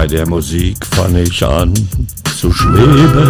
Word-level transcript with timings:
Bei 0.00 0.06
der 0.06 0.26
Musik 0.26 0.78
fann 0.92 1.14
ich 1.14 1.44
an 1.44 1.74
zu 2.34 2.50
schweben. 2.50 3.28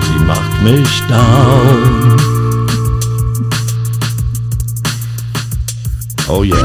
Sie 0.00 0.24
macht 0.24 0.62
mich 0.62 1.02
down. 1.08 2.16
Oh 6.28 6.44
yeah. 6.44 6.56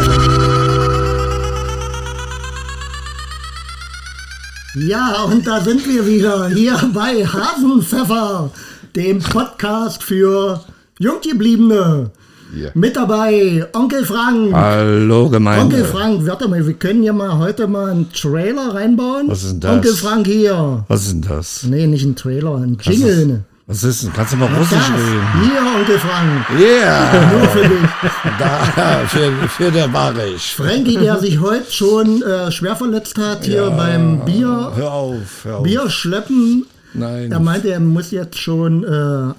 Ja, 4.75 5.23
und 5.23 5.47
da 5.47 5.61
sind 5.61 5.83
wir 5.87 6.05
wieder 6.05 6.47
hier 6.49 6.79
bei 6.93 7.25
Hasenpfeffer, 7.25 8.51
dem 8.95 9.17
Podcast 9.17 10.03
für 10.03 10.63
Junggebliebene. 10.99 12.11
Ja. 12.53 12.69
Mit 12.73 12.95
dabei 12.95 13.65
Onkel 13.73 14.05
Frank. 14.05 14.53
Hallo 14.53 15.29
Gemeinde. 15.29 15.63
Onkel 15.63 15.85
Frank, 15.85 16.25
warte 16.27 16.47
mal, 16.49 16.65
wir 16.65 16.73
können 16.73 17.03
ja 17.03 17.13
mal 17.13 17.37
heute 17.37 17.67
mal 17.67 17.91
einen 17.91 18.11
Trailer 18.11 18.73
reinbauen. 18.73 19.29
Was 19.29 19.43
ist 19.43 19.53
denn 19.53 19.59
das? 19.61 19.71
Onkel 19.71 19.93
Frank 19.93 20.27
hier. 20.27 20.83
Was 20.87 21.03
ist 21.03 21.13
denn 21.13 21.21
das? 21.21 21.63
Nee, 21.63 21.87
nicht 21.87 22.03
ein 22.05 22.15
Trailer, 22.15 22.55
ein 22.55 22.77
Jingle. 22.81 23.43
Was 23.67 23.85
ist 23.85 24.03
denn? 24.03 24.11
Kannst 24.11 24.33
du 24.33 24.37
mal 24.37 24.49
Das. 24.49 24.59
Russisch 24.59 24.89
reden? 24.89 25.21
Hier, 25.43 25.79
Onkel 25.79 25.97
Frank. 25.99 26.59
Yeah! 26.59 27.31
Nur 27.31 27.47
für 27.47 27.69
dich. 27.69 27.89
Da, 28.37 29.03
für, 29.07 29.31
für 29.47 29.71
der 29.71 29.87
Barisch. 29.87 30.55
Frankie, 30.55 30.97
der 30.97 31.19
sich 31.19 31.39
heute 31.39 31.71
schon 31.71 32.21
äh, 32.21 32.51
schwer 32.51 32.75
verletzt 32.75 33.17
hat, 33.17 33.45
hier 33.45 33.69
beim 33.69 34.25
Bier, 34.25 34.73
Hör 34.75 34.91
auf, 34.91 35.45
hör 35.45 35.57
auf. 35.59 35.63
Bierschleppen. 35.63 36.65
Nein. 36.93 37.31
Er 37.31 37.39
meinte, 37.39 37.69
er 37.71 37.79
muss 37.79 38.11
jetzt 38.11 38.37
schon 38.37 38.83
äh, 38.83 38.87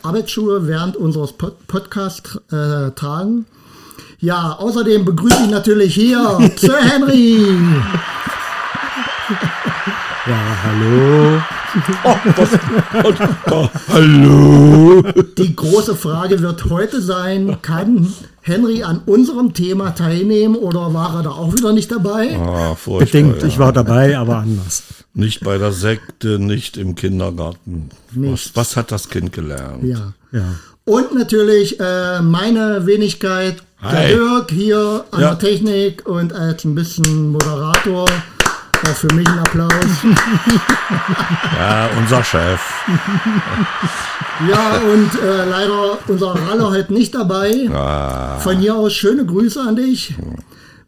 Arbeitsschuhe 0.02 0.66
während 0.66 0.97
unseres 0.97 1.33
Pod 1.33 1.55
Podcasts 1.67 2.36
äh, 2.50 2.91
tragen. 2.92 3.47
Ja, 4.20 4.53
außerdem 4.59 5.05
begrüße 5.05 5.42
ich 5.44 5.50
natürlich 5.50 5.94
hier 5.94 6.39
Sir 6.56 6.78
Henry. 6.81 7.44
Ja, 10.27 10.56
hallo. 10.64 11.42
Oh, 13.51 13.69
hallo. 13.89 15.03
Die 15.39 15.56
große 15.56 15.97
Frage 15.97 16.41
wird 16.41 16.67
heute 16.69 17.01
sein, 17.01 17.59
kann 17.62 18.12
Henry 18.42 18.83
an 18.83 19.01
unserem 19.06 19.55
Thema 19.55 19.91
teilnehmen 19.95 20.56
oder 20.56 20.93
war 20.93 21.17
er 21.17 21.23
da 21.23 21.31
auch 21.31 21.53
wieder 21.53 21.73
nicht 21.73 21.91
dabei? 21.91 22.37
Ah, 22.39 22.77
Bedingt, 22.98 23.41
ja. 23.43 23.48
ich 23.48 23.59
war 23.59 23.73
dabei, 23.73 24.19
aber 24.19 24.39
anders. 24.39 24.83
Nicht 25.15 25.41
bei 25.45 25.59
der 25.59 25.73
Sekte, 25.73 26.39
nicht 26.39 26.77
im 26.77 26.95
Kindergarten. 26.95 27.91
Was, 28.12 28.50
was 28.55 28.77
hat 28.77 28.93
das 28.93 29.09
Kind 29.09 29.33
gelernt? 29.33 29.84
Ja. 29.84 30.12
Ja. 30.33 30.45
Und 30.84 31.15
natürlich 31.15 31.78
äh, 31.81 32.20
meine 32.20 32.87
Wenigkeit, 32.87 33.62
der 33.83 33.91
Hi. 33.93 34.09
Dirk 34.09 34.50
hier 34.50 35.05
an 35.11 35.20
Ja. 35.20 35.34
der 35.34 35.39
Technik 35.50 36.06
und 36.09 36.33
als 36.33 36.65
ein 36.65 36.75
bisschen 36.75 37.31
Moderator. 37.33 38.06
Auch 38.84 38.97
für 38.97 39.14
mich 39.14 39.27
ein 39.28 39.38
Applaus. 39.38 39.72
Ja, 41.58 41.88
unser 41.98 42.22
Chef. 42.25 42.61
Ja, 44.48 44.78
und 44.80 45.14
äh, 45.22 45.44
leider 45.48 45.98
unser 46.08 46.28
Ralle 46.34 46.69
heute 46.70 46.92
nicht 46.92 47.14
dabei. 47.14 47.69
Ah, 47.70 48.38
Von 48.41 48.58
hier 48.58 48.75
aus 48.75 48.92
schöne 48.92 49.25
Grüße 49.25 49.60
an 49.60 49.77
dich. 49.77 50.14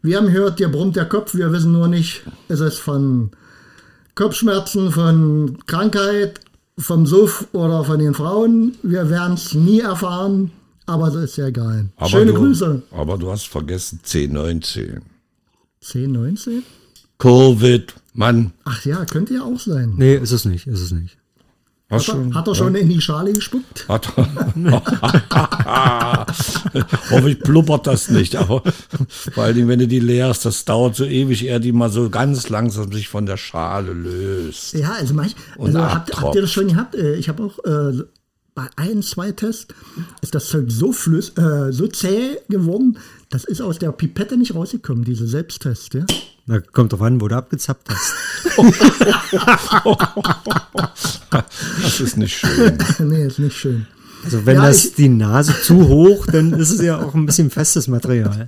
Wir 0.01 0.17
haben 0.17 0.25
gehört, 0.25 0.59
dir 0.59 0.67
brummt 0.69 0.95
der 0.97 1.05
Kopf. 1.05 1.35
Wir 1.35 1.51
wissen 1.53 1.71
nur 1.71 1.87
nicht, 1.87 2.23
ist 2.49 2.59
es 2.59 2.77
von 2.77 3.31
Kopfschmerzen, 4.15 4.91
von 4.91 5.57
Krankheit, 5.67 6.41
vom 6.77 7.05
Suff 7.05 7.47
oder 7.53 7.85
von 7.85 7.99
den 7.99 8.13
Frauen. 8.13 8.75
Wir 8.83 9.09
werden 9.09 9.35
es 9.35 9.53
nie 9.53 9.79
erfahren, 9.79 10.51
aber 10.85 11.05
das 11.11 11.23
ist 11.23 11.37
ja 11.37 11.47
egal. 11.47 11.85
aber 11.95 12.09
Schöne 12.09 12.33
du, 12.33 12.39
Grüße. 12.39 12.81
Aber 12.91 13.17
du 13.17 13.31
hast 13.31 13.47
vergessen 13.47 14.01
C19. 14.05 15.01
10, 15.81 16.11
19? 16.11 16.63
Covid, 17.17 17.93
Mann. 18.13 18.51
Ach 18.65 18.85
ja, 18.85 19.05
könnte 19.05 19.33
ja 19.35 19.43
auch 19.43 19.59
sein. 19.59 19.93
Nee, 19.97 20.15
ist 20.15 20.31
es 20.31 20.45
nicht, 20.45 20.67
ist 20.67 20.81
es 20.81 20.91
nicht. 20.91 21.17
Hat 21.89 21.99
er, 21.99 22.03
schon? 22.03 22.33
hat 22.33 22.47
er 22.47 22.55
schon 22.55 22.73
in 22.73 22.89
die 22.89 22.99
Schale 22.99 23.31
gespuckt? 23.31 23.87
Hat 23.87 24.07
Hoffe 27.11 27.29
ich 27.29 27.37
blubbert 27.39 27.85
das 27.85 28.09
nicht, 28.09 28.35
aber 28.35 28.63
vor 29.07 29.43
allen 29.43 29.55
Dingen, 29.55 29.67
wenn 29.67 29.77
du 29.77 29.87
die 29.87 29.99
leerst, 29.99 30.45
das 30.45 30.65
dauert 30.65 30.95
so 30.95 31.05
ewig, 31.05 31.45
er 31.45 31.59
die 31.59 31.71
mal 31.71 31.91
so 31.91 32.09
ganz 32.09 32.49
langsam 32.49 32.91
sich 32.91 33.07
von 33.07 33.27
der 33.27 33.37
Schale 33.37 33.93
löst. 33.93 34.73
Ja, 34.73 34.93
also, 34.93 35.13
manch, 35.13 35.35
Und 35.57 35.75
also 35.75 35.93
habt, 35.93 36.19
habt 36.19 36.33
ihr 36.33 36.41
das 36.41 36.51
schon 36.51 36.69
gehabt? 36.69 36.95
Äh, 36.95 37.17
Ich 37.17 37.29
habe 37.29 37.43
auch 37.43 37.59
äh, 37.65 38.01
bei 38.55 38.67
ein, 38.77 39.03
zwei 39.03 39.31
Tests 39.31 39.67
ist 40.21 40.33
das 40.33 40.47
Zeug 40.47 40.65
so 40.69 40.91
flüss, 40.91 41.37
äh, 41.37 41.71
so 41.71 41.87
zäh 41.87 42.37
geworden, 42.49 42.97
das 43.29 43.43
ist 43.43 43.61
aus 43.61 43.77
der 43.77 43.91
Pipette 43.91 44.37
nicht 44.37 44.55
rausgekommen, 44.55 45.03
diese 45.03 45.27
Selbsttest. 45.27 45.93
Ja? 45.93 46.05
Na, 46.47 46.59
kommt 46.59 46.93
drauf 46.93 47.01
an, 47.01 47.19
wo 47.21 47.27
du 47.27 47.35
abgezappt 47.35 47.89
hast. 47.89 48.13
Das 51.81 51.99
ist 51.99 52.17
nicht 52.17 52.37
schön. 52.37 52.77
nee, 52.99 53.25
ist 53.25 53.39
nicht 53.39 53.57
schön. 53.57 53.87
Also 54.23 54.45
wenn 54.45 54.57
Ja, 54.57 54.67
das 54.67 54.93
die 54.93 55.09
Nase 55.09 55.53
zu 55.61 55.87
hoch, 55.87 56.25
dann 56.27 56.53
ist 56.53 56.71
es 56.71 56.81
ja 56.81 56.99
auch 57.01 57.13
ein 57.13 57.25
bisschen 57.25 57.49
festes 57.49 57.87
Material. 57.87 58.45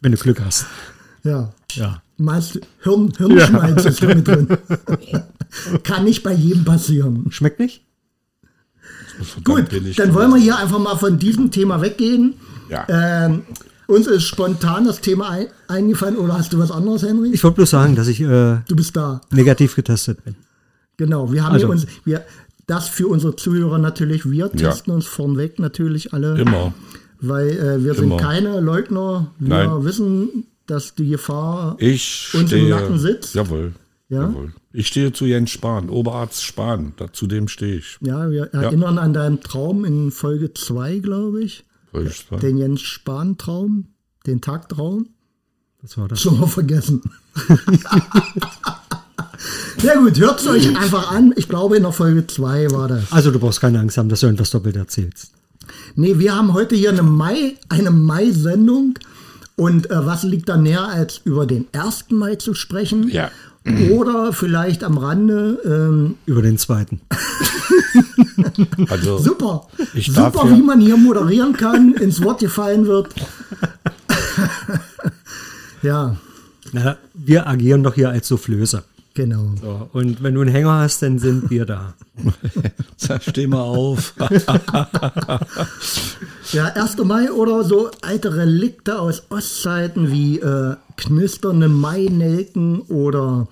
Wenn 0.00 0.12
du 0.12 0.18
Glück 0.18 0.40
hast. 0.44 0.66
Ja. 1.22 1.52
Ja. 1.72 2.02
Meist 2.16 2.60
Hirn, 2.82 3.12
Hirnschmalz 3.16 3.84
ist 3.84 4.02
da 4.02 4.06
mit 4.14 4.26
drin. 4.26 4.48
Kann 5.82 6.04
nicht 6.04 6.22
bei 6.22 6.32
jedem 6.32 6.64
passieren. 6.64 7.26
Schmeckt 7.30 7.60
nicht? 7.60 7.84
Gut, 9.44 9.66
dann 9.96 10.14
wollen 10.14 10.30
wir 10.30 10.40
hier 10.40 10.56
einfach 10.56 10.78
mal 10.78 10.96
von 10.96 11.18
diesem 11.18 11.50
Thema 11.50 11.80
weggehen. 11.82 12.34
Ja. 12.68 12.86
Ähm, 12.88 13.42
uns 13.90 14.06
ist 14.06 14.24
spontan 14.24 14.86
das 14.86 15.00
Thema 15.00 15.28
ein, 15.30 15.46
eingefallen 15.68 16.16
oder 16.16 16.34
hast 16.38 16.52
du 16.52 16.58
was 16.58 16.70
anderes, 16.70 17.02
Henry? 17.02 17.30
Ich 17.32 17.42
wollte 17.44 17.56
bloß 17.56 17.70
sagen, 17.70 17.96
dass 17.96 18.08
ich 18.08 18.20
äh, 18.20 18.58
Du 18.68 18.76
bist 18.76 18.96
da. 18.96 19.20
negativ 19.30 19.74
getestet 19.76 20.24
bin. 20.24 20.36
Genau, 20.96 21.32
wir 21.32 21.44
haben 21.44 21.52
Also- 21.54 21.66
hier 21.66 21.72
uns, 21.72 21.86
wir, 22.04 22.24
das 22.66 22.88
für 22.88 23.08
unsere 23.08 23.36
Zuhörer 23.36 23.78
natürlich, 23.78 24.30
wir 24.30 24.46
Ja. 24.46 24.70
testen 24.70 24.92
uns 24.94 25.06
vornweg 25.06 25.58
natürlich 25.58 26.12
alle, 26.12 26.38
Immer. 26.40 26.72
weil 27.20 27.48
äh, 27.50 27.84
wir 27.84 27.94
sind 27.94 28.04
Immer. 28.04 28.16
keine 28.18 28.60
Leugner, 28.60 29.32
wir 29.38 29.48
Nein. 29.48 29.84
wissen, 29.84 30.46
dass 30.66 30.94
die 30.94 31.08
Gefahr 31.08 31.76
Ich 31.80 32.30
uns 32.34 32.42
im 32.52 32.58
stehe. 32.58 32.70
Nacken 32.70 32.98
sitzt. 32.98 33.34
Jawohl. 33.34 33.72
Ja? 34.08 34.22
Jawohl. 34.22 34.52
Ich 34.72 34.86
stehe 34.86 35.12
zu 35.12 35.24
Jens 35.26 35.50
Spahn, 35.50 35.88
Oberarzt 35.88 36.44
Spahn. 36.44 36.92
Da, 36.96 37.12
zu 37.12 37.26
dem 37.26 37.48
stehe 37.48 37.76
ich. 37.76 37.98
Ja, 38.02 38.30
wir 38.30 38.52
erinnern 38.52 38.98
an 38.98 39.12
deinen 39.12 39.40
Traum 39.40 39.84
in 39.84 40.10
Folge 40.12 40.54
2, 40.54 40.98
glaube 40.98 41.42
ich. 41.42 41.64
Den 41.92 42.58
Jens 42.58 42.80
Spahn-Traum, 42.82 43.86
den 44.26 44.40
Tagtraum. 44.40 45.08
Was 45.82 45.96
war 45.96 46.08
das? 46.08 46.20
Schon 46.20 46.38
mal 46.38 46.46
vergessen. 46.46 47.02
ja 49.82 49.98
gut, 49.98 50.18
hört 50.18 50.40
es 50.40 50.46
euch 50.46 50.76
einfach 50.76 51.10
an. 51.10 51.32
Ich 51.36 51.48
glaube, 51.48 51.76
in 51.76 51.82
der 51.82 51.92
Folge 51.92 52.26
2 52.26 52.70
war 52.72 52.88
das. 52.88 53.10
Also 53.12 53.30
du 53.30 53.38
brauchst 53.38 53.60
keine 53.60 53.80
Angst 53.80 53.96
haben, 53.96 54.08
dass 54.08 54.20
du 54.20 54.26
irgendwas 54.26 54.50
doppelt 54.50 54.76
erzählst. 54.76 55.32
Nee, 55.94 56.18
wir 56.18 56.34
haben 56.34 56.52
heute 56.52 56.74
hier 56.74 56.90
eine 56.90 57.02
Mai, 57.02 57.56
eine 57.68 57.90
Mai-Sendung. 57.90 58.98
Und 59.56 59.90
äh, 59.90 60.06
was 60.06 60.22
liegt 60.22 60.48
da 60.48 60.56
näher, 60.56 60.88
als 60.88 61.20
über 61.24 61.46
den 61.46 61.66
1. 61.72 62.06
Mai 62.10 62.36
zu 62.36 62.54
sprechen? 62.54 63.08
Ja. 63.10 63.30
Oder 63.90 64.32
vielleicht 64.32 64.84
am 64.84 64.96
Rande, 64.96 65.60
ähm, 65.66 66.16
Über 66.24 66.40
den 66.40 66.56
zweiten. 66.56 67.02
Also, 68.90 69.18
super, 69.18 69.66
super, 69.96 70.44
ja- 70.44 70.50
wie 70.56 70.62
man 70.62 70.80
hier 70.80 70.96
moderieren 70.96 71.52
kann, 71.52 71.94
ins 71.94 72.22
Wort 72.22 72.40
gefallen 72.40 72.86
wird. 72.86 73.08
ja, 75.82 76.16
Na, 76.72 76.96
wir 77.14 77.46
agieren 77.46 77.82
doch 77.82 77.94
hier 77.94 78.10
als 78.10 78.28
Soufflöse. 78.28 78.84
genau. 79.14 79.52
So, 79.60 79.88
und 79.92 80.22
wenn 80.22 80.34
du 80.34 80.40
einen 80.42 80.50
Hänger 80.50 80.78
hast, 80.80 81.02
dann 81.02 81.18
sind 81.18 81.50
wir 81.50 81.64
da. 81.66 81.94
steh 83.20 83.46
mal 83.46 83.60
auf. 83.62 84.14
Ja, 86.52 86.66
1. 86.66 86.96
Mai 87.04 87.30
oder 87.30 87.64
so 87.64 87.90
alte 88.02 88.36
Relikte 88.36 88.98
aus 89.00 89.22
Ostzeiten 89.30 90.10
wie 90.10 90.38
äh, 90.40 90.76
knisternde 90.96 91.68
Mainelken 91.68 92.80
oder 92.82 93.48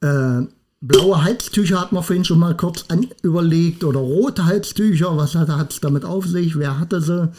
äh, 0.00 0.42
blaue 0.80 1.22
Halstücher 1.22 1.80
hat 1.80 1.92
man 1.92 2.02
vorhin 2.02 2.24
schon 2.24 2.38
mal 2.38 2.56
kurz 2.56 2.86
an, 2.88 3.08
überlegt 3.22 3.84
oder 3.84 4.00
rote 4.00 4.46
Halstücher, 4.46 5.16
was 5.16 5.34
hat 5.34 5.72
es 5.72 5.80
damit 5.80 6.04
auf 6.04 6.26
sich, 6.26 6.58
wer 6.58 6.78
hatte 6.78 7.00
sie 7.00 7.30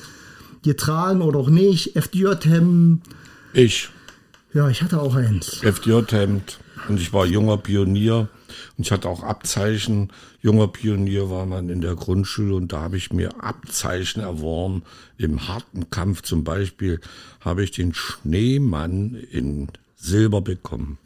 getragen 0.63 1.21
oder 1.21 1.39
auch 1.39 1.49
nicht, 1.49 1.95
FDJ-Hemden, 1.95 3.01
Ich, 3.53 3.89
ja, 4.53 4.69
ich 4.69 4.81
hatte 4.81 5.01
auch 5.01 5.15
eins. 5.15 5.61
FDJ-Hemd. 5.63 6.59
Und 6.87 6.99
ich 6.99 7.13
war 7.13 7.25
junger 7.25 7.57
Pionier. 7.57 8.27
Und 8.77 8.85
ich 8.85 8.91
hatte 8.91 9.07
auch 9.07 9.23
Abzeichen. 9.23 10.11
Junger 10.41 10.67
Pionier 10.67 11.29
war 11.29 11.45
man 11.45 11.69
in 11.69 11.81
der 11.81 11.95
Grundschule 11.95 12.55
und 12.55 12.73
da 12.73 12.81
habe 12.81 12.97
ich 12.97 13.13
mir 13.13 13.43
Abzeichen 13.43 14.21
erworben. 14.21 14.83
Im 15.17 15.47
harten 15.47 15.89
Kampf 15.89 16.21
zum 16.23 16.43
Beispiel 16.43 16.99
habe 17.39 17.63
ich 17.63 17.71
den 17.71 17.93
Schneemann 17.93 19.15
in 19.31 19.69
Silber 19.95 20.41
bekommen. 20.41 20.97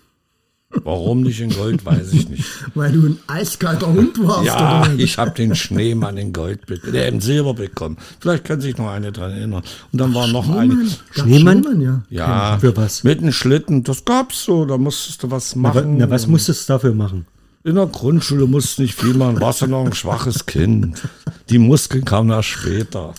Warum 0.83 1.22
nicht 1.22 1.39
in 1.42 1.50
Gold, 1.51 1.86
weiß 1.86 2.13
ich 2.13 2.30
nicht. 2.30 2.44
Weil 2.75 2.92
du 2.92 3.06
ein 3.07 3.18
eiskalter 3.27 3.88
Hund 3.88 4.18
warst. 4.22 4.45
Ja, 4.45 4.81
oder? 4.83 4.94
ich 4.98 5.18
habe 5.18 5.31
den 5.31 5.56
Schneemann 5.56 6.18
in 6.18 6.33
Gold, 6.33 6.60
äh, 6.94 7.07
in 7.07 7.22
Silber 7.22 7.54
bekommen. 7.54 7.98
Vielleicht 8.19 8.44
kann 8.44 8.62
sich 8.62 8.77
noch 8.77 8.89
eine 8.89 9.12
dran 9.12 9.31
erinnern. 9.31 9.63
Und 9.92 10.00
dann 10.01 10.13
war 10.13 10.27
noch 10.27 10.48
eine. 10.50 10.74
Schneemann? 10.74 10.95
Schneemann? 11.12 11.63
Schneemann, 11.63 11.81
ja. 11.81 12.01
Ja, 12.10 12.57
Für 12.60 12.75
was? 12.77 13.04
mit 13.04 13.19
einem 13.19 13.31
Schlitten. 13.31 13.83
Das 13.83 14.06
gab's 14.06 14.44
so. 14.44 14.66
Da 14.66 14.77
musstest 14.77 15.24
du 15.24 15.31
was 15.31 15.56
Na, 15.56 15.63
wa- 15.69 15.74
machen. 15.81 15.98
na, 15.98 16.10
was 16.10 16.27
musstest 16.27 16.68
du 16.69 16.74
dafür 16.74 16.94
machen? 16.94 17.25
In 17.63 17.75
der 17.75 17.88
Grundschule 17.88 18.45
musst 18.45 18.77
du 18.77 18.83
nicht 18.83 18.94
viel 18.94 19.16
machen. 19.16 19.39
Warst 19.42 19.62
du 19.63 19.68
noch 19.68 19.86
ein 19.86 19.94
schwaches 19.94 20.45
Kind. 20.45 21.01
Die 21.50 21.57
Muskeln 21.57 22.06
kamen 22.06 22.30
erst 22.30 22.50
später. 22.50 23.13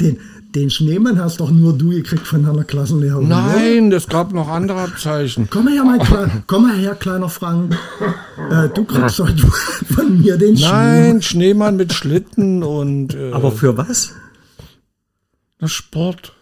Den, 0.00 0.18
den 0.54 0.70
Schneemann 0.70 1.18
hast 1.22 1.40
doch 1.40 1.50
nur 1.50 1.76
du 1.76 1.90
gekriegt 1.90 2.26
von 2.26 2.42
deiner 2.44 2.64
Klassenlehrerin. 2.64 3.28
Nein, 3.28 3.92
es 3.92 4.06
gab 4.08 4.32
noch 4.32 4.48
andere 4.48 4.80
Abzeichen. 4.80 5.48
Komm 5.50 5.66
mal 5.66 5.74
her, 5.74 5.84
mein 5.84 6.00
Kleiner, 6.00 6.42
komm 6.46 6.62
mal 6.62 6.76
her, 6.76 6.94
kleiner 6.94 7.28
Frank. 7.28 7.76
Äh, 8.50 8.68
du 8.70 8.84
kriegst 8.84 9.18
heute 9.18 9.46
von 9.94 10.20
mir 10.20 10.36
den 10.38 10.56
Schneemann. 10.56 11.02
Nein, 11.12 11.22
Schneemann 11.22 11.76
mit 11.76 11.92
Schlitten 11.92 12.62
und 12.62 13.14
äh, 13.14 13.32
Aber 13.32 13.52
für 13.52 13.76
was? 13.76 14.14
na, 15.60 15.68
Sport. 15.68 16.32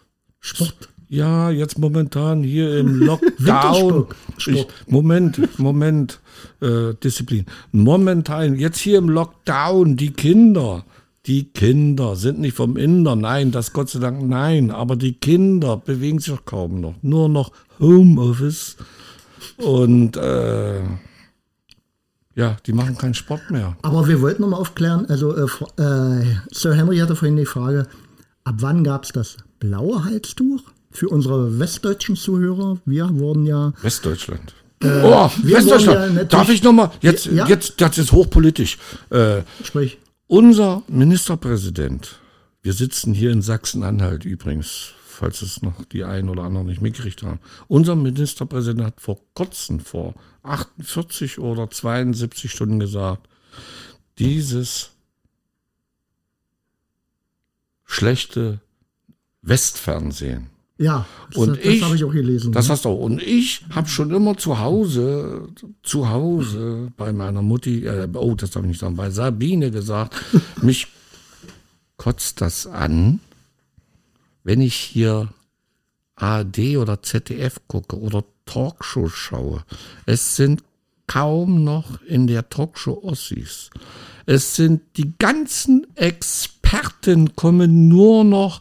Sport. 0.41 0.89
Ja, 1.09 1.51
jetzt 1.51 1.79
momentan 1.79 2.43
hier 2.43 2.79
im 2.79 3.01
Lockdown. 3.01 3.29
Wintersport. 3.39 4.17
Ich, 4.47 4.67
Moment, 4.87 5.59
Moment, 5.59 6.21
äh, 6.61 6.95
Disziplin. 7.03 7.47
Momentan, 7.73 8.57
jetzt 8.57 8.79
hier 8.79 8.99
im 8.99 9.09
Lockdown, 9.09 9.97
die 9.97 10.13
Kinder, 10.13 10.85
die 11.27 11.45
Kinder 11.53 12.15
sind 12.17 12.39
nicht 12.39 12.57
vom 12.57 12.77
Inder, 12.77 13.17
nein, 13.17 13.51
das 13.51 13.73
Gott 13.73 13.91
sei 13.91 13.99
Dank, 13.99 14.23
nein, 14.29 14.71
aber 14.71 14.97
die 14.97 15.15
Kinder 15.15 15.77
bewegen 15.77 16.19
sich 16.21 16.45
kaum 16.45 16.81
noch. 16.81 16.95
Nur 17.03 17.29
noch 17.29 17.51
Homeoffice 17.81 18.77
und 19.57 20.17
äh, 20.17 20.81
ja, 22.35 22.57
die 22.67 22.73
machen 22.73 22.97
keinen 22.99 23.15
Sport 23.15 23.51
mehr. 23.51 23.77
Aber 23.83 24.07
wir 24.09 24.21
wollten 24.21 24.43
noch 24.43 24.51
mal 24.51 24.59
aufklären, 24.59 25.07
also 25.09 25.35
äh, 25.35 25.47
äh, 25.83 26.25
Sir 26.53 26.75
Henry 26.75 26.99
hatte 26.99 27.17
vorhin 27.17 27.37
die 27.37 27.47
Frage, 27.47 27.87
ab 28.45 28.57
wann 28.59 28.85
gab 28.85 29.05
es 29.05 29.13
das 29.13 29.37
blaue 29.59 30.05
Halstuch? 30.05 30.61
Für 30.93 31.09
unsere 31.11 31.59
westdeutschen 31.59 32.17
Zuhörer, 32.17 32.79
wir 32.87 33.11
wurden 33.19 33.45
ja, 33.45 33.73
Westdeutschland. 33.83 34.55
oh, 34.83 34.87
wollen 34.89 35.03
ja 35.03 35.31
Westdeutschland. 35.43 35.99
natürlich- 36.15 36.29
Darf 36.29 36.49
ich 36.49 36.63
nochmal? 36.63 36.91
Jetzt, 37.03 37.27
Ja. 37.27 37.47
jetzt, 37.49 37.81
das 37.81 37.99
ist 37.99 38.13
hochpolitisch. 38.13 38.79
Äh, 39.11 39.43
sprich, 39.63 39.99
Unser 40.29 40.83
Ministerpräsident, 40.89 42.19
wir 42.61 42.73
sitzen 42.73 43.15
hier 43.15 43.31
in 43.31 43.43
Sachsen-Anhalt 43.43 44.25
übrigens, 44.25 44.93
falls 45.07 45.41
es 45.41 45.63
noch 45.63 45.85
die 45.85 46.03
einen 46.03 46.29
oder 46.29 46.43
anderen 46.43 46.67
nicht 46.67 46.81
mitgekriegt 46.81 47.23
haben. 47.23 47.39
Unser 47.69 47.95
Ministerpräsident 47.95 48.87
hat 48.87 49.01
vor 49.01 49.21
kurzem, 49.35 49.79
vor 49.79 50.15
48 50.43 51.39
oder 51.39 51.71
72 51.71 52.51
Stunden 52.51 52.81
gesagt, 52.81 53.29
dieses 54.19 54.91
schlechte 57.85 58.61
Westfernsehen, 59.43 60.51
ja, 60.79 61.07
das, 61.29 61.37
Und 61.37 61.57
das 61.57 61.65
ich- 61.65 61.83
habe 61.83 61.97
ich 61.97 62.05
auch 62.05 62.13
gelesen. 62.13 62.53
das 62.53 62.67
ne? 62.67 62.73
hast 62.73 62.85
du 62.85 62.91
auch. 62.91 62.99
Und 63.01 63.23
ich 63.23 63.65
habe 63.71 63.89
schon 63.89 64.11
immer 64.11 64.37
zu 64.37 64.59
Hause, 64.59 65.49
zu 65.83 66.09
Hause 66.09 66.93
bei 66.97 67.13
meiner 67.13 67.43
Mutti, 67.43 67.85
äh, 67.87 68.09
oh, 68.15 68.35
das 68.35 68.51
darf 68.51 68.63
ich 68.65 68.69
nicht 68.69 68.81
sagen, 68.81 68.97
bei 68.97 69.11
Sabine 69.11 69.71
gesagt, 69.71 70.15
mich 70.63 70.89
kotzt 71.97 72.41
das 72.41 72.67
an, 72.67 73.21
wenn 74.45 74.61
ich 74.61 74.75
hier 74.75 75.29
ARD 76.15 76.77
oder 76.77 77.03
ZDF 77.03 77.61
gucke 77.69 77.99
oder 77.99 78.25
Talkshow 78.45 79.09
schaue. 79.09 79.65
Es 80.07 80.37
sind 80.37 80.63
kaum 81.07 81.65
noch 81.65 82.01
in 82.03 82.27
der 82.27 82.49
Talkshow 82.49 83.01
Ossis. 83.03 83.71
Es 84.27 84.57
sind 84.57 84.83
die 84.97 85.15
ganzen 85.19 85.87
Experten 85.97 87.35
kommen 87.37 87.89
nur 87.89 88.25
noch 88.25 88.61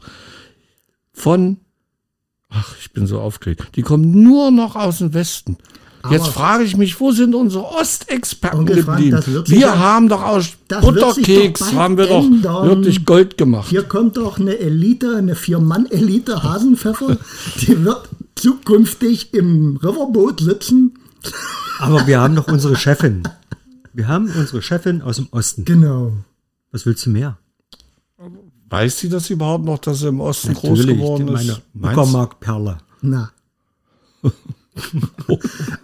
von 1.13 1.57
Ach, 2.49 2.73
ich 2.79 2.91
bin 2.93 3.07
so 3.07 3.19
aufgeregt. 3.19 3.63
Die 3.75 3.81
kommen 3.81 4.23
nur 4.23 4.51
noch 4.51 4.75
aus 4.75 4.99
dem 4.99 5.13
Westen. 5.13 5.57
Jetzt 6.11 6.27
frage 6.27 6.63
ich 6.63 6.77
mich, 6.77 6.99
wo 6.99 7.11
sind 7.11 7.33
unsere 7.33 7.63
Ostexperten 7.65 8.67
geblieben? 8.67 9.19
Wir 9.47 9.67
doch- 9.67 9.77
haben 9.77 10.07
doch 10.07 10.21
aus 10.21 10.49
Butterkeks, 10.69 11.73
haben 11.73 11.97
wir 11.97 12.05
doch 12.05 12.23
wirklich 12.63 13.05
Gold 13.05 13.39
gemacht. 13.39 13.69
Hier 13.69 13.81
kommt 13.83 14.15
doch 14.17 14.37
eine 14.39 14.55
Elite, 14.59 15.15
eine 15.17 15.33
Vier-Mann-Elite 15.35 16.43
Hasenpfeffer, 16.43 17.17
die 17.61 17.83
wird 17.83 18.07
zukünftig 18.35 19.33
im 19.33 19.77
Riverboot 19.77 20.41
sitzen. 20.41 20.93
Aber 21.79 22.05
wir 22.05 22.19
haben 22.21 22.35
noch 22.35 22.47
unsere 22.49 22.75
Chefin. 22.75 23.23
Wir 23.91 24.07
haben 24.07 24.29
unsere 24.37 24.61
Chefin 24.61 25.01
aus 25.01 25.15
dem 25.15 25.27
Osten. 25.31 25.65
Genau. 25.65 26.13
Was 26.71 26.85
willst 26.85 27.03
du 27.07 27.09
mehr? 27.09 27.39
Weiß 28.75 28.99
sie 28.99 29.07
das 29.07 29.29
überhaupt 29.29 29.63
noch, 29.63 29.79
dass 29.79 29.99
sie 29.99 30.09
im 30.09 30.19
Osten 30.19 30.53
groß 30.53 30.85
geworden 30.85 31.29
ist? 31.29 31.61
meine? 31.73 31.93
Uckermark-Perle. 31.93 32.77
Na. 33.01 33.31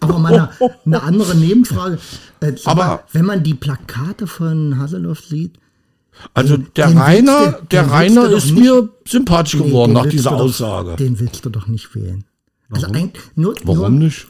Aber 0.01 0.19
mal 0.19 0.33
eine, 0.33 0.49
eine 0.85 1.01
andere 1.03 1.35
Nebenfrage. 1.35 1.99
Äh, 2.41 2.53
Aber- 2.65 2.85
mal, 2.85 3.03
wenn 3.13 3.25
man 3.25 3.43
die 3.43 3.53
Plakate 3.53 4.27
von 4.27 4.77
Hasselhoff 4.77 5.21
sieht, 5.21 5.53
Also 6.33 6.57
Den- 6.57 6.67
der 6.75 6.88
den 6.89 6.97
Rainer, 6.97 7.51
du- 7.53 7.65
der 7.67 7.89
Rainer 7.89 8.29
ist 8.29 8.47
nicht- 8.51 8.55
mir 8.59 8.89
sympathisch 9.07 9.53
nee, 9.59 9.67
geworden 9.67 9.94
den 9.94 10.03
nach 10.03 10.09
dieser 10.09 10.31
du 10.31 10.35
doch- 10.35 10.44
Aussage. 10.44 10.97
Den 10.97 11.17
willst 11.21 11.45
du 11.45 11.49
doch 11.49 11.67
nicht 11.67 11.95
wählen. 11.95 12.25
Also 12.69 12.87
eigentlich 12.87 13.23
nur, 13.35 13.55
Warum 13.63 13.79
nur 13.99 14.07
nicht? 14.07 14.27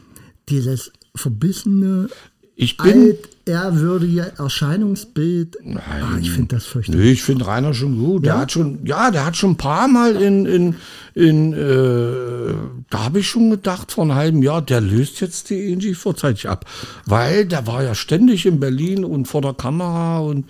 dieses 0.49 0.91
verbissene, 1.15 2.09
Ich 2.55 2.77
bin. 2.77 3.01
alt, 3.07 3.29
ehrwürdige 3.51 4.33
Erscheinungsbild. 4.37 5.57
Ah, 5.75 6.17
ich 6.19 6.31
finde 6.31 6.55
das 6.55 6.65
fürchterlich. 6.65 7.01
Nee, 7.01 7.11
ich 7.11 7.23
finde 7.23 7.45
Rainer 7.47 7.73
schon 7.73 7.97
gut. 7.99 8.25
Der 8.25 8.33
Ja? 8.35 8.39
hat 8.41 8.51
schon, 8.51 8.85
ja, 8.85 9.11
der 9.11 9.25
hat 9.25 9.37
schon 9.37 9.51
ein 9.51 9.57
paar 9.57 9.87
Mal 9.87 10.15
in, 10.15 10.45
in, 10.45 10.75
in 11.13 11.53
äh, 11.53 12.53
da 12.89 13.03
habe 13.05 13.19
ich 13.19 13.27
schon 13.29 13.49
gedacht, 13.49 13.91
vor 13.91 14.03
einem 14.03 14.15
halben 14.15 14.41
Jahr, 14.43 14.61
der 14.61 14.81
löst 14.81 15.21
jetzt 15.21 15.49
die 15.49 15.71
ENG 15.71 15.93
vorzeitig 15.95 16.49
ab. 16.49 16.65
Weil 17.05 17.45
der 17.45 17.67
war 17.67 17.83
ja 17.83 17.95
ständig 17.95 18.45
in 18.45 18.59
Berlin 18.59 19.05
und 19.05 19.27
vor 19.27 19.41
der 19.41 19.53
Kamera 19.53 20.19
und 20.19 20.45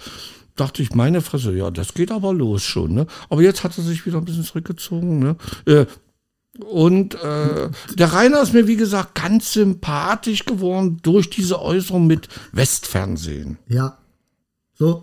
dachte 0.55 0.81
ich, 0.83 0.93
meine 0.93 1.21
Fresse, 1.21 1.53
ja, 1.53 1.71
das 1.71 1.93
geht 1.93 2.11
aber 2.11 2.33
los 2.33 2.63
schon. 2.63 2.93
Ne? 2.93 3.07
Aber 3.29 3.41
jetzt 3.41 3.63
hat 3.63 3.77
er 3.77 3.83
sich 3.83 4.05
wieder 4.05 4.17
ein 4.17 4.25
bisschen 4.25 4.43
zurückgezogen. 4.43 5.19
Ne? 5.19 5.35
Äh, 5.65 5.85
und 6.59 7.15
äh, 7.15 7.69
der 7.95 8.13
Rainer 8.13 8.41
ist 8.41 8.53
mir, 8.53 8.67
wie 8.67 8.75
gesagt, 8.75 9.15
ganz 9.15 9.53
sympathisch 9.53 10.45
geworden 10.45 10.99
durch 11.01 11.29
diese 11.29 11.61
Äußerung 11.61 12.07
mit 12.07 12.27
Westfernsehen. 12.51 13.57
Ja. 13.67 13.97
So. 14.77 15.01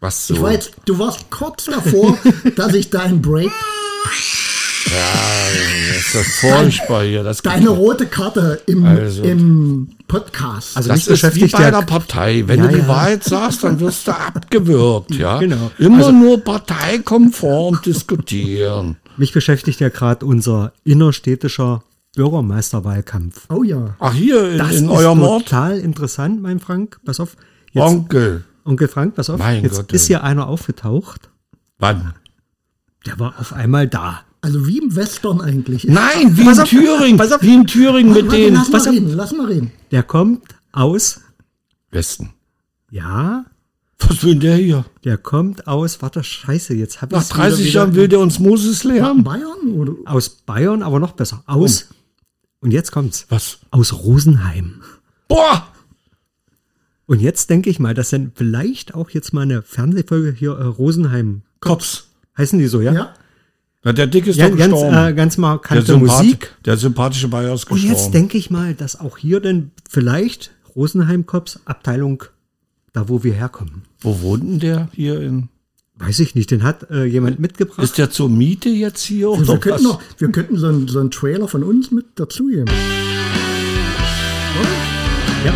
Was 0.00 0.28
so. 0.28 0.34
Ich 0.46 0.52
jetzt, 0.52 0.72
du 0.84 0.98
warst 0.98 1.28
kurz 1.30 1.64
davor, 1.64 2.16
dass 2.56 2.72
ich 2.74 2.88
deinen 2.90 3.20
Break, 3.20 3.50
Das 4.84 5.98
ist 5.98 6.14
das 6.14 6.26
furchtbar 6.52 7.04
hier. 7.04 7.22
Das, 7.24 7.42
deine 7.42 7.68
rote 7.70 8.06
Karte 8.06 8.62
im, 8.66 8.84
Also. 8.86 9.22
im 9.24 9.88
Podcast. 10.06 10.76
Also 10.76 10.88
das 10.90 11.00
ist 11.00 11.06
wie 11.08 11.10
beschäftigt 11.12 11.52
bei 11.52 11.58
der- 11.58 11.68
einer 11.68 11.82
Partei. 11.82 12.44
Wenn 12.46 12.60
Ja, 12.60 12.68
du 12.68 12.74
die 12.76 12.80
ja. 12.82 12.88
Wahrheit 12.88 13.24
sagst, 13.24 13.64
dann 13.64 13.80
wirst 13.80 14.06
du 14.06 14.12
abgewürgt. 14.16 15.14
Ja? 15.14 15.38
Genau. 15.38 15.70
Immer 15.78 15.98
Also- 15.98 16.12
nur 16.12 16.38
parteikonform 16.42 17.80
diskutieren. 17.84 18.96
Mich 19.18 19.32
beschäftigt 19.32 19.80
ja 19.80 19.88
gerade 19.88 20.24
unser 20.24 20.72
innerstädtischer 20.84 21.82
Bürgermeisterwahlkampf. 22.14 23.46
oh 23.50 23.62
ja. 23.62 23.94
Ach, 23.98 24.12
hier 24.14 24.52
in, 24.52 24.58
Das 24.58 24.72
in 24.76 24.84
ist 24.84 24.90
eurem 24.90 25.20
Ort? 25.22 25.44
total 25.46 25.78
interessant, 25.78 26.40
mein 26.42 26.58
Frank. 26.60 26.98
Pass 27.04 27.20
auf. 27.20 27.36
Jetzt, 27.72 27.84
Onkel. 27.84 28.44
Onkel 28.64 28.88
Frank, 28.88 29.14
pass 29.14 29.28
auf. 29.30 29.38
Mein 29.38 29.62
Jetzt 29.62 29.76
Gott, 29.76 29.92
ist 29.92 30.06
hier 30.06 30.24
einer 30.24 30.46
aufgetaucht. 30.48 31.30
Wann? 31.78 32.14
Der 33.06 33.18
war 33.18 33.34
auf 33.38 33.52
einmal 33.52 33.86
da. 33.88 34.20
Also 34.40 34.66
wie 34.66 34.78
im 34.78 34.94
Western 34.94 35.40
eigentlich. 35.40 35.84
Nein, 35.84 36.36
wie 36.36 36.44
Pass 36.44 36.58
in 36.58 36.62
auf, 36.62 36.68
Thüringen. 36.68 37.16
pass 37.18 37.32
auf. 37.32 37.42
Wie 37.42 37.54
in 37.54 37.66
Thüringen 37.66 38.12
mit 38.12 38.30
den 38.32 38.54
lass 38.54 38.70
mal 38.70 38.82
reden, 38.82 39.12
lass 39.14 39.32
mal 39.32 39.46
reden. 39.46 39.72
Der 39.90 40.02
kommt 40.02 40.42
aus, 40.72 41.20
Westen. 41.90 42.30
ja, 42.90 43.44
Was 44.06 44.22
will 44.24 44.36
der 44.36 44.56
hier? 44.56 44.84
der 45.04 45.18
kommt 45.18 45.66
aus, 45.66 46.00
warte, 46.02 46.22
scheiße, 46.22 46.74
jetzt 46.74 47.02
habe 47.02 47.16
ich 47.16 47.20
Nach 47.22 47.28
30 47.28 47.72
Jahren 47.72 47.94
will 47.94 48.08
der 48.08 48.20
uns 48.20 48.38
Moses 48.38 48.84
lehren? 48.84 49.24
Bayern 49.24 49.72
oder? 49.74 49.94
Aus 50.06 50.28
Bayern, 50.28 50.82
aber 50.82 50.98
noch 51.00 51.12
besser. 51.12 51.42
Aus, 51.46 51.88
und 52.60 52.70
jetzt 52.70 52.92
kommt's, 52.92 53.26
Was? 53.28 53.58
aus 53.70 53.92
Rosenheim. 53.92 54.82
Boah! 55.28 55.66
Und 57.06 57.20
jetzt 57.20 57.50
denke 57.50 57.70
ich 57.70 57.78
mal, 57.80 57.94
dass 57.94 58.10
dann 58.10 58.32
vielleicht 58.34 58.94
auch 58.94 59.10
jetzt 59.10 59.32
mal 59.32 59.42
eine 59.42 59.62
Fernsehfolge 59.62 60.32
hier 60.32 60.52
äh, 60.52 60.64
Rosenheim, 60.64 61.42
Kops. 61.60 62.08
heißen 62.36 62.58
die 62.58 62.66
so, 62.68 62.80
ja? 62.80 62.92
Ja. 62.92 63.14
Na, 63.82 63.92
der 63.92 64.06
Dick 64.06 64.26
ist 64.26 64.36
Ja, 64.36 64.48
ganz, 64.48 64.72
gestorben. 64.72 64.96
äh, 64.96 65.14
ganz 65.14 65.34
der, 65.36 65.40
markante 65.42 65.86
Sympath 65.86 66.18
Musik. 66.24 66.54
der 66.64 66.76
sympathische 66.76 67.28
Bayer 67.28 67.54
ist 67.54 67.64
Und 67.70 67.76
gestorben. 67.76 67.96
jetzt 67.96 68.12
denke 68.14 68.36
ich 68.38 68.50
mal, 68.50 68.74
dass 68.74 68.98
auch 69.00 69.16
hier 69.18 69.40
dann 69.40 69.70
vielleicht 69.88 70.50
Rosenheim 70.76 71.26
Cops 71.26 71.60
Abteilung, 71.64 72.24
da 72.98 73.08
wo 73.08 73.22
wir 73.22 73.32
herkommen. 73.32 73.82
Wo 74.00 74.20
wohnt 74.22 74.42
denn 74.42 74.58
der 74.58 74.88
hier 74.92 75.20
in? 75.20 75.48
Weiß 76.00 76.18
ich 76.20 76.34
nicht, 76.34 76.50
den 76.50 76.62
hat 76.64 76.90
äh, 76.90 77.04
jemand 77.04 77.38
mitgebracht. 77.38 77.78
Ist 77.82 77.96
der 77.98 78.10
zur 78.10 78.28
Miete 78.28 78.68
jetzt 78.68 79.02
hier 79.02 79.28
Wir 79.28 79.38
oder 79.38 79.58
könnten, 79.58 79.76
was? 79.76 79.82
noch, 79.82 80.00
wir 80.18 80.30
könnten 80.32 80.56
so 80.58 80.66
einen, 80.66 80.88
so 80.88 80.98
einen 81.00 81.10
Trailer 81.12 81.46
von 81.48 81.62
uns 81.62 81.90
mit 81.92 82.06
dazugeben. 82.16 82.66
Ja. 85.44 85.52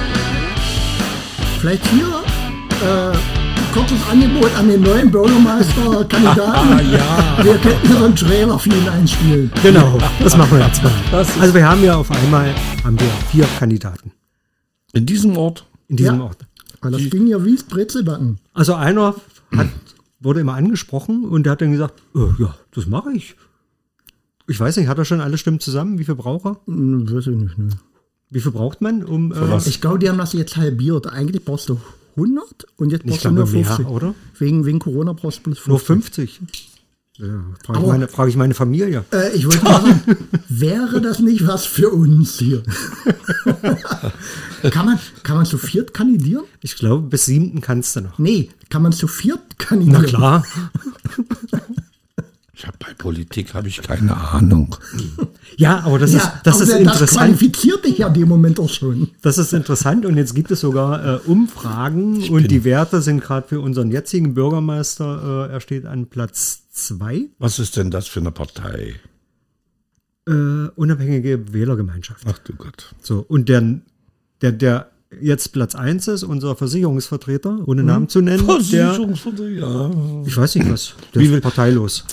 Vielleicht 1.60 1.84
hier 1.88 2.06
äh, 2.06 3.16
kurzes 3.74 3.98
Angebot 4.10 4.50
an 4.56 4.68
den 4.68 4.82
neuen 4.82 5.10
Bürgermeisterkandidaten. 5.10 6.42
Ah, 6.72 6.80
ja. 6.80 7.44
Wir 7.44 7.54
könnten 7.58 7.88
so 7.92 8.04
einen 8.04 8.16
Trailer 8.16 8.58
für 8.58 8.68
ihn 8.70 8.88
einspielen. 8.88 9.50
Genau, 9.62 9.98
das 10.22 10.36
machen 10.36 10.58
wir 10.58 10.66
jetzt 10.66 10.82
mal. 10.82 10.92
Also 11.12 11.54
wir 11.54 11.68
haben 11.68 11.82
ja 11.84 11.96
auf 11.96 12.10
einmal 12.10 12.54
haben 12.84 12.98
wir 13.00 13.08
vier 13.30 13.46
Kandidaten 13.58 14.12
In 14.92 15.06
diesem 15.06 15.36
Ort. 15.36 15.66
in 15.88 15.96
diesem 15.96 16.18
Ja. 16.18 16.24
Ort. 16.24 16.38
Weil 16.82 16.92
das 16.92 17.10
ging 17.10 17.26
ja 17.28 17.44
wie 17.44 17.56
Brezelbacken. 17.56 18.38
Also 18.52 18.74
einer 18.74 19.14
hat, 19.56 19.68
wurde 20.20 20.40
immer 20.40 20.54
angesprochen 20.54 21.24
und 21.24 21.44
der 21.44 21.52
hat 21.52 21.62
dann 21.62 21.72
gesagt, 21.72 22.02
äh, 22.14 22.42
ja, 22.42 22.54
das 22.74 22.86
mache 22.86 23.12
ich. 23.12 23.36
Ich 24.48 24.58
weiß 24.58 24.76
nicht, 24.76 24.88
hat 24.88 24.98
er 24.98 25.04
schon 25.04 25.20
alle 25.20 25.38
Stimmen 25.38 25.60
zusammen? 25.60 25.98
Wie 25.98 26.04
viel 26.04 26.16
braucht 26.16 26.44
er? 26.44 26.56
Hm, 26.66 27.10
weiß 27.10 27.28
ich 27.28 27.36
nicht. 27.36 27.56
Ne. 27.56 27.68
Wie 28.30 28.40
viel 28.40 28.50
braucht 28.52 28.80
man? 28.80 29.04
Um, 29.04 29.32
äh? 29.32 29.58
Ich 29.66 29.80
glaube, 29.80 29.98
die 29.98 30.08
haben 30.08 30.18
das 30.18 30.32
jetzt 30.32 30.56
halbiert. 30.56 31.06
Eigentlich 31.06 31.44
brauchst 31.44 31.68
du 31.68 31.78
100 32.16 32.66
und 32.76 32.90
jetzt 32.90 33.04
Ich 33.04 33.10
brauchst 33.10 33.24
du 33.24 33.28
glaube 33.28 33.50
nur 33.50 33.52
mehr, 33.52 33.64
50. 33.64 33.86
oder? 33.86 34.14
Wegen, 34.38 34.64
wegen 34.64 34.78
Corona 34.78 35.12
brauchst 35.12 35.38
du 35.38 35.42
bloß 35.44 35.66
Nur 35.66 35.78
50. 35.78 36.40
50. 37.22 37.68
Ja, 37.68 37.80
frage 37.80 38.04
ich, 38.04 38.10
frage 38.10 38.30
ich 38.30 38.36
meine 38.36 38.54
Familie. 38.54 39.04
Äh, 39.12 39.34
ich 39.34 39.46
wollte 39.46 39.64
mal 39.64 39.80
sagen, 39.80 40.16
wäre 40.48 41.00
das 41.00 41.20
nicht 41.20 41.46
was 41.46 41.64
für 41.64 41.90
uns 41.90 42.38
hier? 42.38 42.62
kann, 44.70 44.86
man, 44.86 44.98
kann 45.22 45.36
man 45.36 45.46
zu 45.46 45.58
viert 45.58 45.94
kandidieren? 45.94 46.44
Ich 46.60 46.76
glaube, 46.76 47.08
bis 47.08 47.26
siebten 47.26 47.60
kannst 47.60 47.96
du 47.96 48.00
noch. 48.02 48.18
Nee, 48.18 48.50
kann 48.70 48.82
man 48.82 48.92
zu 48.92 49.06
viert 49.06 49.58
kandidieren? 49.58 50.02
Na 50.02 50.08
klar. 50.08 50.44
Ich 52.64 52.70
bei 52.78 52.94
Politik 52.94 53.54
habe 53.54 53.66
ich 53.68 53.82
keine 53.82 54.16
Ahnung. 54.16 54.76
Ja, 55.56 55.80
aber 55.80 55.98
das 55.98 56.12
Ja, 56.12 56.18
ist, 56.18 56.28
das 56.44 56.54
aber 56.54 56.62
ist 56.64 56.70
das 56.72 56.78
interessant. 56.80 57.10
qualifiziert 57.18 57.84
dich 57.84 57.98
ja 57.98 58.08
dem 58.08 58.28
Moment 58.28 58.60
auch 58.60 58.68
schon. 58.68 59.10
Das 59.20 59.38
ist 59.38 59.52
interessant 59.52 60.06
und 60.06 60.16
jetzt 60.16 60.34
gibt 60.34 60.50
es 60.50 60.60
sogar 60.60 61.04
äh, 61.04 61.18
Umfragen 61.26 62.28
und 62.30 62.50
die 62.50 62.62
Werte 62.64 63.02
sind 63.02 63.20
gerade 63.20 63.48
für 63.48 63.60
unseren 63.60 63.90
jetzigen 63.90 64.34
Bürgermeister, 64.34 65.48
äh, 65.48 65.52
er 65.52 65.60
steht 65.60 65.86
an 65.86 66.06
Platz 66.06 66.62
zwei, 66.72 67.28
Was 67.38 67.58
ist 67.58 67.76
denn 67.76 67.90
das 67.90 68.06
für 68.06 68.20
eine 68.20 68.30
Partei? 68.30 68.94
äh, 70.28 70.68
unabhängige 70.76 71.52
Wählergemeinschaft. 71.52 72.22
Ach 72.28 72.38
du 72.38 72.54
Gott. 72.54 72.94
So, 73.02 73.24
und 73.26 73.48
der, 73.48 73.80
der, 74.40 74.52
der 74.52 74.90
jetzt 75.20 75.52
Platz 75.52 75.74
eins 75.74 76.06
ist, 76.08 76.22
unser 76.22 76.54
Versicherungsvertreter, 76.56 77.62
ohne 77.66 77.82
Namen 77.82 78.08
zu 78.08 78.20
nennen, 78.20 78.46
der, 78.46 78.54
Versicherungsvertreter, 78.56 79.90
ja. 79.90 80.22
ich 80.26 80.36
weiß 80.36 80.54
nicht 80.54 80.70
was, 80.70 80.94
der 81.14 81.20
Wie 81.22 81.26
ist 81.26 81.32
will- 81.32 81.40
parteilos. 81.40 82.04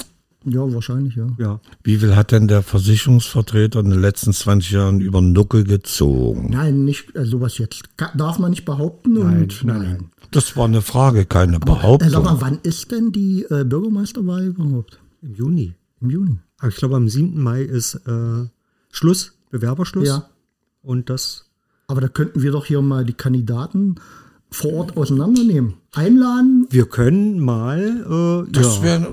Ja, 0.45 0.73
wahrscheinlich, 0.73 1.15
ja. 1.15 1.27
Ja. 1.37 1.59
Wie 1.83 1.97
viel 1.97 2.15
hat 2.15 2.31
denn 2.31 2.47
der 2.47 2.63
Versicherungsvertreter 2.63 3.81
in 3.81 3.89
den 3.89 3.99
letzten 4.01 4.31
20 4.33 4.71
Jahren 4.71 5.01
über 5.01 5.21
Nuckel 5.21 5.63
gezogen? 5.65 6.49
Nein, 6.51 6.85
nicht 6.85 7.15
äh, 7.15 7.25
sowas 7.25 7.57
jetzt. 7.57 7.83
Darf 8.15 8.39
man 8.39 8.51
nicht 8.51 8.63
behaupten. 8.65 9.13
Nein, 9.13 9.43
und, 9.43 9.63
nein, 9.65 9.81
nein. 9.81 10.09
Das 10.31 10.55
war 10.55 10.65
eine 10.65 10.81
Frage, 10.81 11.25
keine 11.25 11.57
Äh, 11.57 11.59
sag 11.59 11.67
mal, 11.67 11.75
Behauptung. 11.75 12.37
wann 12.41 12.59
ist 12.63 12.91
denn 12.91 13.11
die 13.11 13.43
äh, 13.49 13.63
Bürgermeisterwahl 13.65 14.45
überhaupt? 14.45 14.99
Im 15.21 15.33
Juni. 15.35 15.73
Im 16.01 16.09
Juni. 16.09 16.37
Aber 16.59 16.69
ich 16.69 16.75
glaube, 16.77 16.95
am 16.95 17.09
7. 17.09 17.41
Mai 17.41 17.61
ist 17.63 17.95
äh, 18.07 18.45
Schluss, 18.91 19.33
Bewerberschluss. 19.49 20.07
Ja. 20.07 20.29
Und 20.81 21.09
das 21.09 21.45
Aber 21.87 21.99
da 22.01 22.07
könnten 22.07 22.41
wir 22.41 22.51
doch 22.51 22.65
hier 22.65 22.81
mal 22.81 23.03
die 23.03 23.13
Kandidaten 23.13 23.95
vor 24.51 24.73
Ort 24.73 24.97
auseinandernehmen. 24.97 25.73
Einladen, 25.93 26.67
Wir 26.69 26.85
können 26.85 27.39
mal. 27.39 28.45
Äh, 28.47 28.51
Das 28.51 28.77
ja, 28.77 28.83
wäre, 28.83 29.07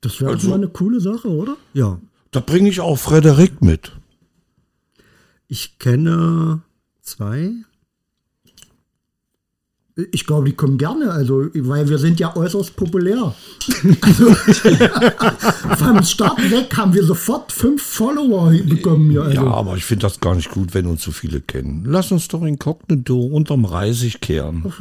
das 0.00 0.20
wäre 0.20 0.32
Also- 0.32 0.48
mal 0.48 0.56
eine 0.56 0.68
coole 0.68 1.00
Sache, 1.00 1.28
oder? 1.28 1.56
ja. 1.74 1.98
da 2.32 2.40
bringe 2.40 2.68
ich 2.68 2.80
auch 2.80 2.96
Frederik 2.98 3.60
mit. 3.62 3.92
Ich 5.48 5.78
kenne 5.80 6.62
zwei. 7.02 7.52
Ich 10.12 10.24
glaube, 10.26 10.46
die 10.48 10.54
kommen 10.54 10.78
gerne, 10.78 11.10
also, 11.10 11.48
weil 11.52 11.88
wir 11.88 11.98
sind 11.98 12.20
ja 12.20 12.34
äußerst 12.34 12.76
populär. 12.76 13.34
Also, 14.00 14.34
vom 15.76 16.02
Start 16.04 16.50
weg 16.50 16.74
haben 16.76 16.94
wir 16.94 17.04
sofort 17.04 17.52
fünf 17.52 17.82
Follower 17.82 18.50
bekommen 18.52 19.10
hier. 19.10 19.22
Also. 19.22 19.34
Ja, 19.34 19.46
aber 19.50 19.76
ich 19.76 19.84
finde 19.84 20.02
das 20.02 20.20
gar 20.20 20.34
nicht 20.34 20.50
gut, 20.50 20.72
wenn 20.74 20.86
uns 20.86 21.02
so 21.02 21.10
viele 21.10 21.40
kennen. 21.40 21.84
Lass 21.86 22.12
uns 22.12 22.28
doch 22.28 22.42
inkognito 22.42 23.20
unterm 23.20 23.64
Reisig 23.64 24.20
kehren. 24.20 24.72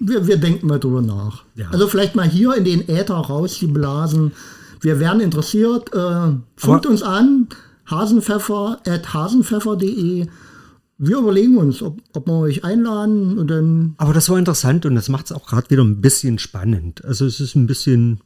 Wir, 0.00 0.26
wir 0.26 0.36
denken 0.38 0.66
mal 0.66 0.80
drüber 0.80 1.02
nach. 1.02 1.44
Ja. 1.54 1.68
Also 1.70 1.86
vielleicht 1.88 2.14
mal 2.16 2.28
hier 2.28 2.54
in 2.56 2.64
den 2.64 2.88
Äther 2.88 3.14
raus, 3.16 3.58
die 3.60 3.66
Blasen. 3.66 4.32
Wir 4.84 5.00
wären 5.00 5.20
interessiert. 5.20 5.92
Äh, 5.94 6.36
funkt 6.56 6.84
Aber- 6.86 6.90
uns 6.90 7.02
an. 7.02 7.48
Hasenpfeffer 7.86 8.80
at 8.86 9.12
hasenpfeffer.de. 9.14 10.26
Wir 10.96 11.18
überlegen 11.18 11.56
uns, 11.58 11.82
ob, 11.82 12.00
ob 12.12 12.26
wir 12.28 12.34
euch 12.38 12.64
einladen 12.64 13.38
und 13.38 13.48
dann 13.48 13.94
Aber 13.98 14.12
das 14.14 14.28
war 14.28 14.38
interessant 14.38 14.86
und 14.86 14.94
das 14.94 15.08
macht 15.08 15.26
es 15.26 15.32
auch 15.32 15.46
gerade 15.46 15.68
wieder 15.70 15.82
ein 15.82 16.00
bisschen 16.00 16.38
spannend. 16.38 17.04
Also 17.04 17.26
es 17.26 17.40
ist 17.40 17.56
ein 17.56 17.66
bisschen 17.66 18.20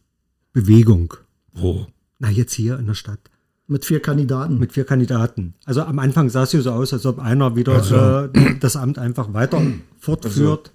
Bewegung. 0.53 1.15
Wo? 1.55 1.87
Na, 2.19 2.29
jetzt 2.31 2.53
hier 2.55 2.79
in 2.79 2.87
der 2.87 2.95
Stadt. 2.95 3.21
mit 3.69 3.85
vier 3.85 4.01
Kandidaten. 4.01 4.59
Mit 4.59 4.73
vier 4.73 4.85
Kandidaten. 4.85 5.55
Also 5.65 5.83
am 5.83 5.99
Anfang 5.99 6.29
sah 6.29 6.43
es 6.45 6.51
hier 6.53 6.63
so 6.63 6.71
aus, 6.73 6.93
als 6.93 7.05
ob 7.07 7.19
einer 7.19 7.55
wieder 7.57 8.31
äh, 8.35 8.55
das 8.61 8.77
Amt 8.77 8.99
einfach 8.99 9.33
weiter 9.33 9.61
fortführt. 9.99 10.73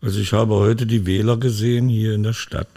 Also 0.00 0.18
ich 0.20 0.32
habe 0.32 0.54
heute 0.54 0.86
die 0.86 1.06
Wähler 1.06 1.36
gesehen 1.36 1.88
hier 1.88 2.14
in 2.14 2.22
der 2.22 2.32
Stadt. 2.32 2.68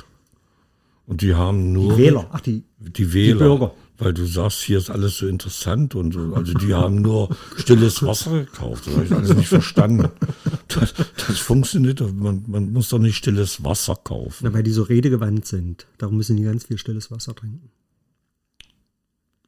Und 1.05 1.21
die 1.21 1.33
haben 1.35 1.73
nur. 1.73 1.97
Wähler. 1.97 2.29
Ach, 2.31 2.39
die. 2.39 2.63
Die 2.79 3.13
Wähler. 3.13 3.39
Bürger. 3.39 3.73
Weil 3.97 4.13
du 4.13 4.25
sagst, 4.25 4.61
hier 4.61 4.79
ist 4.79 4.89
alles 4.89 5.17
so 5.17 5.27
interessant 5.27 5.93
und 5.93 6.13
so. 6.13 6.33
Also 6.33 6.53
die 6.53 6.73
haben 6.73 7.01
nur 7.01 7.35
stilles 7.57 8.01
Wasser 8.01 8.45
gekauft. 8.45 8.87
Das 8.87 8.95
habe 8.95 9.05
ich 9.05 9.11
alles 9.11 9.35
nicht 9.35 9.47
verstanden. 9.47 10.09
Das, 10.67 10.93
das 10.95 11.37
funktioniert 11.39 12.01
doch. 12.01 12.11
Man, 12.11 12.43
man 12.47 12.73
muss 12.73 12.89
doch 12.89 12.97
nicht 12.97 13.15
stilles 13.15 13.63
Wasser 13.63 13.95
kaufen. 13.95 14.43
Na, 14.43 14.53
weil 14.53 14.63
die 14.63 14.71
so 14.71 14.83
redegewandt 14.83 15.45
sind. 15.45 15.85
Darum 15.99 16.17
müssen 16.17 16.37
die 16.37 16.43
ganz 16.43 16.65
viel 16.65 16.79
stilles 16.79 17.11
Wasser 17.11 17.35
trinken. 17.35 17.69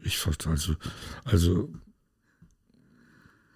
Ich 0.04 0.20
verstehe 0.20 0.52
also, 0.52 0.76
also 1.24 1.70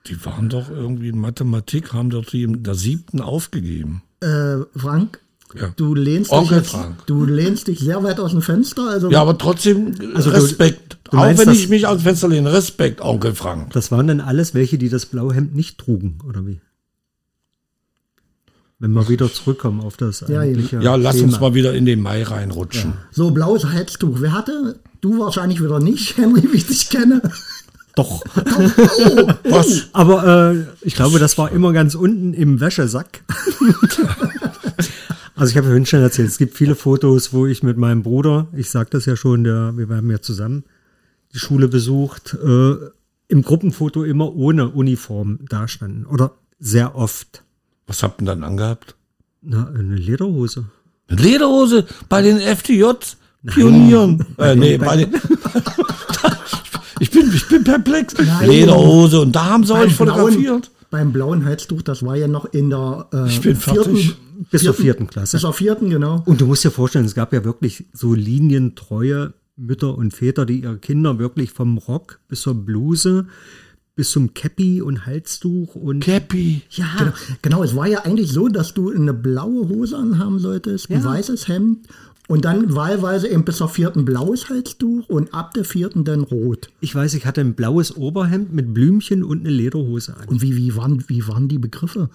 die 0.07 0.25
waren 0.25 0.49
doch 0.49 0.69
irgendwie 0.69 1.09
in 1.09 1.19
Mathematik, 1.19 1.93
haben 1.93 2.09
doch 2.09 2.25
die 2.25 2.43
in 2.43 2.63
der 2.63 2.73
siebten 2.73 3.21
aufgegeben. 3.21 4.01
Äh, 4.21 4.57
Frank, 4.75 5.21
Ja. 5.55 5.73
du 5.75 5.95
lehnst 5.95 6.31
Onkel 6.31 6.59
dich 6.59 6.67
jetzt, 6.67 6.71
Frank. 6.71 7.05
du 7.07 7.25
lehnst 7.25 7.67
dich 7.67 7.79
sehr 7.79 8.03
weit 8.03 8.19
aus 8.19 8.31
dem 8.31 8.41
Fenster. 8.43 8.87
Also 8.89 9.09
Ja, 9.09 9.21
aber 9.21 9.37
trotzdem 9.37 9.95
Also 10.13 10.29
du- 10.29 10.35
Respekt. 10.37 10.97
du 11.05 11.11
Auch 11.17 11.21
meinst, 11.21 11.43
wenn 11.45 11.53
ich 11.53 11.69
mich 11.69 11.87
aus 11.87 11.97
dem 11.97 12.03
Fenster 12.03 12.27
lehne, 12.27 12.53
Respekt, 12.53 13.01
Onkel 13.01 13.33
Frank. 13.33 13.73
Das 13.73 13.91
waren 13.91 14.05
dann 14.07 14.21
alles 14.21 14.53
welche, 14.53 14.77
die 14.77 14.89
das 14.89 15.07
blaue 15.07 15.33
Hemd 15.33 15.55
nicht 15.55 15.79
trugen, 15.79 16.19
oder 16.27 16.45
wie? 16.45 16.61
Wenn 18.81 18.91
wir 18.93 19.09
wieder 19.09 19.31
zurückkommen 19.33 19.81
auf 19.81 19.97
das 19.97 20.23
Ja, 20.27 20.39
eigentliche 20.39 20.79
Ja, 20.81 20.95
lass 20.95 21.15
Thema. 21.15 21.27
uns 21.29 21.39
mal 21.41 21.53
wieder 21.53 21.73
in 21.73 21.85
den 21.85 22.01
Mai 22.01 22.23
reinrutschen. 22.23 22.93
so 23.11 23.31
blaues 23.31 23.65
Halstuch. 23.65 24.17
Wer 24.21 24.31
hatte? 24.33 24.79
Du 25.01 25.19
wahrscheinlich 25.19 25.61
wieder 25.61 25.79
nicht, 25.79 26.15
Henry, 26.17 26.43
wie 26.51 26.57
ich 26.57 26.67
dich 26.67 26.89
kenne. 26.89 27.21
Doch. 27.95 28.23
Was? 29.49 29.87
Aber 29.93 30.53
äh, 30.53 30.63
ich 30.81 30.95
glaube, 30.95 31.19
das 31.19 31.37
war 31.37 31.51
immer 31.51 31.73
ganz 31.73 31.95
unten 31.95 32.33
im 32.33 32.61
Wäschesack. 32.61 33.23
also 35.39 35.51
ich 35.51 35.57
habe 35.57 35.67
ja 35.67 35.71
vorhin 35.71 35.85
schon 35.85 36.01
erzählt, 36.01 36.27
es 36.27 36.37
gibt 36.37 36.57
viele 36.57 36.75
Fotos, 36.75 37.31
wo 37.31 37.45
ich 37.47 37.63
mit 37.63 37.77
meinem 37.77 38.03
Bruder, 38.03 38.47
ich 38.53 38.69
sag 38.69 38.91
das 38.91 39.05
ja 39.05 39.15
schon, 39.15 39.45
der, 39.45 39.73
wir 39.77 39.87
haben 39.95 40.11
ja 40.11 40.21
zusammen 40.21 40.65
die 41.33 41.39
Schule 41.39 41.67
besucht, 41.67 42.33
äh, 42.33 42.75
im 43.29 43.41
Gruppenfoto 43.43 44.03
immer 44.03 44.35
ohne 44.35 44.69
Uniform 44.69 45.39
dastanden. 45.47 46.05
Oder 46.05 46.31
sehr 46.59 46.95
oft. 46.95 47.43
Was 47.87 48.03
habt 48.03 48.21
ihr 48.21 48.25
dann 48.25 48.43
angehabt? 48.43 48.95
Na, 49.41 49.67
eine 49.67 49.95
Lederhose. 49.95 50.65
Eine 51.07 51.21
Lederhose 51.21 51.85
bei 52.09 52.21
den 52.21 52.39
FDJ-Pionieren. 52.39 54.25
Äh, 54.37 54.55
nee, 54.55 54.77
bei 54.77 54.97
den. 54.97 55.13
ich, 56.99 57.11
bin, 57.11 57.31
ich 57.33 57.47
bin 57.47 57.63
perplex. 57.63 58.15
Nein. 58.17 58.49
Lederhose 58.49 59.21
und 59.21 59.31
da 59.31 59.45
haben 59.45 59.63
sie 59.63 59.73
euch 59.73 59.95
blauen, 59.95 60.15
fotografiert. 60.17 60.71
beim 60.89 61.13
blauen 61.13 61.45
Halstuch, 61.45 61.81
das 61.83 62.03
war 62.03 62.15
ja 62.15 62.27
noch 62.27 62.45
in 62.45 62.69
der 62.71 63.07
äh, 63.13 63.27
Ich 63.27 63.41
bin 63.41 63.55
fertig. 63.55 64.17
Bis 64.51 64.63
zur 64.63 64.73
vierten 64.73 65.07
Klasse. 65.07 65.35
Bis 65.37 65.41
zur 65.41 65.53
vierten, 65.53 65.89
genau. 65.89 66.23
Und 66.25 66.39
du 66.41 66.45
musst 66.45 66.63
dir 66.63 66.71
vorstellen, 66.71 67.05
es 67.05 67.15
gab 67.15 67.33
ja 67.33 67.43
wirklich 67.43 67.85
so 67.93 68.13
linientreue 68.13 69.33
Mütter 69.57 69.97
und 69.97 70.13
Väter, 70.13 70.45
die 70.45 70.61
ihre 70.61 70.77
Kinder 70.77 71.19
wirklich 71.19 71.51
vom 71.51 71.77
Rock 71.77 72.19
bis 72.27 72.41
zur 72.41 72.53
Bluse 72.55 73.27
bis 73.95 74.11
zum 74.11 74.33
Cappy 74.33 74.81
und 74.81 75.05
Halstuch 75.05 75.75
und 75.75 75.99
Cappy. 76.01 76.61
ja, 76.69 76.85
Genau, 76.97 77.11
genau, 77.41 77.63
es 77.63 77.75
war 77.75 77.85
ja 77.85 78.05
eigentlich 78.05 78.31
so, 78.31 78.47
dass 78.47 78.73
du 78.73 78.89
eine 78.91 79.13
blaue 79.13 79.67
Hose 79.67 79.97
anhaben 79.97 80.39
solltest, 80.39 80.89
ein 80.89 80.99
Ja. 81.01 81.03
weißes 81.03 81.49
Hemd 81.49 81.79
und 82.29 82.45
dann 82.45 82.73
wahlweise 82.73 83.27
eben 83.27 83.43
bis 83.43 83.57
zur 83.57 83.67
vierten 83.67 84.05
blaues 84.05 84.49
Halstuch 84.49 85.09
und 85.09 85.33
ab 85.33 85.53
der 85.53 85.65
vierten 85.65 86.05
dann 86.05 86.21
rot. 86.21 86.69
ich 86.79 86.95
weiß, 86.95 87.13
ich 87.15 87.25
hatte 87.25 87.41
ein 87.41 87.55
blaues 87.55 87.97
Oberhemd 87.97 88.53
mit 88.53 88.73
Blümchen 88.73 89.21
und 89.21 89.41
eine 89.41 89.49
Lederhose 89.49 90.15
an. 90.15 90.29
Und 90.29 90.41
wie, 90.41 90.55
wie, 90.55 90.77
waren, 90.77 91.03
wie 91.09 91.27
waren 91.27 91.49
die 91.49 91.59
Begriffe? 91.59 92.09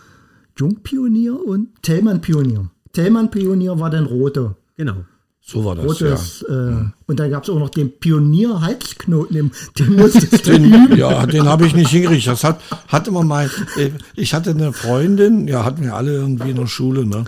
Jungpionier 0.56 1.38
und 1.44 1.68
Tellmann-Pionier. 1.82 2.70
Tellmann-Pionier 2.92 3.78
war 3.78 3.90
dann 3.90 4.06
rote. 4.06 4.56
Genau. 4.76 5.04
So 5.46 5.62
war 5.62 5.74
das, 5.74 5.84
rotes, 5.84 6.42
äh, 6.48 6.72
und 7.06 7.20
dann 7.20 7.30
gab 7.30 7.42
es 7.42 7.50
auch 7.50 7.58
noch 7.58 7.68
den 7.68 7.98
Pionier-Halsknoten, 7.98 9.34
den, 9.34 9.50
den 9.78 9.96
musstest 9.96 10.46
du 10.46 10.52
Den, 10.52 10.96
ja, 10.96 11.26
den 11.26 11.44
habe 11.46 11.66
ich 11.66 11.74
nicht 11.74 11.90
hingekriegt. 11.90 12.26
Das 12.26 12.44
hat, 12.44 12.60
hatte 12.88 13.10
man 13.10 13.26
mal. 13.26 13.50
äh, 13.76 13.90
Ich 14.16 14.32
hatte 14.32 14.50
eine 14.50 14.72
Freundin, 14.72 15.46
ja, 15.46 15.64
hatten 15.64 15.82
wir 15.82 15.94
alle 15.96 16.12
irgendwie 16.14 16.50
in 16.50 16.56
der 16.56 16.66
Schule, 16.66 17.04
ne? 17.04 17.24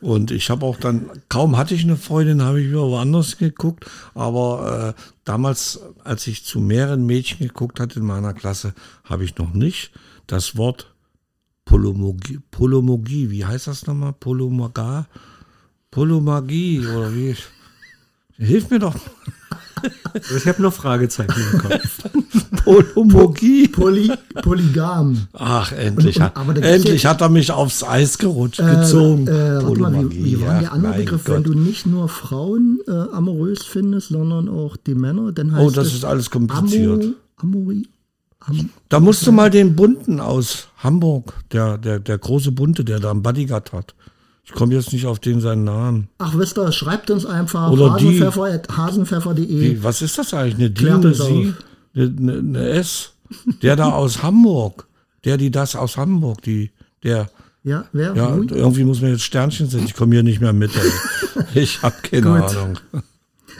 Und 0.00 0.32
ich 0.32 0.50
habe 0.50 0.66
auch 0.66 0.76
dann, 0.76 1.08
kaum 1.30 1.56
hatte 1.56 1.74
ich 1.74 1.84
eine 1.84 1.96
Freundin, 1.96 2.42
habe 2.42 2.60
ich 2.60 2.68
wieder 2.68 2.82
woanders 2.82 3.38
geguckt. 3.38 3.86
Aber 4.14 4.94
äh, 4.98 5.00
damals, 5.24 5.80
als 6.02 6.26
ich 6.26 6.44
zu 6.44 6.60
mehreren 6.60 7.06
Mädchen 7.06 7.38
geguckt 7.46 7.80
hatte 7.80 8.00
in 8.00 8.04
meiner 8.04 8.34
Klasse, 8.34 8.74
habe 9.04 9.24
ich 9.24 9.38
noch 9.38 9.54
nicht 9.54 9.92
das 10.26 10.56
Wort 10.56 10.93
Polomogie, 11.64 12.38
Polomogie, 12.50 13.30
wie 13.30 13.44
heißt 13.44 13.66
das 13.68 13.86
nochmal? 13.86 14.12
Polomaga? 14.12 15.06
Polomagie 15.90 16.80
oder 16.86 17.14
wie? 17.14 17.34
Hilf 18.36 18.70
mir 18.70 18.78
doch. 18.78 18.94
Ich 20.34 20.46
habe 20.46 20.62
noch 20.62 20.72
Fragezeichen 20.72 21.34
im 21.52 21.58
Kopf. 21.58 21.98
Polomogie. 22.64 23.68
Poly, 23.68 24.10
Polygam. 24.42 25.26
Ach, 25.34 25.72
endlich, 25.72 26.18
Und- 26.18 26.38
und- 26.48 26.56
endlich 26.62 27.04
hat 27.04 27.20
er 27.20 27.28
mich 27.28 27.50
aufs 27.52 27.82
Eis 27.84 28.16
gerutscht, 28.16 28.60
Äh, 28.60 28.76
gezogen. 28.76 29.26
äh, 29.28 29.62
warte 29.62 29.80
mal, 29.80 30.10
wie, 30.10 30.24
wie 30.24 30.40
war 30.40 30.60
der 30.60 30.72
andere 30.72 30.94
Begriff, 30.94 31.24
Gott. 31.24 31.34
wenn 31.36 31.42
du 31.42 31.52
nicht 31.52 31.84
nur 31.84 32.08
Frauen 32.08 32.78
äh, 32.88 32.92
amorös 32.92 33.62
findest, 33.64 34.08
sondern 34.08 34.48
auch 34.48 34.78
die 34.78 34.94
Männer, 34.94 35.32
dann 35.32 35.52
heißt 35.52 35.62
Oh, 35.62 35.70
das 35.70 35.88
es 35.88 35.94
ist 35.96 36.04
alles 36.06 36.30
kompliziert. 36.30 37.02
Amo, 37.02 37.14
Amori, 37.36 37.76
Am, 37.76 37.93
Da 38.88 39.00
musst 39.00 39.26
du 39.26 39.32
mal 39.32 39.50
den 39.50 39.74
Bunten 39.76 40.20
aus 40.20 40.68
Hamburg, 40.78 41.34
der, 41.52 41.78
der, 41.78 41.98
der 41.98 42.18
große 42.18 42.52
Bunte, 42.52 42.84
der 42.84 43.00
da 43.00 43.10
einen 43.10 43.22
Bodyguard 43.22 43.72
hat. 43.72 43.94
Ich 44.44 44.52
komme 44.52 44.74
jetzt 44.74 44.92
nicht 44.92 45.06
auf 45.06 45.18
den 45.20 45.40
seinen 45.40 45.64
Namen. 45.64 46.08
ach, 46.18 46.36
wisst 46.36 46.58
ihr, 46.58 46.70
schreibt 46.70 47.10
uns 47.10 47.24
einfach 47.24 47.70
Oder 47.70 47.94
hasenpfeffer, 47.94 48.60
hasenpfeffer.de. 48.76 49.48
Wie, 49.48 49.82
was 49.82 50.02
ist 50.02 50.18
das 50.18 50.34
eigentlich? 50.34 50.56
Eine 50.56 50.70
D, 50.70 50.90
eine 50.90 51.14
Sie, 51.14 51.54
eine, 51.96 52.32
eine, 52.38 52.68
S? 52.68 53.12
Der 53.62 53.76
da 53.76 53.90
aus 53.92 54.22
Hamburg. 54.22 54.86
Der, 55.24 55.38
die 55.38 55.50
das 55.50 55.74
aus 55.74 55.96
Hamburg, 55.96 56.42
die, 56.42 56.70
der, 57.02 57.30
Ja, 57.62 57.86
wer? 57.92 58.14
ja, 58.14 58.36
irgendwie 58.36 58.84
muss 58.84 59.00
man 59.00 59.12
jetzt 59.12 59.22
Sternchen 59.22 59.70
setzen. 59.70 59.86
Ich 59.86 59.94
komme 59.94 60.12
hier 60.14 60.22
nicht 60.22 60.40
mehr 60.42 60.52
mit. 60.52 60.70
Ey. 60.76 60.90
Ich 61.54 61.82
habe 61.82 61.94
keine. 62.02 62.44
Ahnung. 62.44 62.78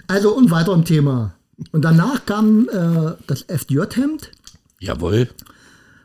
Also 0.07 0.37
und 0.37 0.51
weiter 0.51 0.75
im 0.75 0.85
Thema. 0.85 1.33
Und 1.73 1.83
danach 1.83 2.27
kam 2.27 2.69
äh, 2.69 3.13
das 3.27 3.43
FJ-Hemd, 3.49 4.31
Jawohl. 4.85 5.29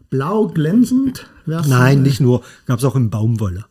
blau 0.09 0.47
glänzend. 0.47 1.27
Nein, 1.45 2.03
nicht 2.03 2.19
nur. 2.19 2.43
Gab 2.65 2.79
es 2.79 2.85
auch 2.85 2.95
in 2.95 3.09
Baumwolle. 3.09 3.65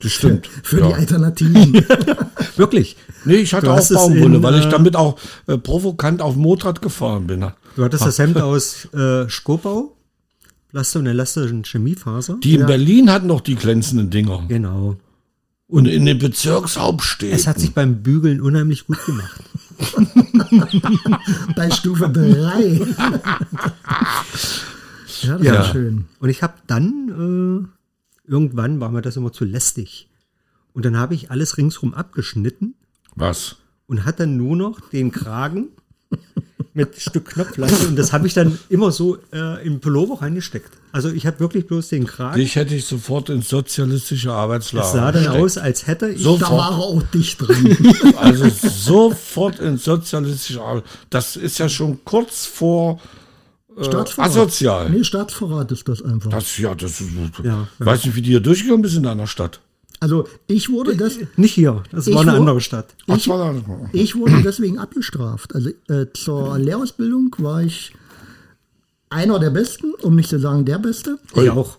Das 0.00 0.12
stimmt. 0.12 0.48
Für 0.62 0.80
ja. 0.80 0.88
die 0.88 0.94
Alternativen. 0.94 1.72
Wirklich. 2.56 2.96
Nee, 3.24 3.36
ich 3.36 3.54
hatte 3.54 3.66
Du 3.66 3.72
auch 3.72 3.88
Baumwolle, 3.88 4.36
in, 4.36 4.42
weil 4.42 4.58
ich 4.58 4.66
äh, 4.66 4.70
damit 4.70 4.94
auch 4.94 5.18
äh, 5.46 5.56
provokant 5.56 6.20
auf 6.20 6.34
dem 6.34 6.42
Motorrad 6.42 6.82
gefahren 6.82 7.26
bin. 7.26 7.46
Du 7.76 7.84
hattest 7.84 8.04
das 8.04 8.18
Hemd 8.18 8.38
aus 8.40 8.88
äh, 8.92 9.28
Skopau, 9.28 9.96
Plasto 10.68 10.98
und 10.98 11.06
elastischen 11.06 11.64
Chemiefaser. 11.64 12.38
Die 12.42 12.56
in 12.56 12.66
Berlin 12.66 13.10
hatten 13.10 13.28
doch 13.28 13.40
die 13.40 13.54
glänzenden 13.54 14.10
Dinger. 14.10 14.44
Genau. 14.48 14.96
Und 15.68 15.86
in 15.86 16.04
den 16.04 16.18
Bezirkshauptstädten. 16.18 17.34
Es 17.34 17.46
hat 17.46 17.58
sich 17.58 17.72
beim 17.72 18.02
Bügeln 18.02 18.40
unheimlich 18.40 18.86
gut 18.86 19.04
gemacht. 19.06 19.42
Bei 21.56 21.70
Stufe 21.70 22.08
3. 22.08 22.80
ja, 25.22 25.36
das 25.38 25.42
Ja. 25.46 25.62
ist 25.62 25.72
schön. 25.72 26.06
Und 26.20 26.28
ich 26.28 26.42
habe 26.42 26.54
dann, 26.66 27.68
äh, 28.26 28.30
irgendwann 28.30 28.80
war 28.80 28.90
mir 28.90 29.02
das 29.02 29.16
immer 29.16 29.32
zu 29.32 29.44
lästig. 29.44 30.08
Und 30.72 30.84
dann 30.84 30.96
habe 30.96 31.14
ich 31.14 31.30
alles 31.30 31.56
ringsrum 31.56 31.94
abgeschnitten 31.94 32.74
Was? 33.14 33.56
und 33.86 34.04
hatte 34.04 34.24
dann 34.24 34.36
nur 34.36 34.56
noch 34.56 34.80
den 34.90 35.10
Kragen 35.10 35.68
mit 36.74 37.00
Stück 37.00 37.26
Knopfleiste 37.30 37.88
und 37.88 37.96
das 37.96 38.12
habe 38.12 38.26
ich 38.26 38.34
dann 38.34 38.58
immer 38.68 38.92
so 38.92 39.16
äh, 39.32 39.64
im 39.66 39.80
Pullover 39.80 40.20
reingesteckt. 40.20 40.70
Also 40.96 41.10
ich 41.10 41.26
habe 41.26 41.38
wirklich 41.40 41.66
bloß 41.66 41.88
den 41.88 42.06
Kragen. 42.06 42.38
Dich 42.40 42.56
hätte 42.56 42.74
ich 42.74 42.84
sofort 42.86 43.28
ins 43.28 43.48
sozialistische 43.48 44.32
Arbeitslager 44.32 44.86
es 44.86 44.92
sah 44.92 45.12
dann 45.12 45.22
gesteckt. 45.24 45.44
aus, 45.44 45.58
als 45.58 45.86
hätte 45.86 46.08
ich 46.08 46.22
So- 46.22 46.38
Da 46.38 46.50
war 46.50 46.70
er 46.72 46.78
auch 46.78 47.02
dicht 47.14 47.40
drin. 47.40 47.76
Also 48.16 48.46
sofort 48.50 49.58
ins 49.60 49.84
sozialistische 49.84 50.60
Arbeit. 50.62 50.84
Das 51.10 51.36
ist 51.36 51.58
ja 51.58 51.68
schon 51.68 52.04
kurz 52.04 52.46
vor 52.46 52.98
äh, 53.78 53.84
Staatsverrat. 53.84 54.30
asozial. 54.30 54.90
Nee, 54.90 55.04
Staatsverrat 55.04 55.70
ist 55.72 55.86
das 55.88 56.02
einfach. 56.02 56.30
Das, 56.30 56.56
ja, 56.58 56.74
das 56.74 57.00
ist, 57.00 57.10
Ja, 57.44 57.68
Ich 57.78 57.86
weiß 57.86 58.04
nicht, 58.06 58.14
wie 58.16 58.22
die 58.22 58.30
hier 58.30 58.40
durchgekommen 58.40 58.82
bist 58.82 58.96
in 58.96 59.02
deiner 59.02 59.26
Stadt. 59.26 59.60
Also 60.00 60.26
ich 60.46 60.68
wurde 60.70 60.94
das, 60.96 61.14
nicht 61.36 61.54
hier. 61.54 61.82
Das 61.90 62.10
war 62.12 62.20
eine 62.22 62.32
andere 62.32 62.60
Stadt. 62.60 62.94
Ich- 63.06 63.14
das 63.14 63.28
war 63.28 63.38
da- 63.38 63.88
ich 63.92 64.14
wurde 64.16 64.42
deswegen 64.42 64.78
abgestraft. 64.78 65.54
Also 65.54 65.70
äh, 65.88 66.06
zur 66.14 66.58
Lehrausbildung 66.58 67.34
war 67.38 67.62
ich 67.62 67.92
einer 69.10 69.38
der 69.38 69.50
Besten, 69.50 69.92
um 70.02 70.16
nicht 70.16 70.28
zu 70.30 70.38
sagen 70.38 70.64
der 70.64 70.78
Beste. 70.78 71.18
Ich 71.34 71.50
auch. 71.50 71.78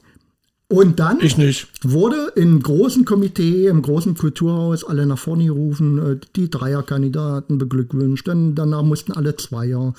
Und 0.70 1.00
dann 1.00 1.20
Ich 1.22 1.38
nicht. 1.38 1.68
wurde 1.84 2.34
im 2.36 2.62
großen 2.62 3.06
Komitee, 3.06 3.68
im 3.68 3.82
großen 3.82 4.16
Kulturhaus 4.16 4.84
alle 4.84 5.06
nach 5.06 5.18
vorne 5.18 5.46
gerufen, 5.46 5.98
äh, 5.98 6.20
die 6.36 6.50
Dreierkandidaten 6.50 7.58
beglückwünscht, 7.58 8.28
dann 8.28 8.54
danach 8.54 8.84
mussten 8.84 9.14
alle 9.14 9.36
Zweier, 9.38 9.94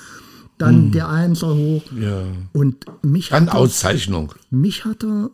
dann 0.58 0.90
der 0.92 1.08
Einser 1.08 1.54
hoch. 1.54 1.82
Ja. 1.98 2.22
Und 2.52 2.84
mich 3.02 3.30
Dann 3.30 3.46
hat, 3.46 3.54
er, 3.54 3.60
Auszeichnung. 3.60 4.34
mich 4.50 4.84
hat 4.84 5.04
er, 5.04 5.30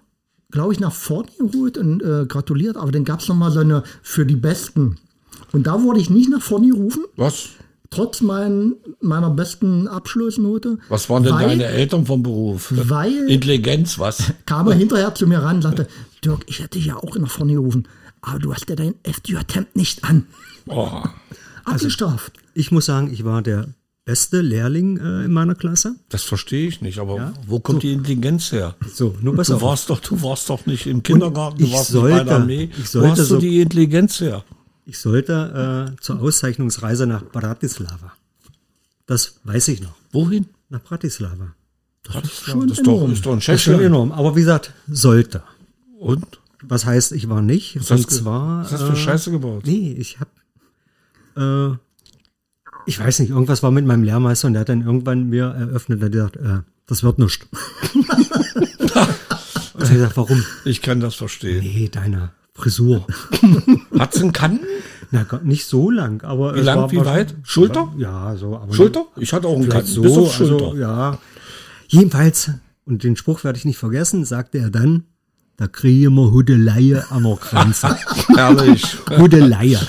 glaube 0.52 0.72
ich, 0.72 0.78
nach 0.78 0.92
vorne 0.92 1.28
geholt 1.38 1.78
und 1.78 2.00
äh, 2.02 2.26
gratuliert, 2.26 2.76
aber 2.76 2.92
dann 2.92 3.04
gab 3.04 3.18
es 3.20 3.26
nochmal 3.28 3.50
so 3.50 3.59
eine 3.61 3.83
für 4.02 4.24
die 4.26 4.37
Besten. 4.37 4.98
Und 5.50 5.66
da 5.66 5.83
wurde 5.83 5.98
ich 5.98 6.11
nicht 6.11 6.30
nach 6.30 6.42
vorne 6.42 6.68
gerufen, 6.68 7.04
Was? 7.16 7.48
Trotz 7.90 8.20
mein, 8.20 8.75
meiner 9.01 9.31
besten 9.31 9.87
Abschlussnote. 9.88 10.79
Was 10.88 11.09
waren 11.11 11.23
denn 11.23 11.35
weil, 11.35 11.49
deine 11.49 11.66
Eltern 11.66 12.07
vom 12.07 12.23
Beruf? 12.23 12.73
Weil 12.75 13.29
Intelligenz, 13.29 13.99
was? 13.99 14.33
kam 14.47 14.66
er 14.68 14.75
hinterher 14.75 15.14
zu 15.14 15.27
mir 15.27 15.42
ran 15.42 15.57
und 15.57 15.62
sagte, 15.62 15.87
Dirk, 16.25 16.44
ich 16.47 16.59
hätte 16.61 16.79
dich 16.79 16.87
ja 16.87 16.97
auch 16.97 17.16
nach 17.18 17.31
vorne 17.31 17.53
gerufen, 17.55 17.87
aber 18.23 18.38
du 18.38 18.53
hast 18.55 18.68
ja 18.68 18.77
dein 18.77 18.94
FDJ-Hemd 19.03 19.77
nicht 19.77 20.05
an. 20.05 20.27
Oh. 20.66 20.88
Abgestraft. 21.64 22.33
Ich 22.55 22.70
muss 22.73 22.87
sagen, 22.87 23.11
ich 23.12 23.25
war 23.25 23.42
der 23.42 23.68
beste 24.05 24.42
Lehrling 24.42 24.99
äh, 24.99 25.25
in 25.25 25.33
meiner 25.33 25.55
Klasse. 25.55 25.94
Das 26.11 26.23
verstehe 26.23 26.68
ich 26.68 26.83
nicht, 26.83 26.99
aber 26.99 27.33
wo 27.47 27.59
kommt 27.59 27.83
die 27.83 27.92
Intelligenz 27.92 28.53
her? 28.53 28.75
So, 28.92 29.16
nur 29.23 29.35
pass 29.35 29.47
Du 29.47 29.61
warst 29.62 29.88
doch, 29.88 29.99
du 30.01 30.20
warst 30.23 30.51
doch 30.51 30.66
nicht 30.66 30.87
im 30.87 31.03
Kindergarten, 31.03 31.59
du 31.59 31.64
ich 31.64 31.73
warst 31.73 31.94
nicht 31.94 32.03
bei 32.03 32.09
der 32.09 32.16
sollte- 32.18 32.35
Armee. 32.35 32.64
ich 32.70 32.81
Wo 32.81 32.85
sollte 33.01 33.09
hast 33.12 33.18
du 33.20 33.25
so- 33.25 33.38
die 33.38 33.61
Intelligenz 33.62 34.20
her? 34.20 34.44
Ich 34.87 34.99
sollte 34.99 35.92
äh, 35.97 36.01
zur 36.01 36.20
Auszeichnungsreise 36.20 37.07
nach 37.07 37.25
Bratislava. 37.25 38.12
Das 39.07 39.40
weiß 39.44 39.68
ich 39.68 39.81
noch. 39.83 39.94
Wohin? 40.12 40.47
Nach 40.68 40.83
Bratislava. 40.83 41.55
Das 42.03 42.25
ist, 42.25 42.42
schon 42.44 42.68
das 42.68 42.79
enorm. 42.81 43.12
ist 43.12 43.25
doch 43.25 43.33
ein 43.33 43.38
Das 43.40 43.49
ist 43.49 43.62
schon 43.62 43.81
enorm. 43.81 44.12
Aber 44.12 44.37
wie 44.37 44.40
gesagt, 44.40 44.73
sollte. 44.88 45.42
Und? 45.99 46.25
Was 46.62 46.85
heißt, 46.87 47.12
ich 47.12 47.29
war 47.29 47.40
nicht. 47.42 47.77
Was 47.81 47.90
und 47.90 47.99
hast, 47.99 48.11
du- 48.12 48.16
zwar. 48.16 48.61
was 48.64 48.73
hast 48.73 48.83
du 48.83 48.87
für 48.88 48.92
äh, 48.92 48.97
Scheiße 48.97 49.31
gebaut? 49.31 49.64
Nee, 49.66 49.92
ich 49.99 50.18
habe. 50.20 50.31
Äh, 51.77 51.77
ich 52.87 52.99
weiß 52.99 53.20
nicht, 53.20 53.31
irgendwas 53.31 53.62
war 53.62 53.70
mit 53.70 53.87
meinem 53.87 54.03
Lehrmeister 54.03 54.47
und 54.49 54.53
der 54.55 54.61
hat 54.61 54.68
dann 54.68 54.83
irgendwann 54.83 55.29
mir 55.31 55.44
eröffnet 55.47 55.99
und 56.01 56.05
hat 56.05 56.12
gesagt, 56.12 56.37
äh, 56.37 56.61
das 56.87 57.03
wird 57.03 57.18
nichts. 57.18 57.47
und 59.75 59.83
ich 59.83 59.90
gesagt, 59.90 60.16
warum? 60.16 60.44
Ich 60.64 60.83
kann 60.83 61.01
das 61.01 61.14
verstehen. 61.14 61.61
Nee, 61.61 61.88
deine 61.90 62.33
Frisur. 62.55 63.07
Hat's 63.99 64.21
einen 64.21 64.33
Kanten? 64.33 64.64
Na 65.11 65.27
nicht 65.43 65.67
so 65.67 65.90
lang, 65.90 66.23
aber. 66.23 66.55
Wie 66.55 66.61
lang, 66.61 66.90
wie 66.90 67.05
weit? 67.05 67.35
Schulter? 67.43 67.93
Ja, 67.99 68.37
so. 68.37 68.61
Schulter? 68.71 69.07
Ich 69.17 69.33
hatte 69.33 69.49
auch 69.49 69.57
einen 69.57 69.69
Kanten. 69.69 69.87
so, 69.88 70.03
Bis 70.03 70.17
auf 70.17 70.35
Schulter. 70.35 70.64
also, 70.67 70.77
ja. 70.77 71.19
Jedenfalls, 71.88 72.51
und 72.85 73.03
den 73.03 73.17
Spruch 73.17 73.45
werde 73.45 73.59
ich 73.59 73.64
nicht 73.64 73.79
vergessen, 73.79 74.25
sagte 74.25 74.59
er 74.59 74.71
dann, 74.71 75.05
da 75.57 75.69
kriege 75.69 76.11
wir 76.11 76.33
Hudeleihe 76.33 77.11
an 77.11 77.23
der 77.25 77.37
Grenze. 77.37 77.97
Herrlich. 78.37 78.97
Hudeleihe. 79.19 79.79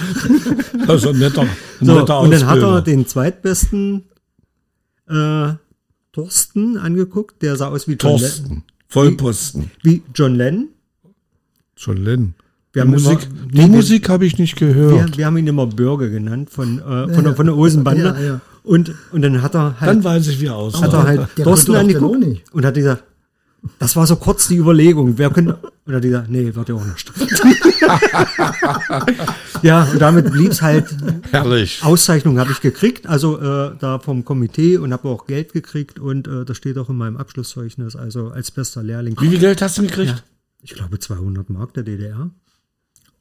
Also 0.87 1.09
ein 1.09 1.17
netter, 1.17 1.41
ein 1.41 1.49
So, 1.81 1.99
netter 1.99 2.19
und 2.19 2.29
dann 2.31 2.45
hat 2.45 2.59
er 2.59 2.81
den 2.83 3.07
zweitbesten 3.07 4.03
äh, 5.09 5.53
Thorsten 6.11 6.77
angeguckt, 6.77 7.41
der 7.41 7.55
sah 7.55 7.69
aus 7.69 7.87
wie 7.87 7.93
John, 7.93 8.11
Lennon. 8.19 8.19
Thorsten. 8.21 8.63
Vollposten. 8.87 9.71
wie 9.81 10.03
John 10.13 10.35
Lennon. 10.35 10.67
John 11.75 11.97
Lennon. 11.97 12.35
Wir 12.75 12.81
Die 12.83 12.87
haben 12.87 12.91
Musik, 12.91 13.19
immer- 13.23 13.47
die 13.53 13.57
nee, 13.59 13.67
Musik 13.67 14.09
habe 14.09 14.25
ich 14.25 14.37
nicht 14.37 14.57
gehört. 14.57 15.11
Wir, 15.11 15.17
wir 15.17 15.25
haben 15.27 15.37
ihn 15.37 15.47
immer 15.47 15.65
Bürger 15.65 16.09
genannt 16.09 16.49
von, 16.49 16.79
äh, 16.79 17.13
von, 17.13 17.23
der, 17.23 17.33
von 17.35 17.45
der 17.45 17.55
Osenbande. 17.55 18.03
Ja, 18.03 18.19
ja. 18.21 18.41
Und, 18.63 18.93
und 19.13 19.21
dann 19.21 19.41
hat 19.41 19.55
er 19.55 19.79
halt 19.79 19.89
Dann 19.89 20.03
weiß 20.03 20.27
ich, 20.27 20.41
wie 20.41 20.47
er 20.47 20.55
aussah. 20.57 20.81
hat 20.81 20.91
er 20.93 21.03
halt 21.03 21.27
Der 21.37 21.45
Thorsten 21.45 21.71
doch 21.71 21.79
angeguckt 21.79 22.25
und 22.51 22.65
hat 22.65 22.73
gesagt, 22.73 23.03
das 23.79 23.95
war 23.95 24.05
so 24.05 24.17
kurz 24.17 24.49
die 24.49 24.57
Überlegung, 24.57 25.17
wer 25.17 25.29
könnte, 25.29 25.57
und 25.85 25.95
hat 25.95 26.03
er 26.03 26.09
gesagt, 26.09 26.29
nee, 26.29 26.53
wird 26.53 26.67
ja 26.69 26.75
auch 26.75 26.85
nicht. 26.85 27.11
ja, 29.63 29.83
und 29.83 29.99
damit 29.99 30.31
blieb's 30.31 30.61
halt, 30.61 30.85
Herrlich. 31.31 31.81
Auszeichnung 31.83 32.39
habe 32.39 32.51
ich 32.51 32.61
gekriegt, 32.61 33.07
also 33.07 33.39
äh, 33.39 33.71
da 33.79 33.99
vom 33.99 34.25
Komitee 34.25 34.77
und 34.77 34.93
habe 34.93 35.07
auch 35.09 35.25
Geld 35.27 35.53
gekriegt 35.53 35.99
und 35.99 36.27
äh, 36.27 36.45
das 36.45 36.57
steht 36.57 36.77
auch 36.77 36.89
in 36.89 36.97
meinem 36.97 37.17
Abschlusszeugnis, 37.17 37.95
also 37.95 38.29
als 38.29 38.51
bester 38.51 38.83
Lehrling. 38.83 39.15
Wie 39.19 39.29
viel 39.29 39.39
Geld 39.39 39.61
hast 39.61 39.77
du 39.77 39.83
gekriegt? 39.83 40.23
Ich 40.61 40.73
glaube 40.73 40.99
200 40.99 41.49
Mark 41.49 41.73
der 41.73 41.83
DDR. 41.83 42.29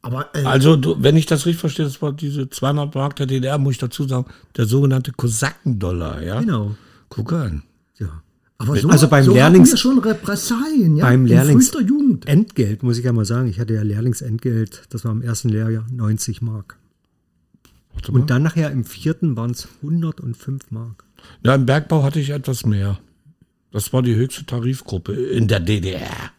Aber 0.04 0.28
äh, 0.34 0.44
Also, 0.44 0.76
du, 0.76 0.96
wenn 1.02 1.16
ich 1.16 1.26
das 1.26 1.46
richtig 1.46 1.60
verstehe, 1.60 1.86
das 1.86 2.02
war 2.02 2.12
diese 2.12 2.48
200 2.50 2.94
Mark 2.94 3.16
der 3.16 3.26
DDR, 3.26 3.56
muss 3.58 3.72
ich 3.72 3.78
dazu 3.78 4.06
sagen, 4.06 4.26
der 4.56 4.66
sogenannte 4.66 5.12
Kosakendollar, 5.12 6.22
ja? 6.22 6.40
Genau. 6.40 6.76
Guck 7.08 7.32
an. 7.32 7.62
Ja. 7.98 8.22
aber 8.58 8.76
so, 8.76 8.88
also 8.88 9.08
beim 9.08 9.24
so 9.24 9.32
Lehrlings- 9.32 9.70
wir 9.70 9.76
schon 9.78 9.98
Repressalien, 9.98 10.96
ja, 10.96 11.06
Beim 11.06 11.22
in 11.22 11.28
Lehrlings 11.28 11.70
frühester 11.70 11.88
Jugend. 11.88 12.26
Entgelt, 12.28 12.82
muss 12.82 12.98
ich 12.98 13.04
ja 13.04 13.12
mal 13.12 13.24
sagen. 13.24 13.48
Ich 13.48 13.58
hatte 13.58 13.72
ja 13.74 13.82
Lehrlingsentgelt, 13.82 14.82
das 14.90 15.04
war 15.04 15.12
im 15.12 15.22
ersten 15.22 15.48
Lehrjahr 15.48 15.86
90 15.90 16.42
Mark. 16.42 16.76
Und 18.10 18.28
dann 18.30 18.42
nachher 18.42 18.70
im 18.72 18.84
vierten 18.84 19.36
waren 19.36 19.52
es 19.52 19.68
105 19.82 20.70
Mark. 20.70 21.04
Ja, 21.42 21.54
im 21.54 21.64
Bergbau 21.64 22.02
hatte 22.02 22.20
ich 22.20 22.30
etwas 22.30 22.66
mehr. 22.66 22.98
Das 23.70 23.92
war 23.92 24.02
die 24.02 24.14
höchste 24.14 24.44
Tarifgruppe 24.44 25.14
in 25.14 25.48
der 25.48 25.60
DDR. 25.60 26.30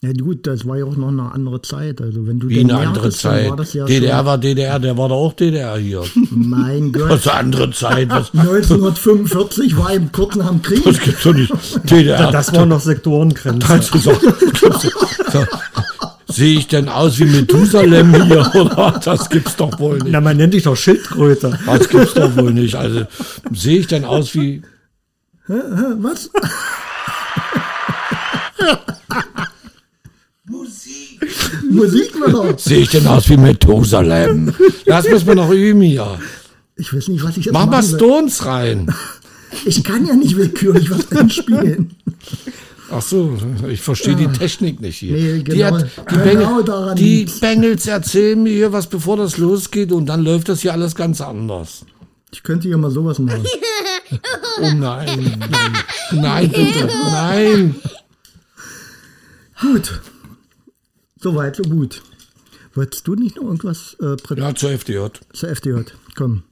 Ja 0.00 0.12
gut, 0.12 0.46
das 0.46 0.64
war 0.64 0.76
ja 0.76 0.84
auch 0.84 0.96
noch 0.96 1.08
eine 1.08 1.32
andere 1.32 1.60
Zeit. 1.60 2.00
Also 2.00 2.24
wenn 2.26 2.38
du 2.38 2.48
Wie 2.48 2.54
den 2.54 2.70
eine 2.70 2.86
andere 2.86 3.10
Zeit. 3.10 3.50
war 3.50 3.56
das 3.56 3.74
ja 3.74 3.84
DDR 3.84 4.24
war 4.24 4.38
DDR, 4.38 4.78
der 4.78 4.96
war 4.96 5.08
doch 5.08 5.16
auch 5.16 5.32
DDR 5.32 5.76
hier. 5.76 6.04
mein 6.30 6.94
Was 6.94 7.08
Gott. 7.08 7.20
für 7.20 7.34
andere 7.34 7.70
Zeit? 7.72 8.08
Was, 8.08 8.32
1945 8.32 9.76
war 9.76 9.92
im 9.92 10.12
kurz 10.12 10.36
nach 10.36 10.50
dem 10.50 10.62
Krieg. 10.62 10.84
das 10.84 11.00
gibt's 11.00 11.24
doch 11.24 11.34
nicht. 11.34 11.52
DDR. 11.90 12.30
Das 12.30 12.52
war 12.54 12.64
noch 12.64 12.80
Sektorengrenze. 12.80 13.66
Du 13.66 13.98
gesagt, 13.98 14.20
so, 15.32 15.44
Sehe 16.30 16.58
ich 16.58 16.68
denn 16.68 16.88
aus 16.88 17.18
wie 17.18 17.24
Methusalem 17.24 18.22
hier? 18.24 18.48
Oder? 18.54 19.00
Das 19.04 19.28
gibt's 19.28 19.56
doch 19.56 19.80
wohl 19.80 19.98
nicht. 19.98 20.12
Na, 20.12 20.20
man 20.20 20.36
nennt 20.36 20.54
dich 20.54 20.62
doch 20.62 20.76
Schildkröte. 20.76 21.58
Das 21.66 21.88
gibt's 21.88 22.14
doch 22.14 22.36
wohl 22.36 22.52
nicht. 22.52 22.76
Also 22.76 23.04
sehe 23.50 23.80
ich 23.80 23.88
denn 23.88 24.04
aus 24.04 24.32
wie. 24.36 24.62
Was? 25.48 26.30
Musik 31.70 32.12
doch. 32.30 32.58
Sehe 32.58 32.78
ich 32.78 32.90
denn 32.90 33.06
aus 33.06 33.28
wie 33.28 33.36
Methusalem? 33.36 34.54
Das 34.86 35.08
müssen 35.08 35.26
wir 35.26 35.34
noch 35.34 35.50
üben 35.50 35.80
hier. 35.82 36.18
Ich 36.76 36.92
weiß 36.94 37.08
nicht, 37.08 37.22
was 37.24 37.36
ich 37.36 37.46
jetzt 37.46 37.52
Mach 37.52 37.66
mal 37.66 37.82
machen. 37.82 37.96
Stones 37.96 38.44
rein. 38.46 38.94
Ich 39.64 39.82
kann 39.82 40.06
ja 40.06 40.14
nicht 40.14 40.36
willkürlich 40.36 40.90
was 40.90 41.10
einspielen. 41.16 41.90
Ach 42.90 43.02
so, 43.02 43.36
ich 43.68 43.82
verstehe 43.82 44.16
die 44.16 44.28
Technik 44.28 44.80
nicht 44.80 44.98
hier. 44.98 45.12
Nee, 45.16 45.38
die, 45.38 45.44
genau- 45.44 45.76
hat, 45.78 45.86
die, 46.10 46.14
genau 46.30 46.62
Bengel, 46.62 46.94
die. 46.94 47.26
Bengels 47.40 47.86
erzählen 47.86 48.42
mir 48.42 48.52
hier 48.52 48.72
was, 48.72 48.86
bevor 48.86 49.16
das 49.18 49.36
losgeht 49.36 49.92
und 49.92 50.06
dann 50.06 50.22
läuft 50.22 50.48
das 50.48 50.60
hier 50.60 50.72
alles 50.72 50.94
ganz 50.94 51.20
anders. 51.20 51.84
Ich 52.32 52.42
könnte 52.42 52.68
hier 52.68 52.78
mal 52.78 52.90
sowas 52.90 53.18
machen. 53.18 53.44
Oh 54.60 54.70
nein, 54.74 55.36
nein, 55.38 55.72
nein, 56.12 56.48
bitte, 56.50 56.88
nein. 57.10 57.74
Gut. 59.60 60.00
Soweit, 61.28 61.56
so 61.56 61.62
gut. 61.62 62.02
Wolltest 62.72 63.06
du 63.06 63.14
nicht 63.14 63.36
noch 63.36 63.42
irgendwas 63.42 63.98
äh, 64.00 64.16
Ja, 64.36 64.54
zur 64.54 64.70
FDJ. 64.70 65.08
zur 65.34 65.48
FDJ? 65.50 65.80
Komm. 66.16 66.44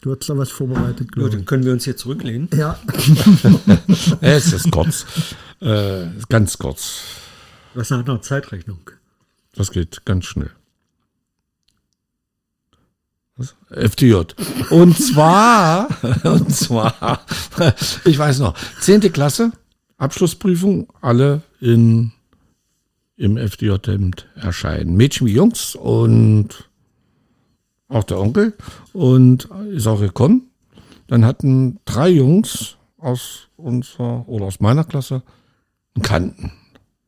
Du 0.00 0.14
hast 0.16 0.26
da 0.30 0.38
was 0.38 0.50
vorbereitet, 0.50 1.08
Ja, 1.10 1.14
glaube 1.14 1.30
dann 1.30 1.44
können 1.44 1.64
wir 1.64 1.72
uns 1.72 1.84
hier 1.84 1.94
zurücklehnen. 1.98 2.48
Ja. 2.56 2.78
Es 4.22 4.50
ist 4.54 4.70
kurz. 4.70 5.04
Äh, 5.60 6.06
ganz 6.30 6.56
kurz. 6.56 7.00
Was 7.74 7.90
hat 7.90 8.06
noch 8.06 8.22
Zeitrechnung? 8.22 8.78
Das 9.54 9.70
geht 9.70 10.06
ganz 10.06 10.24
schnell. 10.24 10.50
Was? 13.36 13.56
FDJ. 13.68 14.22
Und 14.70 14.96
zwar, 14.96 15.88
und 16.24 16.50
zwar, 16.54 17.20
ich 18.06 18.18
weiß 18.18 18.38
noch, 18.38 18.56
10. 18.80 19.12
Klasse, 19.12 19.52
Abschlussprüfung, 19.98 20.88
alle 21.02 21.42
in, 21.60 22.12
im 23.16 23.36
FDJ-Hemd 23.36 24.28
erscheinen. 24.34 24.96
Mädchen 24.96 25.26
wie 25.26 25.34
Jungs 25.34 25.74
und 25.74 26.68
auch 27.88 28.04
der 28.04 28.20
Onkel. 28.20 28.54
Und 28.92 29.48
ist 29.70 29.86
auch 29.86 30.00
gekommen. 30.00 30.50
Dann 31.06 31.24
hatten 31.24 31.78
drei 31.84 32.08
Jungs 32.08 32.76
aus 32.98 33.48
unserer 33.56 34.28
oder 34.28 34.46
aus 34.46 34.60
meiner 34.60 34.84
Klasse 34.84 35.22
einen 35.94 36.02
Kanten. 36.02 36.52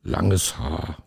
Langes 0.03 0.57
Haar. 0.57 0.97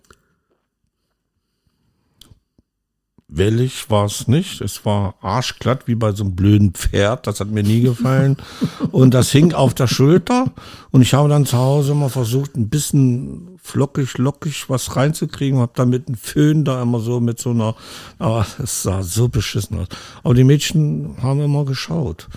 Wellig 3.32 3.88
war 3.90 4.06
es 4.06 4.26
nicht. 4.26 4.60
Es 4.60 4.84
war 4.84 5.14
arschglatt 5.20 5.86
wie 5.86 5.94
bei 5.94 6.12
so 6.12 6.24
einem 6.24 6.34
blöden 6.34 6.72
Pferd. 6.72 7.26
Das 7.26 7.38
hat 7.38 7.48
mir 7.48 7.62
nie 7.62 7.80
gefallen. 7.80 8.36
Und 8.90 9.14
das 9.14 9.30
hing 9.30 9.52
auf 9.52 9.72
der 9.72 9.86
Schulter. 9.86 10.46
Und 10.90 11.02
ich 11.02 11.14
habe 11.14 11.28
dann 11.28 11.46
zu 11.46 11.56
Hause 11.56 11.92
immer 11.92 12.10
versucht, 12.10 12.56
ein 12.56 12.68
bisschen 12.68 13.58
flockig, 13.62 14.18
lockig 14.18 14.68
was 14.68 14.96
reinzukriegen. 14.96 15.60
Habe 15.60 15.72
dann 15.76 15.90
mit 15.90 16.08
einem 16.08 16.16
Föhn 16.16 16.64
da 16.64 16.82
immer 16.82 16.98
so 16.98 17.20
mit 17.20 17.38
so 17.38 17.50
einer, 17.50 17.76
aber 18.18 18.46
es 18.62 18.82
sah 18.82 19.02
so 19.02 19.28
beschissen 19.28 19.78
aus. 19.78 19.86
Aber 20.24 20.34
die 20.34 20.44
Mädchen 20.44 21.16
haben 21.22 21.40
immer 21.40 21.64
geschaut. 21.64 22.28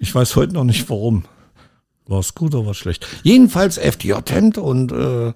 Ich 0.00 0.12
weiß 0.12 0.34
heute 0.34 0.54
noch 0.54 0.64
nicht 0.64 0.90
warum. 0.90 1.24
War 2.06 2.18
es 2.18 2.34
gut 2.34 2.56
oder 2.56 2.64
war 2.64 2.72
es 2.72 2.78
schlecht? 2.78 3.06
Jedenfalls 3.22 3.78
FDJ-Hemd 3.78 4.58
und 4.58 4.90
äh, 4.90 5.32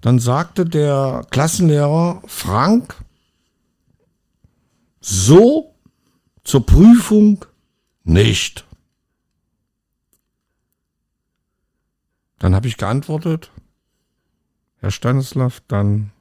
dann 0.00 0.18
sagte 0.20 0.64
der 0.64 1.26
Klassenlehrer 1.30 2.22
Frank, 2.26 2.94
so 5.00 5.74
zur 6.44 6.64
Prüfung 6.64 7.44
nicht. 8.04 8.66
Dann 12.38 12.54
habe 12.54 12.68
ich 12.68 12.76
geantwortet, 12.76 13.50
Herr 14.78 14.90
Stanislav, 14.90 15.60
dann 15.66 16.12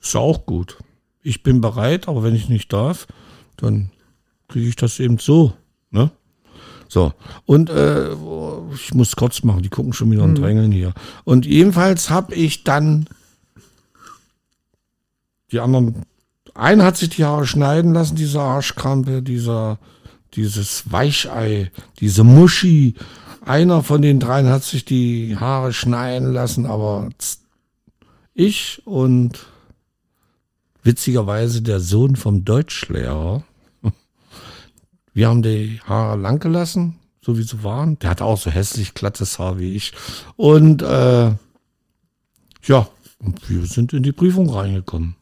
ist 0.00 0.16
auch 0.16 0.46
gut. 0.46 0.78
Ich 1.22 1.42
bin 1.42 1.60
bereit, 1.60 2.08
aber 2.08 2.22
wenn 2.22 2.34
ich 2.34 2.48
nicht 2.48 2.72
darf, 2.72 3.06
dann 3.56 3.90
kriege 4.48 4.68
ich 4.68 4.76
das 4.76 5.00
eben 5.00 5.18
so. 5.18 5.54
Ne? 5.90 6.10
So, 6.88 7.12
und 7.46 7.70
äh, 7.70 8.12
ich 8.74 8.92
muss 8.92 9.16
kurz 9.16 9.42
machen, 9.44 9.62
die 9.62 9.70
gucken 9.70 9.92
schon 9.92 10.10
wieder 10.10 10.24
und 10.24 10.34
drängeln 10.34 10.72
hier. 10.72 10.92
Und 11.24 11.46
jedenfalls 11.46 12.10
habe 12.10 12.34
ich 12.34 12.64
dann 12.64 13.06
die 15.52 15.60
anderen, 15.60 16.02
einer 16.54 16.84
hat 16.84 16.96
sich 16.96 17.10
die 17.10 17.24
Haare 17.24 17.46
schneiden 17.46 17.92
lassen, 17.92 18.16
dieser 18.16 18.40
Arschkrampe, 18.40 19.22
dieser, 19.22 19.78
dieses 20.34 20.90
Weichei, 20.90 21.70
diese 22.00 22.24
Muschi. 22.24 22.94
Einer 23.44 23.82
von 23.82 24.02
den 24.02 24.18
dreien 24.18 24.48
hat 24.48 24.64
sich 24.64 24.84
die 24.84 25.36
Haare 25.38 25.72
schneiden 25.72 26.32
lassen, 26.32 26.66
aber 26.66 27.10
ich 28.34 28.82
und 28.84 29.46
witzigerweise 30.82 31.62
der 31.62 31.80
Sohn 31.80 32.16
vom 32.16 32.44
Deutschlehrer, 32.44 33.44
wir 35.12 35.28
haben 35.28 35.42
die 35.42 35.80
Haare 35.84 36.18
lang 36.18 36.38
gelassen, 36.38 36.98
so 37.20 37.36
wie 37.36 37.42
sie 37.42 37.62
waren. 37.62 37.98
Der 37.98 38.10
hatte 38.10 38.24
auch 38.24 38.38
so 38.38 38.50
hässlich 38.50 38.94
glattes 38.94 39.38
Haar 39.38 39.58
wie 39.58 39.74
ich. 39.74 39.92
Und 40.36 40.82
äh, 40.82 41.34
ja, 42.64 42.88
wir 43.48 43.66
sind 43.66 43.92
in 43.92 44.02
die 44.02 44.12
Prüfung 44.12 44.48
reingekommen. 44.48 45.16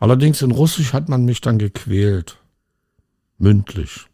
Allerdings 0.00 0.42
in 0.42 0.50
Russisch 0.50 0.92
hat 0.92 1.08
man 1.08 1.24
mich 1.24 1.40
dann 1.40 1.58
gequält. 1.58 2.36
Mündlich. 3.38 4.06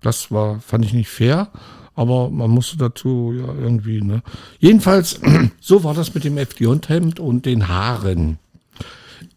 Das 0.00 0.30
war, 0.30 0.60
fand 0.60 0.84
ich 0.84 0.92
nicht 0.92 1.08
fair, 1.08 1.50
aber 1.94 2.30
man 2.30 2.50
musste 2.50 2.76
dazu 2.76 3.32
ja 3.36 3.46
irgendwie, 3.54 4.02
ne. 4.02 4.22
Jedenfalls, 4.58 5.20
so 5.60 5.84
war 5.84 5.94
das 5.94 6.14
mit 6.14 6.24
dem 6.24 6.36
FD-Hemd 6.38 7.20
und 7.20 7.46
den 7.46 7.68
Haaren. 7.68 8.38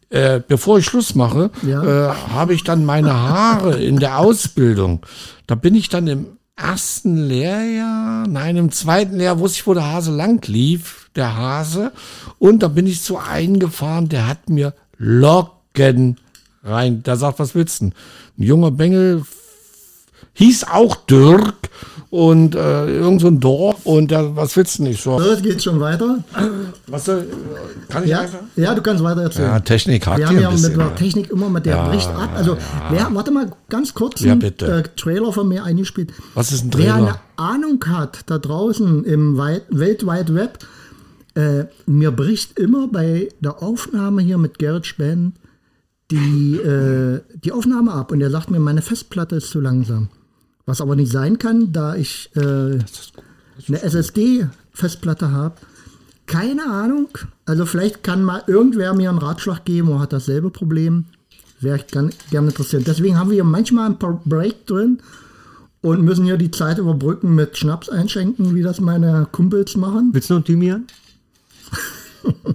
Äh, 0.10 0.42
bevor 0.48 0.80
ich 0.80 0.86
Schluss 0.86 1.14
mache, 1.14 1.52
Ja. 1.62 1.84
äh, 2.12 2.16
habe 2.34 2.56
ich 2.56 2.64
dann 2.64 2.84
meine 2.84 3.14
Haare 3.14 3.80
in 3.82 4.00
der 4.00 4.18
Ausbildung. 4.18 5.06
Da 5.46 5.54
bin 5.54 5.76
ich 5.76 5.90
dann 5.90 6.08
im 6.08 6.26
ersten 6.60 7.18
Lehrjahr, 7.18 8.28
nein, 8.28 8.58
im 8.58 8.72
zweiten 8.72 9.16
Lehrjahr 9.16 9.40
wusste 9.40 9.60
ich, 9.60 9.68
wo 9.68 9.74
der 9.74 9.92
Hase 9.92 10.12
lang 10.12 10.46
lief, 10.48 11.10
der 11.16 11.36
Hase. 11.36 11.92
Und 12.38 12.64
da 12.64 12.68
bin 12.68 12.86
ich 12.86 13.02
zu 13.02 13.18
einem 13.18 13.60
gefahren, 13.60 14.10
der 14.10 14.28
hat 14.28 14.50
mir 14.50 14.74
Locken 14.98 16.18
rein. 16.64 17.04
Der 17.04 17.16
sagt, 17.16 17.40
was 17.40 17.56
willst 17.56 17.82
du? 17.82 17.86
Ein 17.86 17.94
junger 18.38 18.72
Bengel 18.72 19.24
hieß 20.34 20.66
auch 20.66 20.96
Dirk 20.96 21.70
und 22.12 22.56
äh, 22.56 22.88
irgend 23.00 23.22
so 23.22 23.28
ein 23.28 23.40
Dorf 23.40 23.86
und 23.86 24.10
der, 24.10 24.36
was 24.36 24.58
willst 24.58 24.80
du 24.80 24.84
nicht 24.84 25.02
so? 25.02 25.20
So, 25.20 25.30
es 25.32 25.42
geht 25.44 25.62
schon 25.62 25.80
weiter. 25.80 26.24
Was 26.88 27.06
soll, 27.06 27.28
kann 27.88 28.04
ich 28.04 28.10
Ja, 28.10 28.22
einfach? 28.22 28.40
ja 28.56 28.74
du 28.74 28.82
kannst 28.82 29.04
weiter 29.04 29.22
erzählen. 29.24 29.48
Ja, 29.50 29.60
Technik 29.60 30.08
hat 30.08 30.18
Wir 30.18 30.28
haben 30.28 30.38
ein 30.38 30.42
ja 30.42 30.50
mit 30.50 30.58
bisschen, 30.62 30.78
der 30.80 30.88
ja. 30.88 30.94
Technik 30.94 31.30
immer 31.30 31.50
mit 31.50 31.66
der 31.68 31.76
Ja, 31.76 31.88
bricht 31.90 32.08
ab. 32.10 32.30
Also, 32.36 32.58
wer, 32.90 33.10
warte 33.14 33.30
mal 33.32 33.52
ganz 33.70 33.94
kurz 33.94 34.22
Ja, 34.22 34.34
bitte. 34.34 34.66
äh, 34.66 34.84
Trailer 34.96 35.32
von 35.32 35.48
mir 35.48 35.64
eingespielt. 35.64 36.12
Was 36.34 36.52
ist 36.52 36.64
ein 36.66 36.72
Wer 36.76 36.96
eine 36.96 37.06
Trailer? 37.06 37.22
Ahnung 37.38 37.84
hat 37.86 38.22
da 38.26 38.40
draußen 38.40 39.04
im 39.06 39.38
Weit 39.38 39.64
Welt 39.70 40.04
Wide 40.06 40.34
Web, 40.34 40.60
äh, 41.36 41.66
mir 41.86 42.10
bricht 42.12 42.58
immer 42.58 42.88
bei 42.88 43.30
der 43.40 43.62
Aufnahme 43.62 44.24
hier 44.24 44.40
mit 44.40 44.58
Gerrit 44.58 44.88
Spenn 44.88 45.34
die, 46.10 46.56
äh, 46.56 47.22
die 47.44 47.52
Aufnahme 47.52 47.92
ab 47.94 48.12
und 48.12 48.20
er 48.20 48.32
sagt 48.32 48.50
mir, 48.50 48.60
meine 48.60 48.82
Festplatte 48.82 49.36
ist 49.36 49.52
zu 49.52 49.62
langsam. 49.62 50.10
Was 50.70 50.82
aber 50.82 50.96
nicht 50.96 51.12
sein 51.12 51.40
kann, 51.40 51.74
da 51.74 51.96
ich 51.96 52.30
äh, 52.36 52.40
eine 52.40 53.82
SSD-Festplatte 53.82 55.32
habe, 55.32 55.56
Keine 56.28 56.70
Ahnung. 56.70 57.08
Also 57.48 57.66
vielleicht 57.66 58.04
kann 58.04 58.22
mal 58.24 58.44
irgendwer 58.46 58.94
mir 58.94 59.10
einen 59.10 59.18
Ratschlag 59.18 59.66
geben 59.66 59.90
oder 59.90 60.02
hat 60.02 60.14
dasselbe 60.14 60.52
Problem. 60.52 61.06
Wäre 61.60 61.78
ich 61.78 61.88
gerne 61.88 62.12
interessiert. 62.32 62.86
Deswegen 62.86 63.18
haben 63.18 63.32
wir 63.32 63.34
hier 63.34 63.44
manchmal 63.44 63.88
ein 63.90 63.98
paar 63.98 64.22
Break 64.26 64.68
drin 64.68 65.00
und 65.82 66.04
müssen 66.04 66.26
hier 66.26 66.38
die 66.38 66.52
Zeit 66.52 66.78
überbrücken 66.78 67.34
mit 67.34 67.58
Schnaps 67.58 67.90
einschenken, 67.90 68.54
wie 68.54 68.62
das 68.62 68.80
meine 68.80 69.28
Kumpels 69.32 69.76
machen. 69.76 70.12
Willst 70.14 70.30
du 70.30 70.36
noch 70.36 70.44
Thymian? 70.44 70.86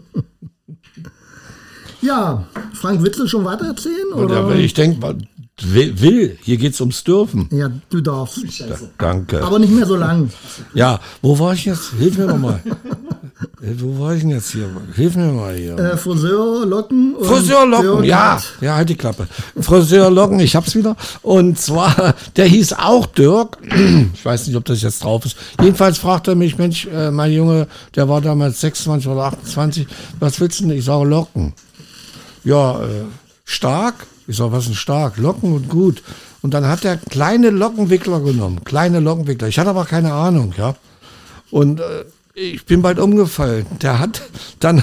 Ja, 2.00 2.46
Frank, 2.74 3.02
willst 3.02 3.18
du 3.18 3.26
schon 3.26 3.46
weiter 3.46 3.64
erzählen? 3.64 4.12
Oder 4.12 4.46
Oder? 4.46 4.56
ich 4.56 4.74
denke, 4.74 5.16
will, 5.62 6.00
will, 6.00 6.38
hier 6.42 6.56
geht's 6.56 6.80
ums 6.80 7.04
Dürfen. 7.04 7.48
Ja, 7.52 7.70
du 7.90 8.00
darfst. 8.00 8.40
Danke. 8.98 9.42
Aber 9.42 9.58
nicht 9.58 9.72
mehr 9.72 9.86
so 9.86 9.96
lang. 9.96 10.30
Ja, 10.74 11.00
wo 11.22 11.38
war 11.38 11.54
ich 11.54 11.64
jetzt? 11.64 11.92
Hilf 11.98 12.18
mir 12.18 12.26
nochmal. 12.26 12.60
wo 13.78 14.00
war 14.00 14.14
ich 14.14 14.22
denn 14.22 14.30
jetzt 14.30 14.50
hier? 14.50 14.68
Hilf 14.94 15.14
mir 15.16 15.32
mal 15.32 15.54
hier. 15.54 15.78
Äh, 15.78 15.96
Friseurlocken. 15.96 17.14
Friseurlocken, 17.20 18.02
Dirk 18.02 18.04
ja, 18.04 18.40
ja, 18.60 18.74
halt 18.74 18.88
die 18.88 18.96
Klappe. 18.96 19.28
Friseurlocken, 19.60 20.40
ich 20.40 20.56
hab's 20.56 20.74
wieder. 20.74 20.96
Und 21.22 21.58
zwar, 21.58 22.14
der 22.36 22.46
hieß 22.46 22.74
auch 22.74 23.06
Dirk. 23.06 23.58
Ich 24.14 24.24
weiß 24.24 24.46
nicht, 24.46 24.56
ob 24.56 24.64
das 24.64 24.82
jetzt 24.82 25.04
drauf 25.04 25.24
ist. 25.24 25.36
Jedenfalls 25.60 25.98
fragt 25.98 26.28
er 26.28 26.34
mich, 26.34 26.56
Mensch, 26.56 26.86
äh, 26.86 27.10
mein 27.10 27.32
Junge, 27.32 27.66
der 27.94 28.08
war 28.08 28.20
damals 28.20 28.60
26 28.60 29.08
oder 29.08 29.24
28, 29.24 29.86
was 30.18 30.40
willst 30.40 30.60
du 30.60 30.64
denn? 30.64 30.78
Ich 30.78 30.84
sage 30.84 31.04
Locken. 31.04 31.52
Ja, 32.44 32.82
äh, 32.82 33.04
stark. 33.44 34.06
Ich 34.26 34.36
sage, 34.36 34.52
was 34.52 34.66
ist 34.66 34.76
stark? 34.76 35.16
Locken 35.18 35.52
und 35.52 35.68
gut. 35.68 36.02
Und 36.42 36.54
dann 36.54 36.66
hat 36.66 36.84
er 36.84 36.96
kleine 36.96 37.50
Lockenwickler 37.50 38.20
genommen. 38.20 38.64
Kleine 38.64 39.00
Lockenwickler. 39.00 39.48
Ich 39.48 39.58
hatte 39.58 39.70
aber 39.70 39.84
keine 39.84 40.12
Ahnung, 40.12 40.54
ja. 40.56 40.76
Und 41.50 41.80
äh, 41.80 42.04
ich 42.34 42.64
bin 42.64 42.82
bald 42.82 42.98
umgefallen. 42.98 43.66
Der 43.80 43.98
hat 43.98 44.22
dann, 44.60 44.82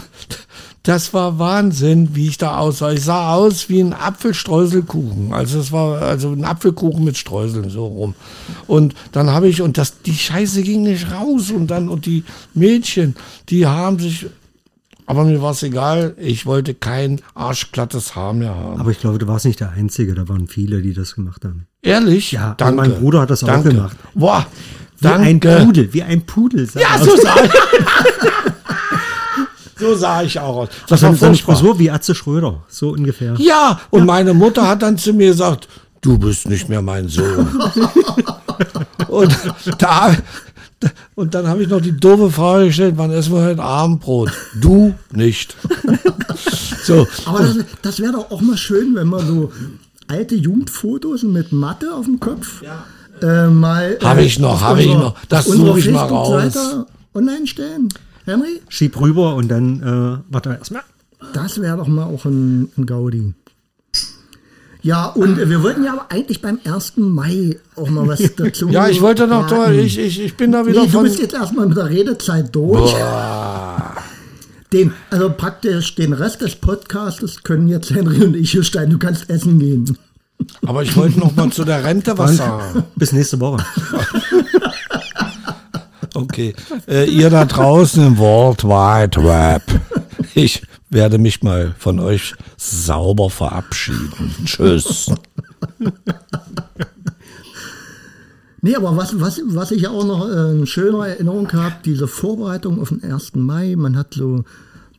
das 0.83 1.13
war 1.13 1.37
Wahnsinn, 1.37 2.15
wie 2.15 2.27
ich 2.27 2.37
da 2.37 2.57
aussah. 2.57 2.91
Ich 2.91 3.03
sah 3.03 3.33
aus 3.33 3.67
wie 3.67 3.81
ein 3.81 3.93
Apfelstreuselkuchen. 3.93 5.33
Also 5.33 5.59
es 5.59 5.71
war 5.71 6.01
also 6.01 6.31
ein 6.31 6.45
Apfelkuchen 6.45 7.03
mit 7.03 7.17
Streuseln 7.17 7.69
so 7.69 7.85
rum. 7.85 8.15
Und 8.67 8.95
dann 9.11 9.29
habe 9.29 9.47
ich 9.47 9.61
und 9.61 9.77
das 9.77 10.01
die 10.01 10.13
Scheiße 10.13 10.63
ging 10.63 10.83
nicht 10.83 11.11
raus 11.11 11.51
und 11.51 11.67
dann 11.67 11.89
und 11.89 12.05
die 12.05 12.23
Mädchen, 12.53 13.15
die 13.49 13.67
haben 13.67 13.99
sich 13.99 14.27
aber 15.11 15.25
mir 15.25 15.41
war 15.41 15.51
es 15.51 15.61
egal, 15.61 16.15
ich 16.17 16.45
wollte 16.45 16.73
kein 16.73 17.19
arschglattes 17.33 18.15
Haar 18.15 18.31
mehr 18.31 18.55
haben. 18.55 18.79
Aber 18.79 18.91
ich 18.91 18.99
glaube, 19.01 19.17
du 19.17 19.27
warst 19.27 19.43
nicht 19.43 19.59
der 19.59 19.71
Einzige, 19.71 20.15
da 20.15 20.29
waren 20.29 20.47
viele, 20.47 20.81
die 20.81 20.93
das 20.93 21.15
gemacht 21.15 21.43
haben. 21.43 21.67
Ehrlich? 21.81 22.31
Ja, 22.31 22.53
danke. 22.55 22.75
mein 22.77 22.95
Bruder 22.95 23.19
hat 23.19 23.29
das 23.29 23.43
auch 23.43 23.47
danke. 23.47 23.73
gemacht. 23.73 23.97
Boah, 24.13 24.45
Wie 24.99 25.07
ein 25.09 25.41
danke. 25.41 25.65
Pudel, 25.65 25.93
wie 25.93 26.01
ein 26.01 26.25
Pudel. 26.25 26.65
Ja, 26.75 26.97
so 26.97 27.13
sah 27.17 27.35
ich. 27.43 27.51
so 29.79 29.95
sah 29.95 30.23
ich 30.23 30.39
auch 30.39 30.55
aus. 30.55 30.69
Das 30.87 30.91
war 30.91 30.97
seine, 31.09 31.15
seine 31.17 31.33
furchtbar. 31.33 31.55
Frisur 31.57 31.79
wie 31.79 31.91
Atze 31.91 32.15
Schröder, 32.15 32.63
so 32.69 32.91
ungefähr. 32.91 33.35
Ja, 33.37 33.81
und 33.89 34.05
meine 34.05 34.33
Mutter 34.33 34.65
hat 34.65 34.81
dann 34.81 34.97
zu 34.97 35.11
mir 35.11 35.31
gesagt, 35.31 35.67
du 35.99 36.17
bist 36.17 36.47
nicht 36.47 36.69
mehr 36.69 36.81
mein 36.81 37.09
Sohn. 37.09 37.47
und 39.09 39.37
da, 39.77 40.15
und 41.15 41.33
dann 41.33 41.47
habe 41.47 41.63
ich 41.63 41.69
noch 41.69 41.81
die 41.81 41.95
doofe 41.95 42.29
Frage 42.29 42.67
gestellt, 42.67 42.95
wann 42.97 43.11
essen 43.11 43.33
wir 43.33 43.43
heute 43.43 43.61
Abendbrot? 43.61 44.31
Du 44.59 44.93
nicht. 45.11 45.55
so, 46.83 47.07
Aber 47.25 47.39
das, 47.39 47.57
das 47.81 47.99
wäre 47.99 48.13
doch 48.13 48.31
auch 48.31 48.41
mal 48.41 48.57
schön, 48.57 48.95
wenn 48.95 49.07
man 49.07 49.25
so 49.25 49.51
alte 50.07 50.35
Jugendfotos 50.35 51.23
mit 51.23 51.51
Matte 51.51 51.93
auf 51.93 52.05
dem 52.05 52.19
Kopf 52.19 52.61
äh, 53.21 53.47
mal. 53.47 53.97
Hab 54.03 54.17
äh, 54.17 54.25
ich 54.25 54.39
noch, 54.39 54.53
auf 54.53 54.61
hab 54.61 54.77
ich 54.77 54.87
noch. 54.87 55.15
Das 55.29 55.45
suche 55.45 55.79
ich 55.79 55.89
mal 55.91 56.05
raus. 56.05 56.57
Online 57.13 57.47
stellen. 57.47 57.89
Henry, 58.25 58.61
Schieb 58.69 58.99
rüber 58.99 59.35
und 59.35 59.49
dann, 59.49 59.81
äh, 59.81 60.31
warte 60.31 60.49
erstmal. 60.51 60.83
das 61.33 61.59
wäre 61.59 61.77
doch 61.77 61.87
mal 61.87 62.05
auch 62.05 62.25
ein, 62.25 62.69
ein 62.77 62.85
Gaudi. 62.85 63.33
Ja, 64.83 65.07
und 65.07 65.37
äh, 65.37 65.49
wir 65.49 65.61
wollten 65.61 65.83
ja 65.83 65.93
aber 65.93 66.05
eigentlich 66.09 66.41
beim 66.41 66.59
1. 66.63 66.93
Mai 66.97 67.57
auch 67.75 67.89
mal 67.89 68.07
was 68.07 68.21
dazu 68.37 68.69
ja, 68.69 68.87
ich 68.87 69.01
wollte 69.01 69.27
noch, 69.27 69.51
raten. 69.51 69.79
ich, 69.79 69.97
ich, 69.97 70.19
ich 70.19 70.35
bin 70.35 70.51
da 70.51 70.65
wieder 70.65 70.81
Nee, 70.81 70.87
du 70.87 70.93
von... 70.93 71.03
bist 71.03 71.19
jetzt 71.19 71.33
erstmal 71.33 71.67
mit 71.67 71.77
der 71.77 71.89
Redezeit 71.89 72.53
durch. 72.55 72.93
Den, 74.73 74.93
also 75.09 75.29
praktisch 75.29 75.95
den 75.95 76.13
Rest 76.13 76.41
des 76.41 76.55
Podcastes 76.55 77.43
können 77.43 77.67
jetzt 77.67 77.91
Henry 77.91 78.23
und 78.23 78.35
ich 78.35 78.51
hier 78.51 78.63
steigen. 78.63 78.91
Du 78.91 78.97
kannst 78.97 79.29
essen 79.29 79.59
gehen. 79.59 79.97
Aber 80.65 80.81
ich 80.81 80.95
wollte 80.95 81.19
noch 81.19 81.35
mal 81.35 81.51
zu 81.51 81.65
der 81.65 81.83
Rente 81.83 82.17
was 82.17 82.37
sagen. 82.37 82.83
Bis 82.95 83.11
nächste 83.11 83.39
Woche. 83.39 83.63
Okay. 86.13 86.53
Äh, 86.87 87.09
ihr 87.09 87.29
da 87.29 87.45
draußen 87.45 88.05
im 88.05 88.17
World 88.17 88.63
Wide 88.65 89.23
Web. 89.23 89.63
Ich 90.33 90.63
werde 90.89 91.17
mich 91.17 91.43
mal 91.43 91.75
von 91.77 91.99
euch 91.99 92.35
sauber 92.57 93.29
verabschieden. 93.29 94.33
Tschüss. 94.45 95.11
Nee, 98.63 98.75
aber 98.75 98.95
was, 98.95 99.19
was, 99.19 99.41
was 99.43 99.71
ich 99.71 99.87
auch 99.87 100.05
noch 100.05 100.29
äh, 100.29 100.51
eine 100.51 100.67
schöne 100.67 101.07
Erinnerung 101.07 101.51
habe, 101.51 101.77
diese 101.83 102.07
Vorbereitung 102.07 102.79
auf 102.79 102.89
den 102.89 103.03
1. 103.03 103.33
Mai. 103.33 103.75
Man 103.75 103.97
hat 103.97 104.13
so 104.13 104.43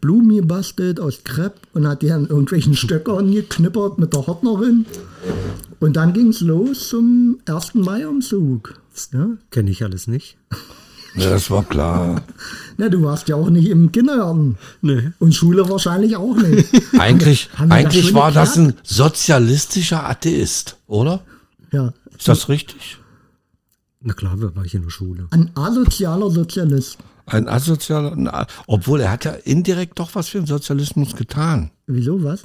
Blumen 0.00 0.34
gebastelt 0.34 0.98
aus 0.98 1.22
Crepe 1.22 1.60
und 1.72 1.86
hat 1.86 2.02
die 2.02 2.10
an 2.10 2.26
irgendwelchen 2.26 2.74
Stöckern 2.74 3.30
geknippert 3.30 3.98
mit 3.98 4.12
der 4.14 4.26
Hortnerin. 4.26 4.84
Und 5.78 5.94
dann 5.94 6.12
ging 6.12 6.28
es 6.28 6.40
los 6.40 6.88
zum 6.88 7.38
1. 7.46 7.74
Mai-Umzug. 7.74 8.74
Ja? 9.12 9.28
Kenne 9.52 9.70
ich 9.70 9.84
alles 9.84 10.08
nicht. 10.08 10.36
Ja, 11.14 11.30
das 11.30 11.50
war 11.50 11.64
klar. 11.64 12.22
Na, 12.76 12.88
du 12.88 13.02
warst 13.02 13.28
ja 13.28 13.36
auch 13.36 13.50
nicht 13.50 13.68
im 13.68 13.92
Kindergarten. 13.92 14.56
Nee. 14.80 15.12
Und 15.18 15.34
Schule 15.34 15.68
wahrscheinlich 15.68 16.16
auch 16.16 16.36
nicht. 16.36 16.68
Eigentlich, 16.98 17.50
das 17.58 17.70
eigentlich 17.70 18.06
schon 18.06 18.14
war 18.14 18.32
das 18.32 18.54
geklärt? 18.54 18.76
ein 18.76 18.80
sozialistischer 18.82 20.08
Atheist, 20.08 20.78
oder? 20.86 21.22
Ja. 21.70 21.92
Ist 22.16 22.28
das 22.28 22.48
richtig? 22.48 22.98
Na 24.00 24.14
klar, 24.14 24.40
wir 24.40 24.54
war 24.56 24.64
ich 24.64 24.74
in 24.74 24.82
der 24.82 24.90
Schule. 24.90 25.26
Ein 25.30 25.50
asozialer 25.54 26.30
Sozialist. 26.30 26.98
Ein 27.26 27.48
asozialer, 27.48 28.12
ein 28.12 28.30
obwohl 28.66 29.00
er 29.00 29.10
hat 29.10 29.24
ja 29.24 29.32
indirekt 29.32 29.98
doch 29.98 30.14
was 30.14 30.28
für 30.28 30.38
den 30.38 30.46
Sozialismus 30.46 31.14
getan. 31.14 31.70
Wieso 31.86 32.22
was? 32.24 32.42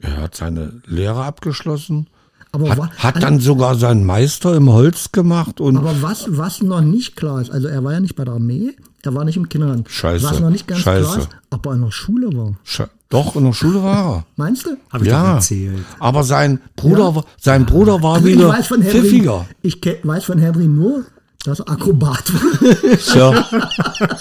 Er 0.00 0.16
hat 0.16 0.34
seine 0.34 0.82
Lehre 0.86 1.24
abgeschlossen, 1.24 2.08
Aber, 2.56 2.88
hat, 2.88 2.98
hat 3.16 3.22
dann 3.22 3.40
sogar 3.40 3.74
seinen 3.76 4.04
Meister 4.04 4.54
im 4.54 4.70
Holz 4.72 5.12
gemacht 5.12 5.60
und 5.60 5.76
aber 5.76 6.00
was, 6.02 6.26
was 6.28 6.62
noch 6.62 6.80
nicht 6.80 7.16
klar 7.16 7.40
ist, 7.40 7.50
also 7.50 7.68
er 7.68 7.82
war 7.84 7.92
ja 7.92 8.00
nicht 8.00 8.16
bei 8.16 8.24
der 8.24 8.34
Armee, 8.34 8.74
er 9.02 9.14
war 9.14 9.24
nicht 9.24 9.36
im 9.36 9.48
Kindergarten. 9.48 9.84
Scheiße, 9.86 10.24
Was 10.24 10.40
noch 10.40 10.50
nicht 10.50 10.66
ganz 10.66 10.80
scheiße. 10.80 11.04
klar 11.04 11.18
ist, 11.18 11.28
ob 11.50 11.66
er 11.66 11.74
in 11.74 11.82
der 11.82 11.90
Schule 11.92 12.28
war. 12.36 12.54
Sche- 12.66 12.88
doch 13.08 13.36
in 13.36 13.44
der 13.44 13.52
Schule 13.52 13.82
war 13.82 14.06
er. 14.16 14.26
Meinst 14.36 14.66
du? 14.66 14.76
Habe 14.90 15.04
ich 15.04 15.10
Ja, 15.10 15.34
erzählt. 15.34 15.84
aber 16.00 16.24
sein 16.24 16.60
Bruder, 16.74 17.14
war- 17.14 17.24
sein 17.40 17.64
Bruder 17.66 18.02
war 18.02 18.14
Also 18.16 18.26
ich 18.28 18.34
wieder 18.36 18.48
weiß 18.48 18.66
von 18.66 18.82
Henry, 18.82 18.98
pfiffiger. 19.00 19.46
ich 19.62 19.80
weiß 20.02 20.24
von 20.24 20.38
Henry 20.38 20.66
nur, 20.66 21.04
dass 21.44 21.60
er 21.60 21.68
Akrobat 21.70 22.24
war. 22.34 22.98
Sir, 22.98 23.44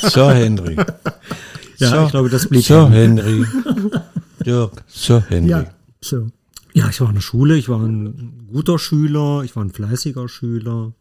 Sir 0.09 0.33
Henry. 0.35 0.75
Ja, 1.77 1.89
Sir, 1.89 2.03
ich 2.05 2.11
glaube, 2.11 2.29
das 2.29 2.47
blieb 2.47 2.63
Sir. 2.63 2.87
Henry. 2.89 3.43
Dirk, 4.45 4.83
Sir 4.87 5.23
Henry. 5.29 5.49
ja, 5.49 5.65
so. 6.01 6.27
Ja, 6.75 6.89
ich 6.89 6.99
war 6.99 7.07
in 7.07 7.15
der 7.15 7.21
Schule, 7.21 7.57
ich 7.57 7.69
war 7.69 7.79
ein 7.79 8.47
guter 8.51 8.77
Schüler, 8.77 9.43
ich 9.43 9.55
war 9.55 9.63
ein 9.63 9.71
fleißiger 9.71 10.27
Schüler. 10.27 10.91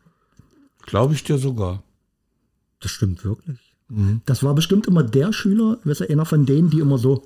Glaube 0.86 1.14
ich 1.14 1.24
dir 1.24 1.36
sogar. 1.36 1.82
Das 2.80 2.90
stimmt 2.92 3.24
wirklich. 3.24 3.58
Das 4.24 4.42
war 4.42 4.54
bestimmt 4.54 4.86
immer 4.86 5.02
der 5.02 5.32
Schüler, 5.32 5.78
weißt 5.84 6.00
du, 6.00 6.10
einer 6.10 6.24
von 6.26 6.46
denen, 6.46 6.70
die 6.70 6.78
immer 6.78 6.96
so, 6.98 7.24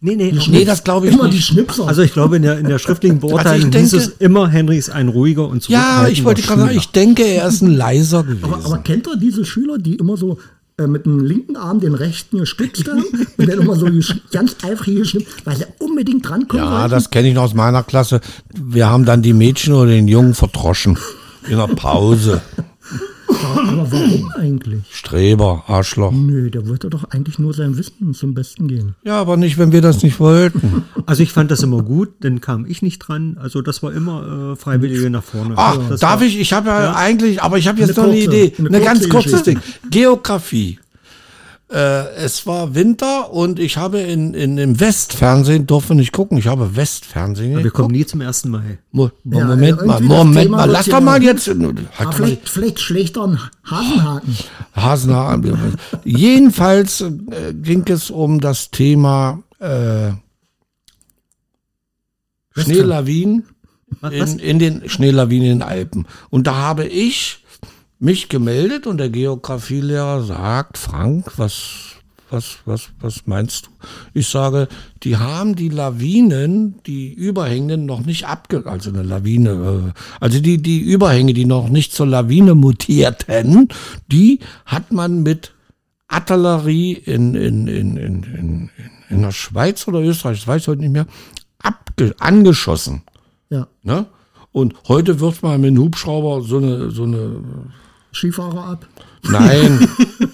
Nee, 0.00 0.16
nee, 0.16 0.32
Nee, 0.48 0.64
das 0.66 0.84
glaube 0.84 1.06
ich 1.08 1.14
immer 1.14 1.28
die 1.30 1.36
nicht. 1.36 1.46
Schnipser. 1.46 1.86
Also 1.86 2.02
ich 2.02 2.12
glaube, 2.12 2.36
in 2.36 2.42
der, 2.42 2.58
in 2.58 2.66
der 2.68 2.78
schriftlichen 2.78 3.20
Beurteilung 3.20 3.66
Also 3.72 3.78
ich 3.78 3.82
hieß 3.82 3.90
denke- 3.92 4.04
es 4.04 4.20
immer, 4.20 4.48
Henry 4.48 4.76
ist 4.76 4.90
ein 4.90 5.08
ruhiger 5.08 5.48
und 5.48 5.66
Ja, 5.68 5.80
zurückhaltender 5.80 6.10
ich 6.12 6.24
wollte 6.24 6.42
gerade 6.42 6.60
sagen, 6.60 6.70
Schüler. 6.72 6.80
ich 6.80 6.88
denke, 6.90 7.22
er 7.24 7.48
ist 7.48 7.62
ein 7.62 7.70
leiser 7.74 8.22
gewesen. 8.24 8.44
aber, 8.44 8.64
aber 8.64 8.78
kennt 8.78 9.06
ihr 9.06 9.16
diese 9.16 9.44
Schüler, 9.46 9.78
die 9.78 9.94
immer 9.94 10.16
so 10.18 10.38
äh, 10.76 10.86
mit 10.88 11.06
dem 11.06 11.20
linken 11.20 11.56
Arm 11.56 11.78
den 11.78 11.94
rechten 11.94 12.38
gestützt 12.38 12.88
haben 12.88 13.04
und 13.36 13.48
dann 13.48 13.60
immer 13.60 13.76
so 13.76 13.88
ganz 14.32 14.56
eifrig 14.64 14.96
geschnippt, 14.96 15.46
weil 15.46 15.56
sie 15.56 15.66
unbedingt 15.78 16.28
drankommen 16.28 16.64
ja, 16.64 16.72
wollten? 16.72 16.90
das 16.90 17.10
kenne 17.10 17.28
ich 17.28 17.34
noch 17.34 17.44
aus 17.44 17.54
meiner 17.54 17.84
Klasse. 17.84 18.20
Wir 18.52 18.88
haben 18.88 19.04
dann 19.04 19.22
die 19.22 19.34
Mädchen 19.34 19.74
oder 19.74 19.90
den 19.90 20.08
Jungen 20.08 20.34
verdroschen. 20.34 20.98
In 21.48 21.58
der 21.58 21.66
Pause. 21.66 22.40
Aber 23.42 23.86
warum 23.90 24.30
eigentlich? 24.38 24.82
Streber, 24.90 25.64
Arschloch. 25.66 26.12
Nö, 26.12 26.50
der 26.50 26.68
wollte 26.68 26.90
doch 26.90 27.04
eigentlich 27.10 27.38
nur 27.38 27.52
sein 27.54 27.76
Wissen 27.76 28.14
zum 28.14 28.34
Besten 28.34 28.68
gehen. 28.68 28.94
Ja, 29.04 29.20
aber 29.20 29.36
nicht, 29.36 29.58
wenn 29.58 29.72
wir 29.72 29.80
das 29.82 30.02
nicht 30.02 30.20
wollten. 30.20 30.84
Also 31.06 31.22
ich 31.22 31.32
fand 31.32 31.50
das 31.50 31.62
immer 31.62 31.82
gut, 31.82 32.10
dann 32.20 32.40
kam 32.40 32.66
ich 32.66 32.82
nicht 32.82 32.98
dran. 33.00 33.36
Also 33.40 33.62
das 33.62 33.82
war 33.82 33.92
immer 33.92 34.52
äh, 34.52 34.56
Freiwillige 34.56 35.10
nach 35.10 35.22
vorne. 35.22 35.54
Ach, 35.56 35.78
das 35.88 36.00
darf 36.00 36.20
war, 36.20 36.26
ich? 36.26 36.38
Ich 36.38 36.52
habe 36.52 36.68
ja, 36.68 36.94
eigentlich, 36.94 37.42
aber 37.42 37.58
ich 37.58 37.68
habe 37.68 37.80
jetzt 37.80 37.98
Eine 37.98 38.08
noch 38.08 38.14
eine 38.14 38.24
kurze- 38.24 38.36
Idee. 38.46 38.52
eine 38.58 38.68
Eine, 38.68 38.80
ganz 38.80 39.08
kurze 39.08 39.30
kurzes 39.30 39.42
Ding. 39.42 39.54
Geschichte. 39.56 39.88
Geografie. 39.90 40.78
Äh, 41.74 42.14
es 42.18 42.46
war 42.46 42.76
Winter 42.76 43.32
und 43.32 43.58
ich 43.58 43.76
habe 43.76 43.98
in, 43.98 44.32
in 44.32 44.58
im 44.58 44.78
Westfernsehen, 44.78 45.66
durfte 45.66 45.88
wir 45.90 45.96
nicht 45.96 46.12
gucken, 46.12 46.38
ich 46.38 46.46
habe 46.46 46.76
Westfernsehen 46.76 47.56
Wir 47.56 47.64
geguckt. 47.64 47.74
kommen 47.74 47.90
nie 47.90 48.06
zum 48.06 48.20
1. 48.20 48.44
Mai. 48.44 48.78
Mo 48.92 49.10
Ja, 49.24 49.44
Moment 49.44 49.84
mal, 49.84 50.00
Moment 50.00 50.50
mal, 50.52 50.70
lass 50.70 50.86
doch 50.86 51.00
mal 51.00 51.20
jetzt. 51.20 51.48
Ah, 51.48 51.54
Hat 51.98 52.14
vielleicht, 52.14 52.48
vielleicht 52.48 52.78
schlechter 52.78 53.26
ein 53.26 53.40
Hasenhaken. 53.64 54.36
Hasenhaar. 54.76 55.40
Jedenfalls 56.04 57.00
äh, 57.00 57.52
ging 57.54 57.82
es 57.88 58.08
um 58.08 58.40
das 58.40 58.70
Thema 58.70 59.42
äh, 59.58 60.12
Schneelawinen 62.56 63.48
in, 64.12 64.38
in 64.38 64.58
den 64.60 64.88
Schneelawinen 64.88 65.50
in 65.50 65.58
den 65.58 65.62
Alpen. 65.68 66.06
Und 66.30 66.46
da 66.46 66.54
habe 66.54 66.86
ich 66.86 67.43
mich 68.04 68.28
gemeldet 68.28 68.86
und 68.86 68.98
der 68.98 69.10
Geografielehrer 69.10 70.22
sagt, 70.22 70.78
Frank, 70.78 71.32
was, 71.38 71.96
was, 72.30 72.58
was, 72.66 72.90
was 73.00 73.26
meinst 73.26 73.66
du? 73.66 73.70
Ich 74.12 74.28
sage, 74.28 74.68
die 75.02 75.16
haben 75.16 75.56
die 75.56 75.70
Lawinen, 75.70 76.76
die 76.86 77.12
Überhängen 77.12 77.86
noch 77.86 78.04
nicht 78.04 78.26
abge, 78.26 78.64
also 78.66 78.90
eine 78.90 79.02
Lawine, 79.02 79.92
äh, 79.94 80.00
also 80.20 80.40
die, 80.40 80.62
die 80.62 80.80
Überhänge, 80.80 81.32
die 81.32 81.46
noch 81.46 81.68
nicht 81.68 81.92
zur 81.92 82.06
Lawine 82.06 82.54
mutierten, 82.54 83.68
die 84.12 84.40
hat 84.66 84.92
man 84.92 85.22
mit 85.22 85.52
Artillerie 86.08 86.92
in, 86.92 87.34
in, 87.34 87.66
in, 87.66 87.96
in, 87.96 88.22
in, 88.22 88.70
in 89.08 89.22
der 89.22 89.32
Schweiz 89.32 89.88
oder 89.88 90.00
Österreich, 90.00 90.40
das 90.40 90.46
weiß 90.46 90.62
ich 90.62 90.68
heute 90.68 90.82
nicht 90.82 90.92
mehr, 90.92 91.06
abge, 91.58 92.14
angeschossen. 92.18 93.02
Ja, 93.50 93.66
Ne? 93.82 94.06
Und 94.52 94.76
heute 94.86 95.18
wird 95.18 95.42
mal 95.42 95.58
mit 95.58 95.68
einem 95.68 95.82
Hubschrauber 95.82 96.40
so 96.42 96.58
eine, 96.58 96.90
so 96.92 97.02
eine, 97.02 97.42
Skifahrer 98.14 98.64
ab. 98.64 98.86
nein, 99.28 99.88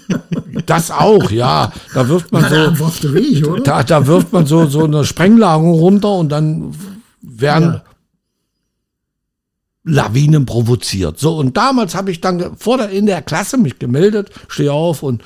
das 0.65 0.91
auch, 0.91 1.31
ja. 1.31 1.71
Da 1.93 2.07
wirft 2.07 2.31
man 2.31 2.43
Na, 2.43 2.75
so, 2.75 3.13
Weg, 3.13 3.63
da, 3.63 3.83
da 3.83 4.07
wirft 4.07 4.31
man 4.31 4.45
so, 4.45 4.67
so 4.67 4.83
eine 4.83 5.03
Sprengladung 5.05 5.71
runter 5.71 6.13
und 6.13 6.29
dann 6.29 6.75
werden 7.21 7.73
Ja. 7.73 7.83
Lawinen 9.83 10.45
provoziert. 10.45 11.17
So, 11.19 11.37
und 11.37 11.57
damals 11.57 11.95
habe 11.95 12.11
ich 12.11 12.21
dann 12.21 12.55
vor 12.57 12.77
der, 12.77 12.89
in 12.89 13.07
der 13.07 13.21
Klasse 13.23 13.57
mich 13.57 13.79
gemeldet, 13.79 14.29
stehe 14.47 14.71
auf 14.71 15.01
und 15.01 15.23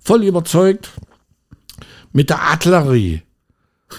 voll 0.00 0.24
überzeugt 0.24 0.90
mit 2.12 2.30
der 2.30 2.40
Artillerie. 2.40 3.22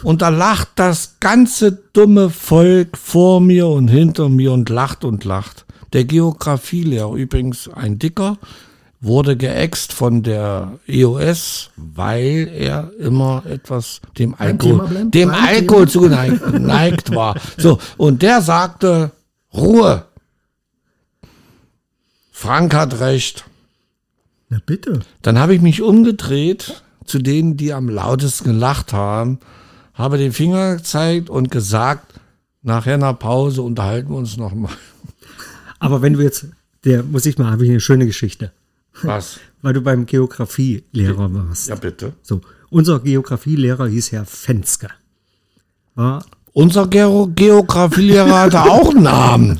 Und 0.03 0.21
da 0.21 0.29
lacht 0.29 0.69
das 0.75 1.17
ganze 1.19 1.71
dumme 1.93 2.29
Volk 2.29 2.97
vor 2.97 3.39
mir 3.41 3.67
und 3.67 3.87
hinter 3.87 4.29
mir 4.29 4.51
und 4.51 4.69
lacht 4.69 5.03
und 5.03 5.25
lacht. 5.25 5.65
Der 5.93 6.05
Geografielehrer, 6.05 7.13
übrigens 7.13 7.67
ein 7.67 7.99
Dicker, 7.99 8.37
wurde 9.01 9.37
geäxt 9.37 9.93
von 9.93 10.23
der 10.23 10.79
EOS, 10.87 11.71
weil 11.77 12.51
er 12.53 12.91
immer 12.99 13.43
etwas 13.45 14.01
dem 14.17 14.35
Alkohol, 14.37 15.05
dem 15.05 15.29
Alkohol 15.29 15.87
zugeneigt 15.87 16.43
geneigt 16.51 17.15
war. 17.15 17.39
So, 17.57 17.79
und 17.97 18.21
der 18.21 18.41
sagte, 18.41 19.11
Ruhe. 19.53 20.05
Frank 22.31 22.73
hat 22.73 22.99
recht. 22.99 23.45
Na 24.49 24.59
bitte. 24.65 24.99
Dann 25.21 25.39
habe 25.39 25.55
ich 25.55 25.61
mich 25.61 25.81
umgedreht 25.81 26.83
zu 27.05 27.19
denen, 27.19 27.57
die 27.57 27.73
am 27.73 27.89
lautesten 27.89 28.45
gelacht 28.45 28.93
haben, 28.93 29.39
habe 29.93 30.17
den 30.17 30.31
Finger 30.31 30.77
gezeigt 30.77 31.29
und 31.29 31.51
gesagt, 31.51 32.13
nachher 32.61 32.97
nach 32.97 33.17
Pause 33.17 33.61
unterhalten 33.61 34.11
wir 34.11 34.17
uns 34.17 34.37
noch 34.37 34.53
mal. 34.53 34.71
Aber 35.79 36.01
wenn 36.01 36.13
du 36.13 36.21
jetzt, 36.21 36.47
der 36.83 37.03
muss 37.03 37.25
ich 37.25 37.37
mal, 37.37 37.51
habe 37.51 37.63
ich 37.63 37.69
eine 37.69 37.79
schöne 37.79 38.05
Geschichte. 38.05 38.51
Was? 39.01 39.39
Weil 39.61 39.73
du 39.73 39.81
beim 39.81 40.05
Geografielehrer 40.05 41.33
warst. 41.33 41.67
Ja, 41.69 41.75
bitte. 41.75 42.13
So, 42.21 42.41
unser 42.69 42.99
Geografielehrer 42.99 43.87
hieß 43.87 44.11
Herr 44.11 44.25
Fenske. 44.25 44.89
War, 45.95 46.23
Unser 46.53 46.87
Geo 46.87 47.27
Geografielehrer 47.33 48.39
hatte 48.41 48.61
auch 48.61 48.89
einen 48.91 49.03
Namen. 49.03 49.59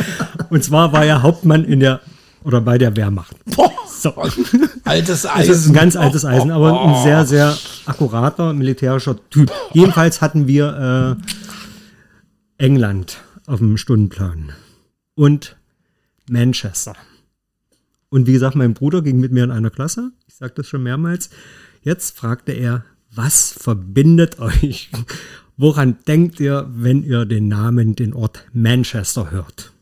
und 0.50 0.62
zwar 0.64 0.92
war 0.92 1.04
er 1.04 1.22
Hauptmann 1.22 1.64
in 1.64 1.80
der, 1.80 2.00
oder 2.44 2.60
bei 2.60 2.78
der 2.78 2.94
Wehrmacht. 2.96 3.34
Boah, 3.56 3.72
So. 3.88 4.14
altes 4.84 5.22
Das 5.22 5.24
ist 5.24 5.26
ein 5.26 5.40
Eisen. 5.40 5.72
ganz 5.74 5.96
altes 5.96 6.24
Eisen, 6.24 6.50
aber 6.50 6.80
ein 6.80 7.02
sehr, 7.02 7.26
sehr 7.26 7.56
akkurater 7.86 8.52
militärischer 8.52 9.16
Typ. 9.30 9.50
Jedenfalls 9.72 10.20
hatten 10.20 10.46
wir 10.46 11.16
äh, 12.58 12.64
England 12.64 13.18
auf 13.46 13.58
dem 13.58 13.76
Stundenplan 13.76 14.52
und 15.14 15.56
Manchester. 16.30 16.94
Und 18.08 18.26
wie 18.26 18.32
gesagt, 18.32 18.56
mein 18.56 18.74
Bruder 18.74 19.02
ging 19.02 19.20
mit 19.20 19.32
mir 19.32 19.44
in 19.44 19.50
einer 19.50 19.70
Klasse. 19.70 20.12
Ich 20.26 20.34
sagte 20.34 20.62
das 20.62 20.68
schon 20.68 20.82
mehrmals. 20.82 21.30
Jetzt 21.82 22.16
fragte 22.16 22.52
er, 22.52 22.84
was 23.14 23.52
verbindet 23.52 24.38
euch? 24.38 24.90
Woran 25.56 25.98
denkt 26.06 26.40
ihr, 26.40 26.68
wenn 26.72 27.02
ihr 27.02 27.24
den 27.24 27.48
Namen, 27.48 27.94
den 27.94 28.14
Ort 28.14 28.46
Manchester 28.52 29.30
hört? 29.30 29.72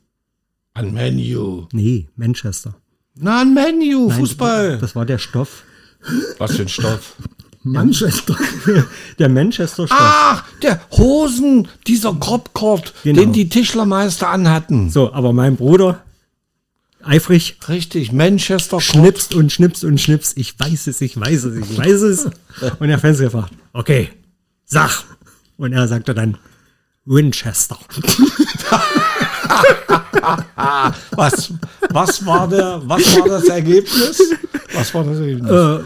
Ein 0.74 0.92
Menu. 0.92 1.66
Nee, 1.72 2.08
Manchester. 2.16 2.74
Na, 3.14 3.40
ein 3.42 3.54
Menu, 3.54 4.10
Fußball. 4.10 4.78
Das 4.78 4.94
war 4.94 5.06
der 5.06 5.18
Stoff. 5.18 5.64
Was 6.38 6.56
für 6.56 6.62
ein 6.62 6.68
Stoff. 6.68 7.16
Manchester. 7.64 8.36
Der 9.18 9.28
Manchester 9.28 9.86
Stoff. 9.86 9.98
Ach, 10.00 10.44
der 10.62 10.80
Hosen, 10.92 11.66
dieser 11.86 12.14
Kropkord, 12.14 12.94
Genau. 13.02 13.20
den 13.20 13.32
die 13.32 13.48
Tischlermeister 13.48 14.28
anhatten. 14.28 14.90
So, 14.90 15.12
aber 15.12 15.32
mein 15.32 15.56
Bruder, 15.56 16.02
eifrig, 17.08 17.58
Richtig, 17.68 18.12
Manchester 18.12 18.80
schnipst 18.80 19.34
und 19.34 19.52
schnipst 19.52 19.84
und 19.84 20.00
schnipst. 20.00 20.36
Ich 20.36 20.58
weiß 20.58 20.86
es, 20.86 21.00
ich 21.00 21.18
weiß 21.18 21.44
es, 21.44 21.56
ich 21.56 21.76
weiß 21.76 22.02
es. 22.02 22.30
Und 22.78 22.88
der 22.88 22.98
Fans 22.98 23.18
gefragt, 23.18 23.52
okay, 23.72 24.10
sag. 24.64 25.04
Und 25.56 25.72
er 25.72 25.88
sagte 25.88 26.14
dann, 26.14 26.38
Winchester. 27.04 27.78
Was, 31.12 31.52
was, 31.90 32.26
war 32.26 32.48
der, 32.48 32.82
was 32.84 33.16
war 33.16 33.28
das 33.28 33.44
Ergebnis? 33.44 34.20
Was 34.74 34.92
war 34.92 35.04
das 35.04 35.18
Ergebnis? 35.18 35.50
Äh, 35.50 35.78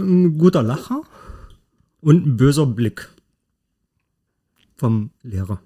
ein 0.00 0.38
guter 0.38 0.62
Lacher 0.62 1.02
und 2.00 2.26
ein 2.26 2.36
böser 2.36 2.66
Blick 2.66 3.08
vom 4.76 5.10
Lehrer. 5.22 5.60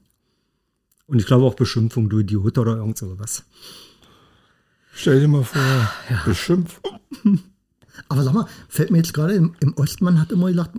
Und 1.06 1.20
ich 1.20 1.26
glaube 1.26 1.44
auch 1.44 1.54
Beschimpfung, 1.54 2.08
du 2.08 2.20
Idiot 2.20 2.58
oder 2.58 2.76
irgend 2.76 2.98
sowas. 2.98 3.44
Stell 4.94 5.20
dir 5.20 5.28
mal 5.28 5.44
vor, 5.44 5.60
beschimpft. 6.24 6.80
Aber 8.08 8.22
sag 8.22 8.32
mal, 8.34 8.46
fällt 8.68 8.90
mir 8.90 8.98
jetzt 8.98 9.14
gerade 9.14 9.34
im, 9.34 9.54
im 9.60 9.74
Osten, 9.74 10.04
man 10.04 10.20
hat 10.20 10.32
immer 10.32 10.48
gedacht, 10.48 10.70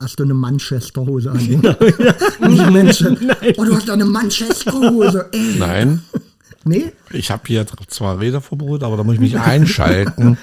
hast 0.00 0.18
du 0.18 0.24
eine 0.24 0.34
Manchester-Hose 0.34 1.30
an? 1.30 1.38
Nicht 2.48 2.70
Manchester. 2.70 3.16
Oh, 3.56 3.64
du 3.64 3.74
hast 3.74 3.88
doch 3.88 3.94
eine 3.94 4.04
Manchester-Hose. 4.04 5.30
Nein, 5.58 6.02
Nee? 6.64 6.92
ich 7.10 7.30
habe 7.32 7.42
hier 7.46 7.66
zwar 7.88 8.20
Redeverbot, 8.20 8.84
aber 8.84 8.96
da 8.96 9.02
muss 9.02 9.14
ich 9.14 9.20
mich 9.20 9.36
einschalten. 9.36 10.38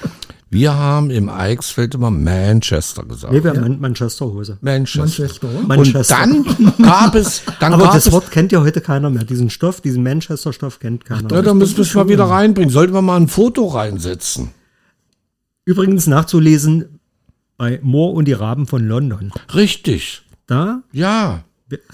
Wir 0.52 0.74
haben 0.74 1.12
im 1.12 1.30
Eichsfeld 1.30 1.94
immer 1.94 2.10
Manchester 2.10 3.04
gesagt. 3.04 3.32
Nee, 3.32 3.44
wir 3.44 3.52
haben 3.52 3.62
Man 3.62 3.80
Manchester-Hose. 3.80 4.58
Manchester. 4.62 5.48
Manchester. 5.68 6.24
Und 6.24 6.48
dann 6.48 6.74
gab 6.82 7.14
es, 7.14 7.44
dann 7.60 7.74
Aber 7.74 7.84
gab 7.84 7.94
das 7.94 8.08
es, 8.08 8.12
Wort 8.12 8.32
kennt 8.32 8.52
ja 8.52 8.62
heute 8.62 8.82
keiner 8.82 9.12
mehr. 9.12 9.24
Diesen 9.26 9.52
Stoff, 9.52 9.80
diesen 9.82 10.02
Manchester-Stoff 10.02 10.80
kennt 10.80 11.06
keiner 11.06 11.22
ja, 11.30 11.36
mehr. 11.36 11.42
da 11.44 11.54
müssen 11.54 11.78
wir 11.78 11.84
es 11.84 11.94
mal 11.94 12.10
wieder 12.10 12.24
reinbringen. 12.26 12.72
Sollten 12.72 12.94
wir 12.94 13.04
mal 13.04 13.18
ein 13.18 13.28
Foto 13.28 13.68
reinsetzen? 13.68 14.50
Übrigens 15.66 16.08
nachzulesen 16.08 17.00
bei 17.58 17.80
Moore 17.84 18.14
und 18.16 18.26
die 18.26 18.34
Raben 18.34 18.66
von 18.66 18.88
London. 18.88 19.32
Richtig. 19.54 20.24
Da, 20.48 20.82
Ja. 20.92 21.44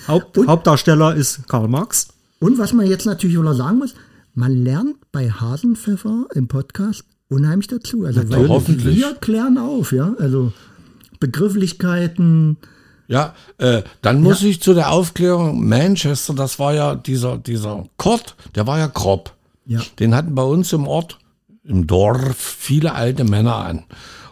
Haupt, 0.08 0.38
Hauptdarsteller 0.48 1.16
ist 1.16 1.50
Karl 1.50 1.68
Marx. 1.68 2.08
Und 2.40 2.58
was 2.58 2.72
man 2.72 2.86
jetzt 2.88 3.06
natürlich 3.06 3.38
wieder 3.38 3.54
sagen 3.54 3.80
muss, 3.80 3.94
man 4.34 4.54
lernt 4.54 4.96
bei 5.12 5.30
Hasenpfeffer 5.30 6.28
im 6.34 6.48
Podcast 6.48 7.04
unheimlich 7.30 7.68
dazu. 7.68 8.06
Also 8.06 8.30
weil 8.30 8.48
hoffentlich. 8.48 8.98
wir 8.98 9.16
klären 9.16 9.58
auf, 9.58 9.92
ja. 9.92 10.16
Also 10.20 10.54
Begrifflichkeiten. 11.20 12.58
Ja, 13.08 13.36
äh, 13.58 13.84
dann 14.02 14.22
muss 14.22 14.42
ich 14.42 14.62
zu 14.62 14.74
der 14.74 14.92
Aufklärung, 14.92 15.68
Manchester, 15.68 16.34
das 16.34 16.58
war 16.58 16.74
ja 16.74 16.96
dieser, 16.96 17.38
dieser 17.38 17.86
Kord, 17.98 18.36
der 18.56 18.66
war 18.66 18.80
ja 18.80 18.88
grob. 18.88 19.34
Ja. 19.66 19.82
Den 20.00 20.16
hatten 20.16 20.34
bei 20.34 20.44
uns 20.44 20.74
im 20.74 20.88
Ort, 20.88 21.20
im 21.64 21.86
Dorf, 21.86 22.36
viele 22.36 22.94
alte 22.94 23.24
Männer 23.24 23.58
an. 23.58 23.84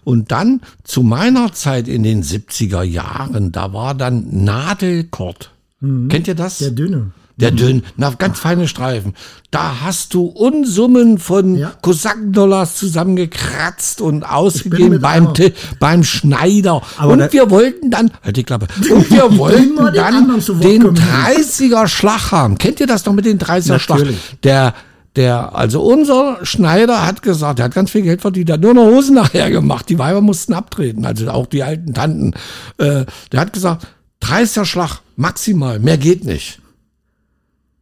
Und 0.03 0.31
dann 0.31 0.61
zu 0.83 1.03
meiner 1.03 1.53
Zeit 1.53 1.87
in 1.87 2.03
den 2.03 2.23
70er 2.23 2.81
Jahren, 2.81 3.51
da 3.51 3.73
war 3.73 3.93
dann 3.93 4.43
Nadelkord. 4.43 5.51
Kennt 5.79 6.27
ihr 6.27 6.35
das? 6.35 6.57
Der 6.59 6.71
dünne. 6.71 7.11
Der 7.35 7.49
dünn, 7.49 7.83
na, 7.97 8.11
ganz 8.11 8.39
feine 8.39 8.67
Streifen. 8.67 9.15
Da 9.49 9.81
hast 9.83 10.13
du 10.13 10.25
Unsummen 10.25 11.17
von 11.17 11.57
Ja. 11.57 11.71
Kosakendollars 11.81 12.75
zusammengekratzt 12.75 14.01
und 14.01 14.23
ausgegeben 14.23 15.01
beim, 15.01 15.33
beim 15.79 16.03
Schneider. 16.03 16.81
Aber 16.97 17.13
und 17.13 17.33
wir 17.33 17.49
wollten 17.49 17.89
dann, 17.89 18.11
halt 18.23 18.37
die 18.37 18.43
Klappe, 18.43 18.67
und 18.77 19.09
wir 19.09 19.35
wollten 19.37 19.77
dann 19.93 20.41
den 20.61 20.83
kommen. 20.83 20.97
30er 20.97 21.87
Schlag 21.87 22.31
haben. 22.31 22.57
Kennt 22.59 22.79
ihr 22.79 22.87
das 22.87 23.05
noch 23.05 23.13
mit 23.13 23.25
den 23.25 23.39
30er 23.39 23.79
Schlag? 23.79 23.99
Natürlich. 23.99 24.19
Der 24.43 24.73
der, 25.15 25.55
also 25.55 25.83
unser 25.83 26.39
Schneider 26.43 27.05
hat 27.05 27.21
gesagt, 27.21 27.59
er 27.59 27.65
hat 27.65 27.75
ganz 27.75 27.91
viel 27.91 28.01
Geld 28.01 28.21
verdient, 28.21 28.49
der 28.49 28.53
hat 28.55 28.61
nur 28.61 28.73
noch 28.73 28.85
Hosen 28.85 29.13
nachher 29.15 29.51
gemacht. 29.51 29.87
Die 29.89 29.99
Weiber 29.99 30.21
mussten 30.21 30.53
abtreten, 30.53 31.05
also 31.05 31.29
auch 31.29 31.45
die 31.45 31.61
alten 31.61 31.93
Tanten. 31.93 32.33
Äh, 32.79 33.05
der 33.31 33.39
hat 33.39 33.53
gesagt, 33.53 33.85
30er 34.23 34.65
Schlag, 34.65 35.01
maximal, 35.15 35.77
mehr 35.79 35.99
geht 35.99 36.25
nicht. 36.25 36.59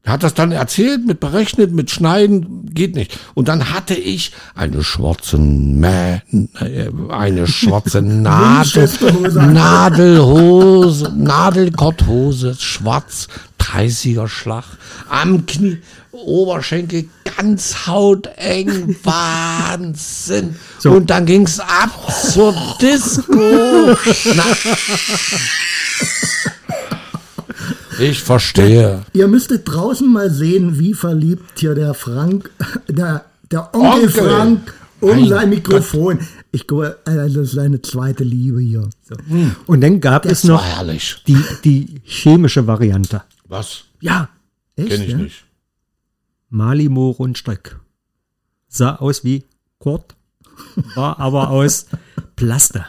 Er 0.03 0.13
hat 0.13 0.23
das 0.23 0.33
dann 0.33 0.51
erzählt, 0.51 1.05
mit 1.05 1.19
berechnet, 1.19 1.73
mit 1.73 1.91
Schneiden, 1.91 2.65
geht 2.73 2.95
nicht. 2.95 3.19
Und 3.35 3.47
dann 3.47 3.69
hatte 3.71 3.93
ich 3.93 4.31
eine 4.55 4.83
schwarze, 4.83 5.37
Mä 5.37 6.23
äh, 6.31 6.89
eine 7.09 7.45
schwarze 7.47 8.01
Nadel, 8.03 8.89
Nadelhose, 9.31 11.13
Nadelkorthose, 11.15 12.55
schwarz, 12.59 13.27
30er 13.59 14.27
Schlag, 14.27 14.65
am 15.07 15.45
Knie, 15.45 15.77
Oberschenkel 16.11 17.07
ganz 17.37 17.85
hauteng, 17.85 18.95
Wahnsinn. 19.03 20.55
So. 20.79 20.93
Und 20.93 21.11
dann 21.11 21.27
ging's 21.27 21.59
ab 21.59 21.91
zur 22.31 22.55
Disco. 22.81 23.33
Ich 28.01 28.21
verstehe. 28.23 29.03
Ihr 29.13 29.27
müsstet 29.27 29.67
draußen 29.67 30.11
mal 30.11 30.29
sehen, 30.31 30.79
wie 30.79 30.93
verliebt 30.93 31.59
hier 31.59 31.75
der 31.75 31.93
Frank, 31.93 32.49
der, 32.87 33.25
der 33.51 33.73
Onkel, 33.75 33.91
Onkel. 34.07 34.09
Frank 34.09 34.73
um 35.01 35.09
Mein 35.09 35.29
sein 35.29 35.49
Mikrofon. 35.49 36.19
Ich 36.51 36.67
glaube, 36.67 36.97
also 37.05 37.39
das 37.39 37.49
ist 37.49 37.55
seine 37.55 37.81
zweite 37.81 38.23
Liebe 38.23 38.59
hier. 38.61 38.89
So. 39.03 39.15
Und 39.67 39.81
dann 39.81 39.99
gab 39.99 40.25
es 40.25 40.41
Das 40.41 40.49
war 40.49 40.57
noch 40.57 40.65
herrlich. 40.65 41.23
die, 41.27 41.37
die 41.63 42.01
chemische 42.03 42.67
Variante. 42.67 43.23
Was? 43.47 43.85
Ja, 43.99 44.29
Echt, 44.75 44.89
Kenn 44.89 45.01
ich 45.01 45.09
ja? 45.09 45.17
nicht. 45.17 45.43
Malimo 46.49 47.11
Rundstreck. 47.11 47.77
Sah 48.67 48.95
aus 48.95 49.23
wie 49.23 49.43
Kurt, 49.79 50.15
war 50.95 51.19
aber 51.19 51.49
aus 51.49 51.87
Plaster. 52.35 52.85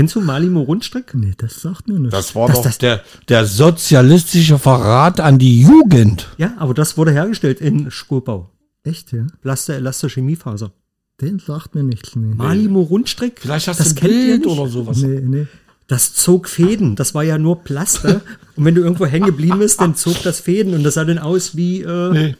Kennst 0.00 0.14
du 0.14 0.22
Malimo 0.22 0.62
Rundstreck? 0.62 1.12
Nee, 1.14 1.32
das 1.36 1.60
sagt 1.60 1.86
mir 1.86 1.98
nicht. 2.00 2.10
Das 2.14 2.34
war 2.34 2.46
Das- 2.48 2.56
doch 2.56 2.62
das- 2.64 2.78
der, 2.78 3.02
der 3.28 3.44
sozialistische 3.44 4.58
Verrat 4.58 5.20
an 5.20 5.38
die 5.38 5.60
Jugend. 5.60 6.28
Ja, 6.38 6.54
aber 6.56 6.72
das 6.72 6.96
wurde 6.96 7.12
hergestellt 7.12 7.60
in 7.60 7.90
Skopau. 7.90 8.50
Echt, 8.82 9.12
ja? 9.12 9.26
Plaster, 9.42 9.74
Elaster, 9.74 10.08
Chemiefaser. 10.08 10.72
Den 11.20 11.38
sagt 11.38 11.74
mir 11.74 11.82
nichts. 11.82 12.16
Nee. 12.16 12.34
Malimo 12.34 12.80
Rundstreck? 12.80 13.40
Vielleicht 13.42 13.68
hast 13.68 13.78
das 13.78 13.94
du 13.94 13.96
ein 13.96 14.00
kennt 14.00 14.12
ihr 14.14 14.36
Bild 14.38 14.46
oder 14.46 14.68
sowas. 14.70 14.96
Nee, 15.02 15.20
nee. 15.20 15.46
Das 15.86 16.14
zog 16.14 16.48
Fäden. 16.48 16.96
Das 16.96 17.14
war 17.14 17.22
ja 17.24 17.36
nur 17.36 17.62
Plaster. 17.62 18.22
und 18.56 18.64
wenn 18.64 18.74
du 18.74 18.80
irgendwo 18.80 19.04
hängen 19.04 19.26
geblieben 19.26 19.58
bist, 19.58 19.82
dann 19.82 19.96
zog 19.96 20.22
das 20.22 20.40
Fäden. 20.40 20.72
Und 20.72 20.82
das 20.82 20.94
sah 20.94 21.04
dann 21.04 21.18
aus 21.18 21.56
wie, 21.56 21.82
äh, 21.82 22.10
Nee. 22.12 22.36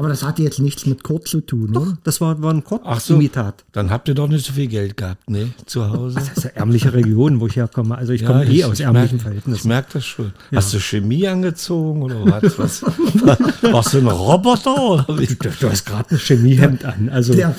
Aber 0.00 0.08
das 0.08 0.22
hat 0.22 0.38
jetzt 0.38 0.58
nichts 0.60 0.86
mit 0.86 1.04
Kurt 1.04 1.28
zu 1.28 1.42
tun, 1.42 1.76
oder? 1.76 1.98
das 2.04 2.22
war, 2.22 2.40
war 2.40 2.54
ein 2.54 2.62
Ach 2.84 2.98
so. 3.00 3.12
Kurt-Imitat. 3.12 3.64
Dann 3.72 3.90
habt 3.90 4.08
ihr 4.08 4.14
doch 4.14 4.28
nicht 4.28 4.46
so 4.46 4.54
viel 4.54 4.66
Geld 4.66 4.96
gehabt, 4.96 5.28
ne? 5.28 5.50
Zu 5.66 5.90
Hause. 5.90 6.14
Das 6.14 6.30
ist 6.38 6.44
ja 6.44 6.50
ärmliche 6.54 6.94
Region, 6.94 7.38
wo 7.38 7.46
ich 7.46 7.56
herkomme. 7.56 7.98
Also 7.98 8.14
ich 8.14 8.24
komme 8.24 8.46
eh 8.46 8.64
aus 8.64 8.80
ärmlichen 8.80 9.16
merk, 9.18 9.22
Verhältnissen. 9.24 9.58
Ich 9.60 9.64
merke 9.66 9.88
das 9.92 10.06
schon. 10.06 10.32
Hast 10.54 10.72
du 10.72 10.80
Chemie 10.80 11.28
angezogen 11.28 12.02
oder 12.02 12.24
was? 12.42 12.58
was? 12.58 12.82
Warst 13.60 13.92
du 13.92 13.98
ein 13.98 14.06
Roboter 14.06 14.82
oder 14.82 15.18
wie? 15.18 15.26
Du, 15.26 15.50
du 15.60 15.68
hast 15.70 15.84
gerade 15.84 16.12
ein 16.12 16.18
Chemiehemd 16.18 16.82
an. 16.82 17.10
Also 17.10 17.34
Der, 17.34 17.54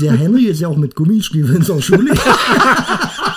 der 0.00 0.12
Henry 0.12 0.44
ist 0.44 0.60
ja 0.60 0.68
auch 0.68 0.76
mit 0.76 0.94
Gummistiefeln 0.94 1.62
zur 1.62 1.82
Schule. 1.82 2.14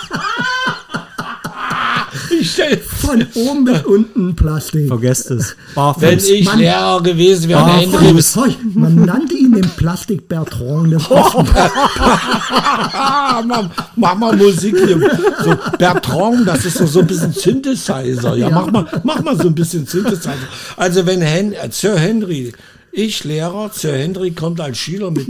Stell, 2.52 2.76
Von 2.78 3.26
oben 3.34 3.64
bis 3.64 3.82
unten 3.84 4.36
Plastik. 4.36 4.88
vergesst 4.88 5.30
es. 5.30 5.56
wenn 5.74 5.74
Barfuß. 5.74 6.28
ich 6.30 6.44
Mann. 6.44 6.58
Lehrer 6.58 7.02
gewesen 7.02 7.48
wäre, 7.48 7.64
hoi, 7.66 8.54
Man 8.74 8.94
nannte 8.96 9.34
ihn 9.34 9.52
den 9.52 9.68
Plastik 9.70 10.28
Bertrand 10.28 10.92
des 10.92 11.10
Osten. 11.10 11.46
Ah, 11.54 13.42
mach, 13.46 13.68
mach 13.96 14.14
mal 14.16 14.36
Musik 14.36 14.76
hier. 14.76 14.98
So 15.44 15.54
Bertrand, 15.78 16.46
das 16.46 16.64
ist 16.64 16.78
so, 16.78 16.86
so 16.86 17.00
ein 17.00 17.06
bisschen 17.06 17.32
Synthesizer. 17.32 18.36
Ja, 18.36 18.50
Mach, 18.50 18.70
mal, 18.70 18.86
mach 19.02 19.22
mal 19.22 19.36
so 19.36 19.48
ein 19.48 19.54
bisschen 19.54 19.86
Synthesizer. 19.86 20.34
Also 20.76 21.06
wenn 21.06 21.20
Hen 21.22 21.52
äh, 21.52 21.68
Sir 21.70 21.98
Henry, 21.98 22.52
ich 22.92 23.24
Lehrer, 23.24 23.70
Sir 23.72 23.96
Henry 23.96 24.32
kommt 24.32 24.60
als 24.60 24.78
Schüler 24.78 25.10
mit, 25.10 25.28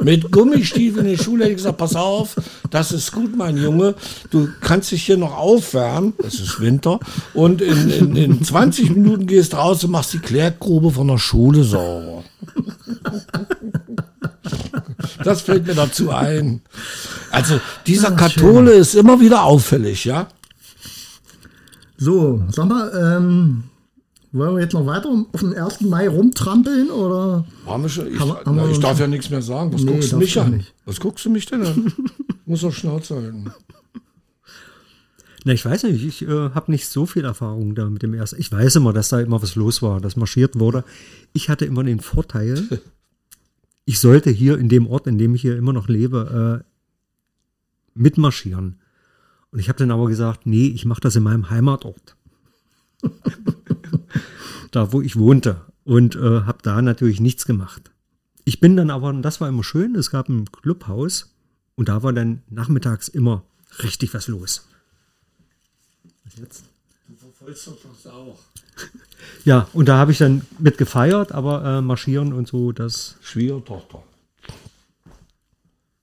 mit 0.00 0.30
Gummistiefeln 0.30 1.06
in 1.06 1.16
die 1.16 1.22
Schule, 1.22 1.48
ich 1.48 1.56
gesagt, 1.56 1.78
pass 1.78 1.96
auf, 1.96 2.36
das 2.70 2.92
ist 2.92 3.12
gut, 3.12 3.36
mein 3.36 3.56
Junge. 3.56 3.94
Du 4.30 4.48
kannst 4.60 4.92
dich 4.92 5.04
hier 5.04 5.16
noch 5.16 5.36
aufwärmen, 5.36 6.12
es 6.18 6.38
ist 6.40 6.60
Winter, 6.60 7.00
und 7.34 7.62
in, 7.62 7.90
in, 7.90 8.16
in 8.16 8.44
20 8.44 8.90
Minuten 8.90 9.26
gehst 9.26 9.54
raus 9.54 9.82
und 9.84 9.90
machst 9.90 10.12
die 10.12 10.18
Klärgrube 10.18 10.90
von 10.90 11.08
der 11.08 11.18
Schule 11.18 11.64
sauber. 11.64 12.24
Das 15.24 15.42
fällt 15.42 15.66
mir 15.66 15.74
dazu 15.74 16.10
ein. 16.10 16.60
Also 17.30 17.60
dieser 17.86 18.12
Kathole 18.12 18.72
ist 18.72 18.94
immer 18.94 19.18
wieder 19.18 19.42
auffällig, 19.42 20.04
ja? 20.04 20.28
So, 21.98 22.42
sag 22.50 22.68
mal, 22.68 23.16
ähm, 23.18 23.64
wollen 24.36 24.54
wir 24.56 24.62
jetzt 24.62 24.72
noch 24.72 24.86
weiter 24.86 25.08
auf 25.32 25.40
den 25.40 25.54
1. 25.54 25.80
Mai 25.82 26.08
rumtrampeln 26.08 26.90
oder? 26.90 27.44
Haben 27.66 27.82
wir 27.82 27.88
schon, 27.88 28.06
ich, 28.12 28.18
Haben 28.20 28.56
na, 28.56 28.64
wir 28.64 28.70
ich 28.70 28.78
darf 28.80 28.98
ja 28.98 29.06
nichts 29.06 29.30
mehr 29.30 29.42
sagen. 29.42 29.72
Was 29.72 29.82
Nee, 29.82 29.92
guckst 29.92 30.12
du 30.12 30.16
mich 30.18 30.38
an? 30.38 30.50
nicht. 30.56 30.74
Was 30.84 31.00
guckst 31.00 31.24
du 31.24 31.30
mich 31.30 31.46
denn 31.46 31.62
an? 31.62 31.92
Muss 32.46 32.60
doch 32.60 32.72
Schnauze 32.72 33.16
halten. 33.16 33.50
Na, 35.44 35.52
ich 35.52 35.64
weiß 35.64 35.84
nicht, 35.84 36.04
ich 36.04 36.22
äh, 36.22 36.50
habe 36.50 36.72
nicht 36.72 36.88
so 36.88 37.06
viel 37.06 37.24
Erfahrung 37.24 37.74
da 37.76 37.88
mit 37.88 38.02
dem 38.02 38.14
ersten. 38.14 38.40
Ich 38.40 38.50
weiß 38.50 38.76
immer, 38.76 38.92
dass 38.92 39.10
da 39.10 39.20
immer 39.20 39.40
was 39.42 39.54
los 39.54 39.80
war, 39.80 40.00
dass 40.00 40.16
marschiert 40.16 40.58
wurde. 40.58 40.82
Ich 41.34 41.48
hatte 41.48 41.64
immer 41.66 41.84
den 41.84 42.00
Vorteil, 42.00 42.80
ich 43.84 44.00
sollte 44.00 44.30
hier 44.30 44.58
in 44.58 44.68
dem 44.68 44.88
Ort, 44.88 45.06
in 45.06 45.18
dem 45.18 45.34
ich 45.36 45.42
hier 45.42 45.56
immer 45.56 45.72
noch 45.72 45.86
lebe, 45.86 46.62
äh, 46.64 46.64
mitmarschieren. 47.94 48.80
Und 49.52 49.60
ich 49.60 49.68
habe 49.68 49.78
dann 49.78 49.92
aber 49.92 50.08
gesagt, 50.08 50.46
nee, 50.46 50.66
ich 50.66 50.84
mache 50.84 51.00
das 51.00 51.14
in 51.14 51.22
meinem 51.22 51.48
Heimatort. 51.48 52.16
da, 54.76 54.92
wo 54.92 55.00
ich 55.00 55.16
wohnte. 55.16 55.62
Und 55.84 56.16
äh, 56.16 56.42
habe 56.42 56.58
da 56.62 56.82
natürlich 56.82 57.20
nichts 57.20 57.46
gemacht. 57.46 57.90
Ich 58.44 58.60
bin 58.60 58.76
dann 58.76 58.90
aber, 58.90 59.08
und 59.08 59.22
das 59.22 59.40
war 59.40 59.48
immer 59.48 59.64
schön, 59.64 59.94
es 59.94 60.10
gab 60.10 60.28
ein 60.28 60.50
Clubhaus 60.50 61.32
und 61.74 61.88
da 61.88 62.02
war 62.02 62.12
dann 62.12 62.42
nachmittags 62.48 63.08
immer 63.08 63.42
richtig 63.82 64.14
was 64.14 64.28
los. 64.28 64.68
Was 66.24 66.36
jetzt? 66.36 66.64
Du 67.08 67.14
verfolgst 67.14 67.66
doch 67.66 67.76
das 67.82 68.12
auch. 68.12 68.38
Ja, 69.44 69.66
und 69.72 69.88
da 69.88 69.96
habe 69.96 70.12
ich 70.12 70.18
dann 70.18 70.42
mit 70.58 70.76
gefeiert, 70.76 71.32
aber 71.32 71.64
äh, 71.64 71.80
marschieren 71.80 72.34
und 72.34 72.46
so, 72.46 72.72
das, 72.72 73.16
Schwiegertochter. 73.22 74.02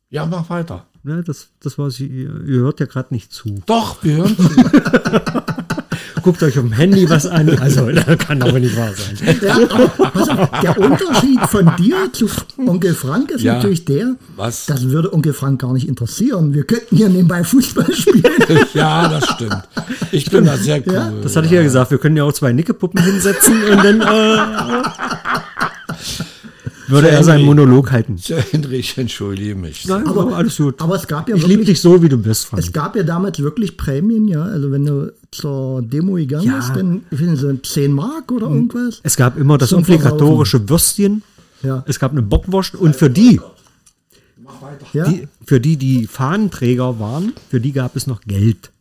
Ja, 0.10 0.26
mach 0.26 0.50
weiter. 0.50 0.88
ne, 1.04 1.24
das, 1.24 1.50
das 1.60 1.78
war, 1.78 1.90
ihr, 2.00 2.44
ihr 2.46 2.60
hört 2.62 2.80
ja 2.80 2.88
gerade 2.88 3.14
nicht 3.14 3.32
zu. 3.32 3.62
Doch, 3.68 4.04
wir 4.04 4.18
hören 4.18 4.36
zu. 4.36 4.50
Guckt 6.24 6.42
euch 6.42 6.58
auf 6.58 6.64
dem 6.64 6.72
Handy 6.74 7.10
was 7.10 7.26
an. 7.28 7.50
Also, 7.62 7.90
das 7.92 8.18
kann 8.18 8.42
aber 8.42 8.60
nicht 8.60 8.76
wahr 8.76 8.92
sein. 8.94 9.38
Ja, 9.42 9.56
auf, 9.76 10.62
der 10.62 10.78
Unterschied 10.80 11.40
von 11.50 11.72
dir 11.78 11.96
zu 12.14 12.28
Onkel 12.58 12.94
Frank 12.94 13.32
ist 13.32 13.42
Ja. 13.42 13.56
natürlich 13.56 13.86
der, 13.86 14.16
Was? 14.36 14.66
das 14.66 14.90
würde 14.90 15.14
Onkel 15.14 15.34
Frank 15.34 15.62
gar 15.62 15.74
nicht 15.74 15.88
interessieren. 15.88 16.54
Wir 16.54 16.64
könnten 16.64 16.96
hier 16.96 17.10
nebenbei 17.10 17.44
Fußball 17.44 17.94
spielen. 17.94 18.24
Ja, 18.74 19.08
das 19.08 19.26
stimmt. 19.30 19.58
Ich 20.12 20.30
bin 20.32 20.46
da 20.46 20.58
sehr 20.58 20.82
cool. 20.88 20.94
Ja, 20.94 21.12
Das 21.22 21.36
hatte 21.36 21.46
ich 21.48 21.52
ja 21.54 21.62
gesagt, 21.64 21.92
wir 21.92 21.98
können 21.98 22.18
ja 22.18 22.24
auch 22.24 22.34
zwei 22.34 22.52
Nickepuppen 22.54 23.02
hinsetzen 23.04 23.56
und 23.72 23.84
dann 23.84 24.02
äh, 24.02 24.38
würde 26.88 27.10
er 27.10 27.24
seinen 27.24 27.46
Monolog 27.46 27.92
halten. 27.92 28.18
Sir 28.18 28.44
Henry, 28.52 28.78
ich 28.78 28.98
entschuldige 28.98 29.56
mich. 29.56 29.86
Nein, 29.88 30.08
aber 30.08 30.36
alles 30.36 30.58
gut. 30.58 30.82
Aber 30.82 30.96
es 30.96 31.08
gab 31.08 31.30
ja 31.30 31.36
ich 31.36 31.46
liebe 31.48 31.64
dich 31.66 31.80
so, 31.82 32.02
wie 32.04 32.10
du 32.10 32.18
bist, 32.18 32.46
Frank. 32.48 32.62
es 32.64 32.72
gab 32.74 32.96
ja 32.96 33.04
damals 33.04 33.40
wirklich 33.40 33.78
Prämien, 33.78 34.28
ja. 34.28 34.44
Also 34.44 34.72
wenn 34.72 34.86
du 34.86 35.14
zur 35.32 35.82
Demo 35.82 36.14
gegangen 36.16 36.46
Ja. 36.46 36.58
bist, 36.58 36.70
dann 36.76 37.04
finden 37.14 37.38
sie 37.38 37.62
10 37.62 37.94
Mark 37.94 38.32
oder 38.32 38.48
irgendwas. 38.48 39.00
Es 39.04 39.16
gab 39.16 39.38
immer 39.38 39.58
das 39.58 39.74
obligatorische 39.74 40.68
Würstchen. 40.70 41.24
Ja. 41.64 41.84
Es 41.88 41.98
gab 42.00 42.12
eine 42.12 42.22
Bockwurst 42.22 42.76
und 42.76 42.96
für 42.96 43.10
die, 43.10 43.40
Ja. 44.94 45.06
die, 45.08 45.28
für 45.46 45.60
die, 45.60 45.78
die 45.78 46.08
Fahnenträger 46.08 47.00
waren, 47.00 47.34
für 47.50 47.60
die 47.62 47.72
gab 47.72 47.96
es 47.96 48.08
noch 48.08 48.22
Geld. 48.22 48.72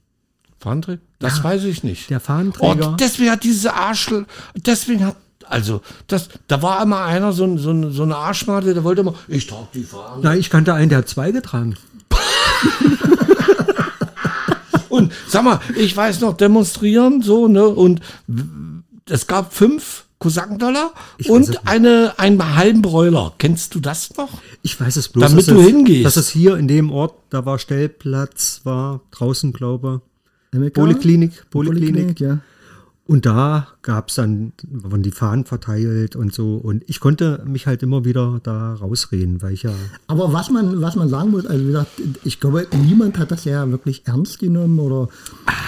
Fandre? 0.59 0.98
Das 1.18 1.42
weiß 1.42 1.64
ich 1.64 1.82
nicht. 1.82 2.11
Der 2.11 2.18
Oh, 2.18 2.20
Fahnenträger. 2.20 2.96
deswegen 2.98 3.30
hat 3.30 3.42
diese 3.44 3.74
Arschl, 3.74 4.26
deswegen 4.57 5.05
hat, 5.07 5.16
also, 5.53 5.82
das, 6.07 6.30
da 6.48 6.62
war 6.62 6.82
immer 6.82 7.03
einer, 7.05 7.34
so, 7.34 7.59
so, 7.59 7.90
so 7.90 8.03
eine 8.05 8.16
Arschmate, 8.16 8.72
der 8.72 8.84
wollte 8.84 9.03
immer, 9.03 9.14
ich 9.28 9.46
trage 9.46 9.68
die 9.74 9.82
Fahne. 9.82 10.22
Na, 10.22 10.34
ich 10.34 10.48
kannte 10.48 10.72
einen, 10.72 10.88
der 10.88 10.98
hat 10.98 11.09
zwei 11.09 11.30
getragen. 11.30 11.76
Und 14.88 15.12
sag 15.28 15.44
mal, 15.44 15.61
ich 15.76 15.94
weiß 15.94 16.20
noch, 16.20 16.36
demonstrieren, 16.36 17.20
so, 17.22 17.48
ne, 17.48 17.66
und 17.66 18.00
es 19.09 19.26
gab 19.26 19.55
fünf 19.55 20.05
Kosakendollar 20.18 20.92
und 21.28 21.66
eine, 21.66 22.14
einen 22.18 22.57
halben 22.57 22.82
Bräuler. 22.82 23.32
Kennst 23.38 23.74
du 23.74 23.80
das 23.80 24.16
noch? 24.16 24.40
Ich 24.62 24.78
weiß 24.80 24.96
es 24.96 25.09
bloß. 25.09 25.30
Damit 25.30 25.48
du 25.48 25.61
es, 25.61 25.66
hingehst. 25.66 26.05
Dass 26.05 26.16
es 26.16 26.28
hier 26.28 26.57
in 26.57 26.68
dem 26.68 26.90
Ort, 26.92 27.14
da 27.30 27.44
war 27.46 27.59
Stellplatz, 27.59 28.61
war 28.64 29.00
draußen, 29.11 29.53
glaube 29.53 30.03
ich. 30.53 30.59
MK? 30.59 30.74
Poliklinik, 30.74 31.50
Poliklinik. 31.50 32.20
ja. 32.20 32.38
Und 33.12 33.26
da 33.26 33.66
gab 33.82 34.08
es 34.08 34.14
dann, 34.14 34.54
wurden 34.70 35.02
die 35.02 35.10
Fahnen 35.10 35.44
verteilt 35.44 36.16
und 36.16 36.32
so. 36.32 36.54
Und 36.54 36.82
ich 36.86 36.98
konnte 36.98 37.42
mich 37.46 37.66
halt 37.66 37.82
immer 37.82 38.06
wieder 38.06 38.40
da 38.42 38.72
rausreden, 38.72 39.42
weil 39.42 39.52
ich 39.52 39.64
ja. 39.64 39.72
Aber 40.06 40.32
was 40.32 40.48
man, 40.48 40.80
was 40.80 40.96
man 40.96 41.10
sagen 41.10 41.30
muss, 41.30 41.44
also 41.44 41.62
wie 41.62 41.66
gesagt, 41.66 41.90
ich 42.24 42.40
glaube, 42.40 42.66
niemand 42.86 43.18
hat 43.18 43.30
das 43.30 43.44
ja 43.44 43.70
wirklich 43.70 44.06
ernst 44.06 44.38
genommen 44.38 44.78
oder 44.80 45.08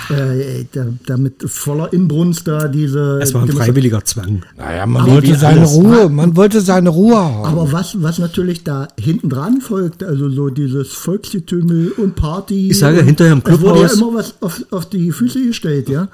äh, 0.09 0.65
da, 0.73 0.87
damit 1.07 1.43
voller 1.51 1.93
Inbrunst 1.93 2.49
da 2.49 2.67
diese. 2.67 3.19
Es 3.23 3.35
war 3.35 3.43
ein 3.43 3.49
freiwilliger 3.49 4.03
Zwang. 4.03 4.41
Naja, 4.57 4.87
man 4.87 5.03
Aber 5.03 5.13
wollte 5.13 5.37
seine 5.37 5.61
alles, 5.61 5.75
Ruhe, 5.75 6.09
man 6.09 6.35
wollte 6.37 6.63
seine 6.63 6.89
Ruhe 6.89 7.17
haben. 7.19 7.45
Aber 7.45 7.73
was, 7.73 8.01
was 8.03 8.19
natürlich 8.19 8.65
da 8.65 8.89
hinten 8.99 9.29
dran 9.29 9.61
folgt, 9.61 10.03
also 10.03 10.31
so 10.31 10.49
dieses 10.49 10.95
Volksgetümmel 10.95 11.93
und 11.99 12.17
Party. 12.17 12.71
Ich 12.71 12.79
sage, 12.79 13.03
hinterher 13.03 13.35
im 13.35 13.43
Es 13.45 13.61
wurde 13.61 13.81
ja 13.83 13.87
Clubhaus- 13.89 14.01
immer 14.01 14.15
was 14.15 14.35
auf, 14.41 14.65
auf 14.71 14.89
die 14.89 15.13
Füße 15.13 15.47
gestellt, 15.47 15.91
ja. 15.91 16.09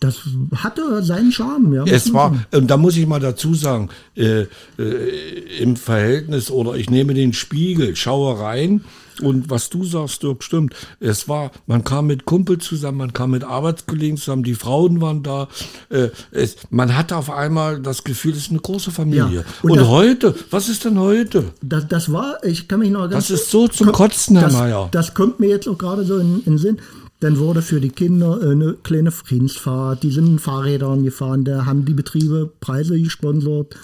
Das 0.00 0.20
hatte 0.54 1.02
seinen 1.02 1.32
Charme, 1.32 1.72
ja. 1.74 1.84
Es 1.84 2.12
war, 2.12 2.32
und 2.52 2.68
da 2.70 2.76
muss 2.76 2.96
ich 2.96 3.06
mal 3.06 3.18
dazu 3.18 3.54
sagen, 3.54 3.88
äh, 4.16 4.42
äh, 4.78 5.58
im 5.60 5.74
Verhältnis 5.76 6.50
oder 6.50 6.74
ich 6.76 6.88
nehme 6.88 7.14
den 7.14 7.32
Spiegel, 7.32 7.96
schaue 7.96 8.38
rein 8.38 8.84
und 9.20 9.50
was 9.50 9.68
du 9.70 9.82
sagst, 9.84 10.22
Dirk, 10.22 10.44
stimmt. 10.44 10.74
Es 11.00 11.28
war, 11.28 11.50
man 11.66 11.82
kam 11.82 12.06
mit 12.06 12.24
Kumpel 12.24 12.58
zusammen, 12.58 12.98
man 12.98 13.12
kam 13.12 13.32
mit 13.32 13.42
Arbeitskollegen 13.42 14.16
zusammen, 14.16 14.44
die 14.44 14.54
Frauen 14.54 15.00
waren 15.00 15.24
da. 15.24 15.48
Äh, 15.90 16.10
es, 16.30 16.56
man 16.70 16.96
hatte 16.96 17.16
auf 17.16 17.28
einmal 17.28 17.80
das 17.80 18.04
Gefühl, 18.04 18.30
es 18.32 18.38
ist 18.38 18.50
eine 18.50 18.60
große 18.60 18.92
Familie. 18.92 19.38
Ja, 19.40 19.44
und 19.62 19.72
Und, 19.72 19.78
das- 19.78 19.88
heute, 19.88 20.34
was 20.50 20.68
ist 20.68 20.84
denn 20.84 21.00
heute? 21.00 21.46
Das, 21.60 21.88
das 21.88 22.12
war, 22.12 22.36
ich 22.44 22.68
kann 22.68 22.78
mich 22.78 22.90
noch 22.90 23.10
ganz. 23.10 23.26
Das 23.26 23.30
ist 23.30 23.50
so 23.50 23.66
zum 23.66 23.86
Komm, 23.88 23.96
Kotzen, 23.96 24.36
Herr 24.36 24.46
das, 24.46 24.52
Meier. 24.56 24.88
Das 24.92 25.12
kommt 25.14 25.40
mir 25.40 25.48
jetzt 25.48 25.66
auch 25.66 25.76
gerade 25.78 26.04
so 26.04 26.18
in, 26.18 26.36
in 26.46 26.52
den 26.52 26.58
Sinn. 26.58 26.78
Dann 27.20 27.38
wurde 27.38 27.62
für 27.62 27.80
die 27.80 27.90
Kinder 27.90 28.40
äh, 28.40 28.50
eine 28.50 28.74
kleine 28.74 29.10
Friedensfahrt, 29.10 30.02
die 30.02 30.10
sind 30.10 30.26
in 30.26 30.38
Fahrrädern 30.38 31.04
gefahren, 31.04 31.44
da 31.44 31.66
haben 31.66 31.84
die 31.84 31.94
Betriebe 31.94 32.50
Preise 32.60 33.00
gesponsert. 33.00 33.74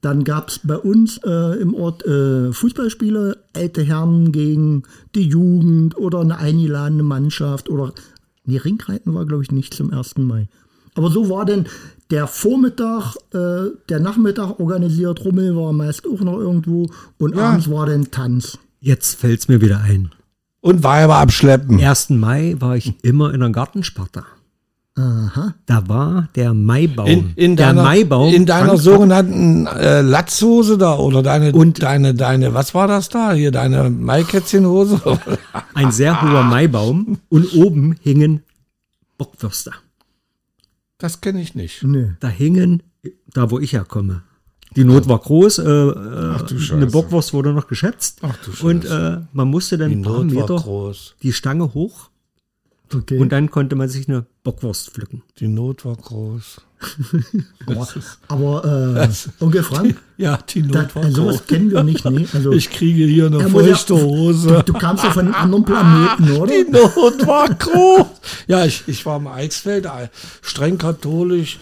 Dann 0.00 0.24
gab 0.24 0.48
es 0.48 0.60
bei 0.62 0.78
uns 0.78 1.18
äh, 1.24 1.60
im 1.60 1.74
Ort 1.74 2.06
äh, 2.06 2.52
Fußballspiele, 2.52 3.36
alte 3.54 3.82
Herren 3.82 4.32
gegen 4.32 4.84
die 5.14 5.28
Jugend 5.28 5.96
oder 5.98 6.20
eine 6.20 6.38
eingeladene 6.38 7.02
Mannschaft 7.02 7.68
oder 7.68 7.92
nee, 8.46 8.56
Ringreiten 8.56 9.12
war 9.12 9.26
glaube 9.26 9.42
ich 9.42 9.52
nicht 9.52 9.74
zum 9.74 9.92
1. 9.92 10.16
Mai. 10.16 10.48
Aber 10.94 11.10
so 11.10 11.28
war 11.28 11.44
denn 11.44 11.66
der 12.10 12.26
Vormittag, 12.26 13.14
äh, 13.32 13.76
der 13.90 14.00
Nachmittag 14.00 14.58
organisiert, 14.58 15.22
Rummel 15.24 15.54
war 15.54 15.72
meist 15.74 16.06
auch 16.06 16.20
noch 16.20 16.38
irgendwo 16.38 16.86
und 17.18 17.36
abends 17.36 17.70
war 17.70 17.86
dann 17.86 18.10
Tanz. 18.10 18.58
Jetzt 18.80 19.20
fällt 19.20 19.40
es 19.40 19.48
mir 19.48 19.60
wieder 19.60 19.80
ein. 19.80 20.10
Und 20.60 20.82
Weiber 20.82 21.16
abschleppen. 21.16 21.80
1. 21.82 22.10
Mai 22.10 22.54
war 22.58 22.76
ich 22.76 23.02
immer 23.02 23.32
in 23.32 23.40
der 23.40 23.50
Gartensparte. 23.50 24.24
Aha. 24.96 25.54
Da 25.66 25.88
war 25.88 26.28
der 26.34 26.52
Maibaum. 26.52 27.06
In, 27.06 27.32
in 27.36 27.56
der 27.56 27.68
deiner, 27.68 27.82
Maibaum. 27.84 28.34
in 28.34 28.44
deiner 28.44 28.66
Frank- 28.70 28.80
sogenannten 28.80 29.66
äh, 29.66 30.02
Latzhose 30.02 30.76
da 30.76 30.96
oder 30.96 31.22
deine 31.22 31.52
Und- 31.52 31.82
deine 31.82 32.12
deine 32.12 32.52
was 32.52 32.74
war 32.74 32.86
das 32.88 33.08
da 33.08 33.32
hier 33.32 33.50
deine 33.52 33.88
Maikätzchenhose 33.88 35.00
Ein 35.74 35.92
sehr 35.92 36.20
hoher 36.20 36.42
Maibaum. 36.42 37.18
Und 37.30 37.54
oben 37.54 37.96
hingen 38.02 38.42
Bockwürste. 39.16 39.70
das 40.98 41.20
kenne 41.22 41.40
ich 41.40 41.54
nicht 41.54 41.82
Nee. 41.84 42.12
Da 42.20 42.28
hingen, 42.28 42.82
da 43.32 43.50
wo 43.50 43.58
ich 43.58 43.72
herkomme. 43.72 44.22
Die 44.76 44.84
Not 44.84 45.08
war 45.08 45.18
groß, 45.18 45.58
äh, 45.58 45.62
äh, 45.64 46.72
eine 46.72 46.86
Bockwurst 46.86 47.32
wurde 47.32 47.52
noch 47.52 47.66
geschätzt. 47.66 48.18
Ach 48.22 48.36
du 48.44 48.52
Scheiße. 48.52 48.66
und 48.66 48.84
äh, 48.84 49.18
man 49.32 49.48
musste 49.48 49.76
dann 49.78 49.90
die 49.90 49.96
ein 49.96 50.02
paar 50.02 50.22
Meter 50.24 50.92
die 51.22 51.32
Stange 51.32 51.74
hoch 51.74 52.08
Okay. 52.92 53.18
und 53.18 53.30
dann 53.30 53.50
konnte 53.52 53.76
man 53.76 53.88
sich 53.88 54.08
eine 54.08 54.26
Bockwurst 54.42 54.90
pflücken. 54.90 55.22
die 55.38 55.46
Not 55.46 55.84
war 55.84 55.94
groß 55.96 56.60
Aber 58.28 58.64
äh, 58.98 59.08
Onkel 59.44 59.62
Frank, 59.62 60.00
ja 60.20 60.38
die 60.48 60.62
Not 60.62 60.88
das, 60.94 61.04
äh, 61.04 61.10
sowas 61.10 61.46
kennen 61.46 61.70
wir 61.70 61.82
nicht. 61.82 62.04
Nee? 62.04 62.26
Also, 62.32 62.52
ich 62.60 62.70
kriege 62.70 63.04
hier 63.04 63.26
eine 63.26 63.48
feuchte 63.48 63.94
Hose 63.94 64.62
Du, 64.66 64.72
du 64.72 64.78
kamst 64.78 65.04
ja 65.04 65.10
von 65.10 65.26
einem 65.26 65.34
anderen 65.34 65.64
Planeten, 65.64 66.30
oder? 66.36 66.52
Die 66.52 66.70
Not 66.70 67.26
war 67.26 67.48
groß. 67.58 68.06
Ja, 68.46 68.64
ich, 68.64 68.84
ich 68.86 69.04
war 69.06 69.16
im 69.16 69.26
Eichsfeld, 69.26 69.86
äh, 69.86 70.08
streng 70.42 70.78
katholisch, 70.78 71.58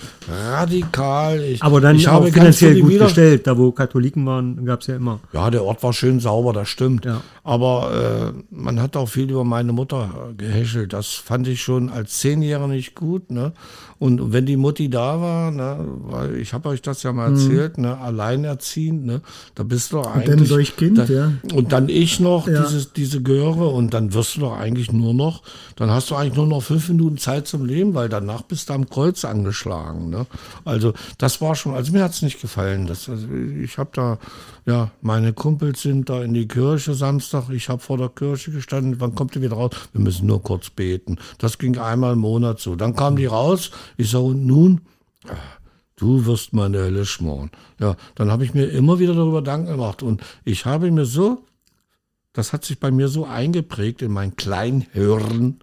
radikal. 0.52 1.40
Ich, 1.42 1.62
Aber 1.62 1.80
dann 1.80 1.96
ich 1.96 2.08
auch 2.08 2.14
habe 2.14 2.32
finanziell 2.32 2.80
gut 2.80 2.90
Wider- 2.90 3.04
gestellt. 3.06 3.46
Da 3.46 3.56
wo 3.56 3.70
Katholiken 3.72 4.26
waren, 4.26 4.64
gab 4.64 4.80
es 4.80 4.86
ja 4.88 4.96
immer. 4.96 5.20
Ja, 5.32 5.50
der 5.50 5.64
Ort 5.64 5.82
war 5.82 5.92
schön 5.92 6.20
sauber, 6.20 6.52
das 6.52 6.68
stimmt. 6.68 7.04
Ja. 7.04 7.20
Aber 7.44 8.32
äh, 8.34 8.42
man 8.50 8.80
hat 8.80 8.96
auch 8.96 9.08
viel 9.08 9.30
über 9.30 9.44
meine 9.44 9.72
Mutter 9.72 10.10
äh, 10.30 10.34
gehäschelt. 10.34 10.92
Das 10.92 11.08
fand 11.14 11.48
ich 11.48 11.62
schon 11.62 11.88
als 11.88 12.18
Zehnjähriger 12.18 12.66
nicht 12.68 12.94
gut. 12.94 13.30
Ne? 13.30 13.52
Und 13.98 14.32
wenn 14.32 14.44
die 14.46 14.56
Mutti 14.56 14.90
da 14.90 15.20
war, 15.20 15.50
ne, 15.50 15.78
weil 16.02 16.36
ich 16.36 16.52
habe 16.52 16.68
euch 16.68 16.82
das 16.82 17.02
ja 17.02 17.12
mal 17.12 17.30
erzählt, 17.32 17.78
ne, 17.78 17.98
alleinerziehend, 18.48 19.06
ne, 19.06 19.20
da 19.54 19.62
bist 19.62 19.92
du 19.92 20.00
eigentlich. 20.00 20.28
Mhm. 20.28 20.36
dann 20.38 20.46
solch 20.46 20.76
Kind, 20.76 20.98
da, 20.98 21.04
ja. 21.04 21.32
Und 21.54 21.72
dann 21.72 21.88
ich 21.88 22.20
noch, 22.20 22.46
Ja. 22.48 22.62
dieses, 22.62 22.92
diese 22.92 23.22
Göre, 23.22 23.68
und 23.68 23.94
dann 23.94 24.14
wirst 24.14 24.36
du 24.36 24.40
doch 24.40 24.56
eigentlich 24.56 24.92
nur 24.92 25.14
noch, 25.14 25.42
dann 25.76 25.90
hast 25.90 26.10
du 26.10 26.14
eigentlich 26.14 26.36
nur 26.36 26.46
noch 26.46 26.62
fünf 26.62 26.88
Minuten 26.88 27.18
Zeit 27.18 27.46
zum 27.46 27.64
Leben, 27.64 27.94
weil 27.94 28.08
danach 28.08 28.42
bist 28.42 28.68
du 28.68 28.74
am 28.74 28.88
Kreuz 28.88 29.24
angeschlagen. 29.24 30.10
Ne? 30.10 30.26
Also 30.64 30.92
das 31.18 31.40
war 31.40 31.54
schon, 31.54 31.74
also 31.74 31.92
mir 31.92 32.02
hat's 32.02 32.22
nicht 32.22 32.40
gefallen. 32.40 32.86
Das, 32.86 33.08
also 33.08 33.26
ich 33.62 33.78
habe 33.78 33.90
da, 33.92 34.18
ja, 34.66 34.90
meine 35.00 35.32
Kumpels 35.32 35.82
sind 35.82 36.08
da 36.08 36.22
in 36.22 36.34
die 36.34 36.48
Kirche 36.48 36.94
Samstag, 36.94 37.50
ich 37.50 37.68
habe 37.68 37.80
vor 37.80 37.98
der 37.98 38.08
Kirche 38.08 38.50
gestanden, 38.50 39.00
wann 39.00 39.14
kommt 39.14 39.36
ihr 39.36 39.42
wieder 39.42 39.56
raus? 39.56 39.70
Wir 39.92 40.00
müssen 40.00 40.26
nur 40.26 40.42
kurz 40.42 40.70
beten. 40.70 41.18
Das 41.38 41.58
ging 41.58 41.78
einmal 41.78 42.14
im 42.14 42.20
Monat 42.20 42.60
so. 42.60 42.76
Dann 42.76 42.94
kamen 42.94 43.16
die 43.16 43.26
raus, 43.26 43.70
ich 43.96 44.10
so, 44.10 44.26
und 44.26 44.46
nun? 44.46 44.80
Du 45.98 46.26
wirst 46.26 46.52
meine 46.52 46.78
Hölle 46.78 47.04
schmoren. 47.04 47.50
Ja, 47.80 47.96
dann 48.14 48.30
habe 48.30 48.44
ich 48.44 48.54
mir 48.54 48.66
immer 48.66 49.00
wieder 49.00 49.14
darüber 49.14 49.40
Gedanken 49.40 49.72
gemacht 49.72 50.02
und 50.02 50.22
ich 50.44 50.64
habe 50.64 50.90
mir 50.92 51.04
so, 51.04 51.44
das 52.32 52.52
hat 52.52 52.64
sich 52.64 52.78
bei 52.78 52.92
mir 52.92 53.08
so 53.08 53.26
eingeprägt 53.26 54.00
in 54.00 54.12
mein 54.12 54.36
Kleinhirn, 54.36 55.58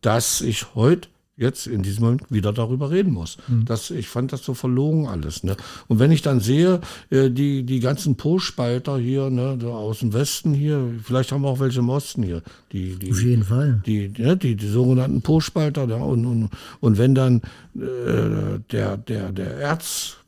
dass 0.00 0.42
ich 0.42 0.76
heute 0.76 1.08
jetzt 1.40 1.66
in 1.66 1.82
diesem 1.82 2.04
Moment 2.04 2.22
wieder 2.28 2.52
darüber 2.52 2.90
reden 2.90 3.12
muss. 3.12 3.38
Das, 3.64 3.90
ich 3.90 4.08
fand 4.08 4.32
das 4.32 4.44
so 4.44 4.52
verlogen 4.52 5.08
alles. 5.08 5.42
Ne? 5.42 5.56
Und 5.88 5.98
wenn 5.98 6.12
ich 6.12 6.20
dann 6.20 6.40
sehe, 6.40 6.80
äh, 7.08 7.30
die, 7.30 7.64
die 7.64 7.80
ganzen 7.80 8.16
Po-Spalter 8.16 8.98
hier, 8.98 9.30
ne, 9.30 9.58
aus 9.64 10.00
dem 10.00 10.12
Westen 10.12 10.52
hier, 10.52 10.92
vielleicht 11.02 11.32
haben 11.32 11.42
wir 11.42 11.48
auch 11.48 11.58
welche 11.58 11.80
im 11.80 11.88
Osten 11.88 12.22
hier, 12.22 12.42
die, 12.72 12.96
die, 12.96 13.10
Auf 13.10 13.22
jeden 13.22 13.44
Fall. 13.44 13.82
die, 13.86 14.12
ja, 14.18 14.34
die, 14.34 14.54
die 14.54 14.68
sogenannten 14.68 15.22
Po-Spalter. 15.22 15.88
Ja, 15.88 15.96
und, 15.96 16.26
und, 16.26 16.50
und 16.80 16.98
wenn 16.98 17.14
dann 17.14 17.40
äh, 17.74 18.60
der, 18.70 18.98
der, 18.98 19.32
der 19.32 19.56
Erz, 19.56 20.18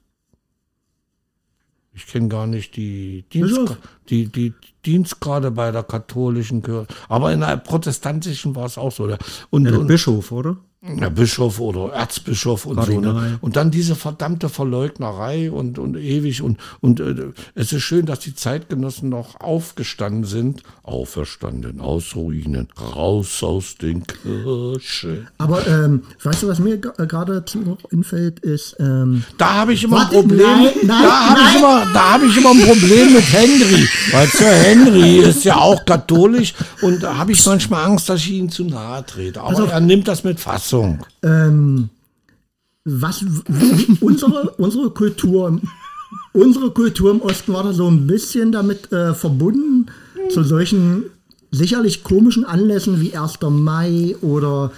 ich 1.93 2.07
kenne 2.07 2.29
gar 2.29 2.47
nicht 2.47 2.75
die, 2.77 3.27
Dienst, 3.31 3.77
die, 4.09 4.29
die 4.29 4.55
Dienstgrade 4.87 5.51
bei 5.51 5.71
der 5.71 5.83
katholischen 5.83 6.63
Kirche, 6.63 6.87
aber 7.11 7.35
in 7.35 7.41
der 7.41 7.59
protestantischen 7.59 8.57
war 8.57 8.65
es 8.65 8.79
auch 8.79 8.93
so. 8.93 9.07
Der, 9.07 9.19
und, 9.51 9.67
Ja, 9.67 9.73
der 9.73 9.81
und, 9.81 9.89
Bischof, 9.89 10.33
oder? 10.33 10.57
Ja, 10.83 11.09
Bischof 11.11 11.61
oder 11.61 11.93
Erzbischof 11.93 12.67
und 12.67 12.75
so. 12.75 12.81
Kardinal. 12.81 13.15
Ne? 13.15 13.39
Und 13.41 13.55
dann 13.55 13.71
diese 13.71 13.95
verdammte 13.95 14.49
Verleugnerei 14.49 15.49
und, 15.51 15.79
und 15.79 15.97
ewig. 15.97 16.43
Und, 16.43 16.59
und 16.81 16.99
äh, 16.99 17.15
es 17.55 17.73
ist 17.73 17.83
schön, 17.83 18.05
dass 18.05 18.19
die 18.19 18.35
Zeitgenossen 18.35 19.09
noch 19.09 19.41
aufgestanden 19.41 20.25
sind. 20.25 20.65
Auferstanden 20.83 21.81
aus 21.81 22.17
Ruinen, 22.17 22.67
raus 22.97 23.45
aus 23.45 23.77
den 23.77 24.05
Kirchen. 24.05 25.29
Aber 25.39 25.65
ähm, 25.69 26.03
weißt 26.21 26.43
du, 26.43 26.49
was 26.49 26.59
mir 26.59 26.75
äh, 26.75 27.07
gerade 27.07 27.45
noch 27.65 27.79
einfällt, 27.93 28.41
ist, 28.41 28.75
ähm, 28.81 29.23
Da 29.39 29.55
habe 29.55 29.75
ich 29.75 29.85
immer 29.85 30.01
ein 30.01 30.09
Problem. 30.09 30.41
nein, 30.41 30.71
nein, 30.83 31.05
da 31.05 31.29
habe 31.29 31.39
ich, 31.39 31.45
nein. 31.45 31.57
immer, 31.59 31.93
da 31.93 32.13
hab 32.15 32.23
ich 32.25 32.37
immer 32.37 32.51
ein 32.51 32.61
Problem 32.61 33.13
mit 33.13 33.33
Henry. 33.33 33.89
Weil 34.11 34.27
Sir 34.27 34.51
Henry 34.51 35.19
ist 35.19 35.45
ja 35.45 35.59
auch 35.59 35.85
katholisch 35.85 36.55
und 36.81 37.05
da 37.05 37.19
habe 37.19 37.31
ich 37.31 37.47
manchmal 37.47 37.85
Angst, 37.85 38.09
dass 38.09 38.21
ich 38.21 38.33
ihm 38.33 38.51
zu 38.51 38.65
nahe 38.65 39.07
trete. 39.07 39.41
Aber 39.41 39.69
er 39.69 39.81
nimmt 39.81 40.09
das 40.09 40.25
mit 40.25 40.41
Fassung. 40.73 40.99
ähm, 41.23 41.89
was 42.85 43.25
unsere, 44.01 44.51
unsere 44.59 44.91
Kultur, 44.91 45.61
unsere 46.33 46.71
Kultur 46.71 47.11
im 47.13 47.21
Osten 47.23 47.53
war 47.53 47.63
da 47.65 47.73
so 47.73 47.89
ein 47.89 48.07
bisschen 48.07 48.51
damit 48.53 48.91
äh, 48.93 49.15
verbunden, 49.15 49.87
zu 50.31 50.43
solchen 50.43 51.05
sicherlich 51.51 52.03
komischen 52.03 52.45
Anlässen 52.45 53.01
wie 53.01 53.15
1. 53.17 53.39
Mai 53.51 54.17
oder 54.23 54.71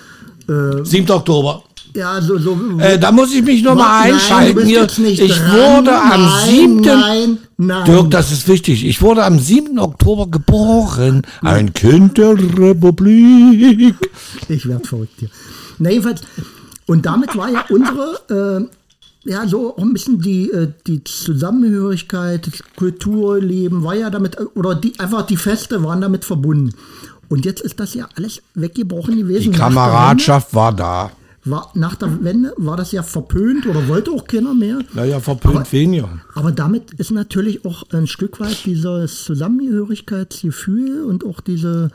7. 0.47 1.11
Oktober. 1.11 1.63
ja, 1.95 2.21
so, 2.21 2.37
so 2.39 2.59
Äh, 2.79 2.99
da 2.99 3.11
muss 3.11 3.33
ich 3.33 3.43
mich 3.43 3.63
noch 3.63 3.75
mal 3.75 4.01
Nein, 4.01 4.09
du 4.11 4.15
einschalten 4.17 4.55
bist 4.57 4.67
hier. 4.69 4.81
jetzt 4.83 4.99
nicht 4.99 5.21
Ich 5.23 5.33
dran. 5.39 5.53
wurde 5.53 5.93
am 5.99 6.25
Nein, 6.27 6.49
7. 6.51 6.81
Nein, 6.83 7.39
nein. 7.57 7.85
Dirk, 7.85 8.11
das 8.11 8.33
ist 8.33 8.49
wichtig. 8.49 8.87
Ich 8.87 9.03
wurde 9.03 9.25
am 9.25 9.39
7. 9.39 9.79
Oktober 9.79 10.29
geboren. 10.29 11.23
Ein 11.43 11.73
Kind 11.73 12.19
der 12.19 12.35
Republik. 12.37 13.95
Ich 14.49 14.69
werde 14.69 14.87
verrückt 14.87 15.15
hier. 15.19 15.31
Na 15.79 15.91
jedenfalls, 15.91 16.23
und 16.87 17.07
damit 17.07 17.37
war 17.37 17.51
ja 17.51 17.65
unsere, 17.71 18.69
äh, 19.25 19.31
ja, 19.31 19.47
so 19.47 19.75
auch 19.77 19.83
ein 19.83 19.93
bisschen 19.93 20.21
die, 20.21 20.51
äh, 20.51 20.73
die 20.87 21.03
Zusammenhörigkeit, 21.05 22.47
das 22.47 22.63
Kulturleben 22.77 23.83
war 23.83 23.95
ja 23.95 24.11
damit, 24.11 24.39
äh, 24.39 24.45
oder 24.55 24.75
die, 24.75 24.99
einfach 24.99 25.27
die 25.27 25.37
Feste 25.37 25.83
waren 25.83 26.01
damit 26.01 26.25
verbunden. 26.25 26.75
Und 27.29 27.45
jetzt 27.45 27.63
ist 27.63 27.81
das 27.81 27.95
ja 27.95 28.09
alles 28.17 28.43
weggebrochen 28.55 29.17
gewesen. 29.17 29.53
Die 29.53 29.59
Kameradschaft 29.59 30.55
war 30.55 30.73
da. 30.73 31.11
War, 31.47 31.71
nach 31.75 31.95
der 31.97 32.25
Wende 32.25 32.55
war 32.57 32.77
das 32.79 32.93
ja 32.93 33.03
verpönt 33.03 33.67
oder 33.67 33.87
wollte 33.87 34.11
auch 34.11 34.25
keiner 34.27 34.55
mehr. 34.55 34.79
Naja, 34.95 35.21
verpönt 35.21 35.57
Aber- 35.57 35.73
weniger. 35.73 36.21
Aber 36.35 36.53
damit 36.53 36.93
ist 36.95 37.11
natürlich 37.11 37.67
auch 37.67 37.91
ein 37.91 38.07
Stück 38.07 38.41
weit 38.41 38.65
dieses 38.65 39.25
Zusammengehörigkeitsgefühl 39.25 41.03
und 41.05 41.25
auch 41.25 41.41
diese, 41.41 41.91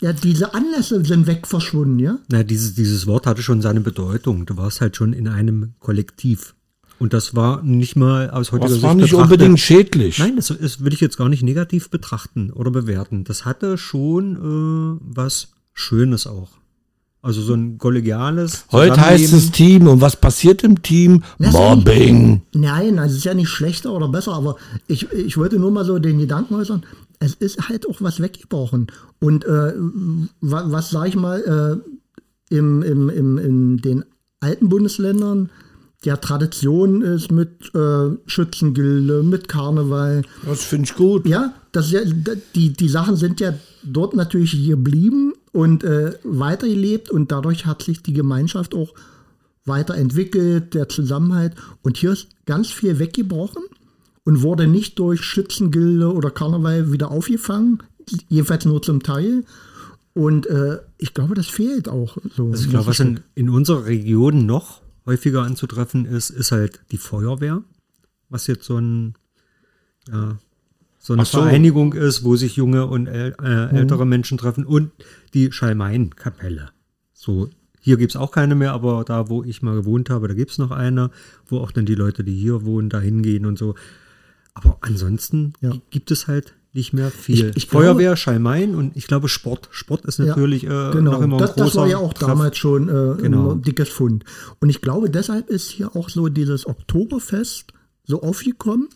ja, 0.00 0.12
diese 0.12 0.54
Anlässe 0.54 1.04
sind 1.04 1.26
weg 1.26 1.46
verschwunden, 1.46 1.98
ja? 1.98 2.18
Na, 2.30 2.42
dieses, 2.42 2.74
dieses 2.74 3.06
Wort 3.06 3.26
hatte 3.26 3.42
schon 3.42 3.60
seine 3.62 3.80
Bedeutung. 3.80 4.46
Du 4.46 4.56
warst 4.56 4.80
halt 4.80 4.96
schon 4.96 5.12
in 5.12 5.28
einem 5.28 5.74
Kollektiv. 5.78 6.54
Und 6.98 7.12
das 7.12 7.34
war 7.34 7.62
nicht 7.62 7.96
mal 7.96 8.30
aus 8.30 8.52
heutiger 8.52 8.64
Das 8.66 8.72
Sicht 8.74 8.82
war 8.84 8.94
nicht 8.94 9.10
betrachtet- 9.12 9.22
unbedingt 9.22 9.60
schädlich. 9.60 10.18
Nein, 10.18 10.36
das, 10.36 10.48
das 10.60 10.84
will 10.84 10.92
ich 10.92 11.00
jetzt 11.00 11.16
gar 11.16 11.28
nicht 11.28 11.42
negativ 11.42 11.90
betrachten 11.90 12.50
oder 12.52 12.70
bewerten. 12.70 13.24
Das 13.24 13.44
hatte 13.44 13.76
schon 13.78 14.36
äh, 14.36 15.00
was 15.00 15.52
Schönes 15.74 16.26
auch. 16.26 16.50
Also 17.24 17.40
so 17.40 17.54
ein 17.54 17.78
kollegiales. 17.78 18.64
Heute 18.72 19.00
heißt 19.00 19.32
es 19.32 19.52
Team. 19.52 19.86
Und 19.86 20.00
was 20.00 20.16
passiert 20.16 20.64
im 20.64 20.82
Team? 20.82 21.22
Das 21.38 21.48
ist 21.50 21.54
Mobbing. 21.54 22.42
Nein, 22.52 22.98
also 22.98 23.12
es 23.12 23.18
ist 23.18 23.24
ja 23.24 23.34
nicht 23.34 23.48
schlechter 23.48 23.92
oder 23.92 24.08
besser, 24.08 24.32
aber 24.32 24.56
ich, 24.88 25.10
ich 25.12 25.36
wollte 25.36 25.60
nur 25.60 25.70
mal 25.70 25.84
so 25.84 26.00
den 26.00 26.18
Gedanken 26.18 26.54
äußern, 26.56 26.84
es 27.20 27.34
ist 27.34 27.68
halt 27.68 27.88
auch 27.88 28.00
was 28.00 28.18
weggebrochen. 28.20 28.88
Und 29.20 29.44
äh, 29.44 29.72
wa- 30.40 30.64
was, 30.66 30.90
sag 30.90 31.06
ich 31.08 31.14
mal, 31.14 31.80
äh, 32.50 32.54
im, 32.56 32.82
im, 32.82 33.08
im, 33.08 33.38
in 33.38 33.76
den 33.76 34.04
alten 34.40 34.68
Bundesländern 34.68 35.50
ja 36.04 36.16
Tradition 36.16 37.02
ist 37.02 37.30
mit 37.30 37.72
äh, 37.76 38.16
Schützengilde, 38.26 39.22
mit 39.22 39.46
Karneval. 39.46 40.22
Das 40.44 40.64
finde 40.64 40.86
ich 40.86 40.96
gut. 40.96 41.28
Ja, 41.28 41.52
das 41.70 41.86
ist 41.86 41.92
ja, 41.92 42.00
die, 42.56 42.72
die 42.72 42.88
Sachen 42.88 43.14
sind 43.14 43.38
ja 43.38 43.54
dort 43.84 44.16
natürlich 44.16 44.66
geblieben 44.66 45.34
und 45.52 45.84
äh, 45.84 46.14
weitergelebt 46.24 47.10
und 47.10 47.30
dadurch 47.30 47.66
hat 47.66 47.82
sich 47.82 48.02
die 48.02 48.14
Gemeinschaft 48.14 48.74
auch 48.74 48.94
weiterentwickelt, 49.64 50.74
der 50.74 50.88
Zusammenhalt. 50.88 51.54
Und 51.82 51.96
hier 51.96 52.12
ist 52.12 52.28
ganz 52.46 52.70
viel 52.70 52.98
weggebrochen 52.98 53.62
und 54.24 54.42
wurde 54.42 54.66
nicht 54.66 54.98
durch 54.98 55.22
Schützengilde 55.22 56.12
oder 56.12 56.30
Karneval 56.30 56.92
wieder 56.92 57.10
aufgefangen, 57.10 57.82
jedenfalls 58.28 58.64
nur 58.64 58.82
zum 58.82 59.02
Teil. 59.02 59.44
Und 60.14 60.46
äh, 60.46 60.80
ich 60.98 61.14
glaube, 61.14 61.34
das 61.34 61.46
fehlt 61.46 61.88
auch. 61.88 62.16
So 62.34 62.50
Also 62.50 62.64
ich 62.64 62.70
glaube, 62.70 62.86
was 62.86 63.00
in, 63.00 63.20
in 63.34 63.48
unserer 63.48 63.86
Region 63.86 64.46
noch 64.46 64.82
häufiger 65.06 65.42
anzutreffen 65.42 66.06
ist, 66.06 66.30
ist 66.30 66.52
halt 66.52 66.80
die 66.90 66.98
Feuerwehr, 66.98 67.62
was 68.28 68.46
jetzt 68.46 68.64
so 68.64 68.78
ein 68.78 69.14
ja, 70.08 70.38
so 71.04 71.12
eine 71.14 71.24
so. 71.24 71.38
Vereinigung 71.42 71.94
ist, 71.94 72.22
wo 72.24 72.36
sich 72.36 72.54
junge 72.56 72.86
und 72.86 73.08
äl 73.08 73.34
Mhm. 73.40 73.46
äh, 73.46 73.66
ältere 73.80 74.06
Menschen 74.06 74.38
treffen 74.38 74.64
und 74.64 74.92
die 75.34 75.50
Schalmein-Kapelle. 75.52 76.70
So, 77.12 77.50
hier 77.80 77.96
gibt's 77.96 78.14
auch 78.16 78.30
keine 78.30 78.54
mehr, 78.54 78.72
aber 78.72 79.04
da, 79.04 79.28
wo 79.28 79.42
ich 79.42 79.62
mal 79.62 79.74
gewohnt 79.74 80.10
habe, 80.10 80.28
da 80.28 80.34
gibt's 80.34 80.58
noch 80.58 80.70
eine, 80.70 81.10
wo 81.46 81.58
auch 81.58 81.72
dann 81.72 81.86
die 81.86 81.96
Leute, 81.96 82.22
die 82.24 82.34
hier 82.36 82.64
wohnen, 82.64 82.88
da 82.88 83.00
hingehen 83.00 83.46
und 83.46 83.58
so. 83.58 83.74
Aber 84.54 84.78
ansonsten 84.82 85.54
Ja. 85.60 85.72
gibt 85.90 86.10
es 86.12 86.28
halt 86.28 86.54
nicht 86.74 86.92
mehr 86.92 87.10
viel. 87.10 87.50
Ich- 87.50 87.56
ich 87.56 87.68
glaube- 87.68 87.86
Feuerwehr, 87.86 88.16
Schalmein 88.16 88.74
und 88.74 88.96
ich 88.96 89.06
glaube 89.06 89.28
Sport. 89.28 89.68
Sport 89.72 90.04
ist 90.06 90.18
natürlich 90.20 90.62
Ja, 90.62 90.90
äh, 90.90 90.92
genau. 90.92 91.12
noch 91.12 91.20
immer 91.22 91.36
ein 91.36 91.40
das, 91.40 91.54
großer 91.54 91.64
das 91.64 91.76
war 91.76 91.86
ja 91.88 91.98
auch 91.98 92.14
Treff. 92.14 92.28
damals 92.28 92.56
schon 92.56 92.88
äh, 92.88 93.20
Genau. 93.20 93.52
ein 93.52 93.62
dickes 93.62 93.88
Fund. 93.90 94.24
Und 94.60 94.70
ich 94.70 94.80
glaube, 94.80 95.10
deshalb 95.10 95.50
ist 95.50 95.68
hier 95.70 95.94
auch 95.96 96.08
so 96.08 96.28
dieses 96.28 96.66
Oktoberfest 96.66 97.72
so 98.04 98.22
aufgekommen, 98.22 98.88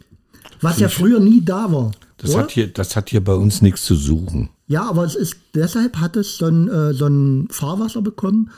was 0.61 0.79
ja 0.79 0.89
früher 0.89 1.21
nie 1.21 1.45
da 1.45 1.71
war. 1.73 1.93
Das 2.19 2.31
oder? 2.31 2.43
hat, 2.45 2.51
hier, 2.53 2.67
das 2.73 2.97
hat 2.97 3.11
hier 3.11 3.23
bei 3.23 3.35
uns 3.35 3.63
nichts 3.63 3.85
zu 3.85 3.95
suchen. 3.95 4.49
Ja, 4.69 4.89
aber 4.89 5.05
es 5.05 5.15
ist 5.15 5.37
deshalb 5.55 5.99
hat 5.99 6.17
es 6.17 6.39
so 6.39 6.47
ein, 6.47 6.69
äh, 6.69 6.93
so 6.95 7.07
ein 7.07 7.47
Fahrwasser 7.51 8.03
bekommen, 8.03 8.51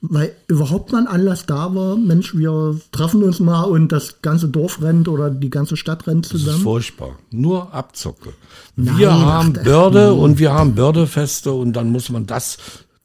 weil 0.00 0.32
überhaupt 0.46 0.92
mal 0.92 1.00
ein 1.00 1.06
Anlass 1.06 1.44
da 1.44 1.74
war. 1.74 1.96
Mensch, 1.96 2.34
wir 2.34 2.80
treffen 2.92 3.22
uns 3.22 3.38
mal 3.40 3.64
und 3.64 3.92
das 3.92 4.22
ganze 4.22 4.48
Dorf 4.48 4.80
rennt 4.80 5.08
oder 5.08 5.28
die 5.28 5.50
ganze 5.50 5.76
Stadt 5.76 6.06
rennt 6.06 6.26
Das 6.26 6.32
ist 6.34 6.44
zusammen. 6.44 6.62
furchtbar. 6.62 7.18
Nur 7.30 7.74
Abzocke. 7.74 8.32
Nein, 8.76 8.96
wir 8.96 9.12
haben 9.12 9.54
ach, 9.58 9.64
Börde 9.64 10.14
und 10.14 10.38
wir 10.38 10.52
haben 10.54 10.74
Bördefeste 10.74 11.52
und 11.52 11.74
dann 11.74 11.90
muss 11.90 12.08
man 12.08 12.26
das, 12.26 12.56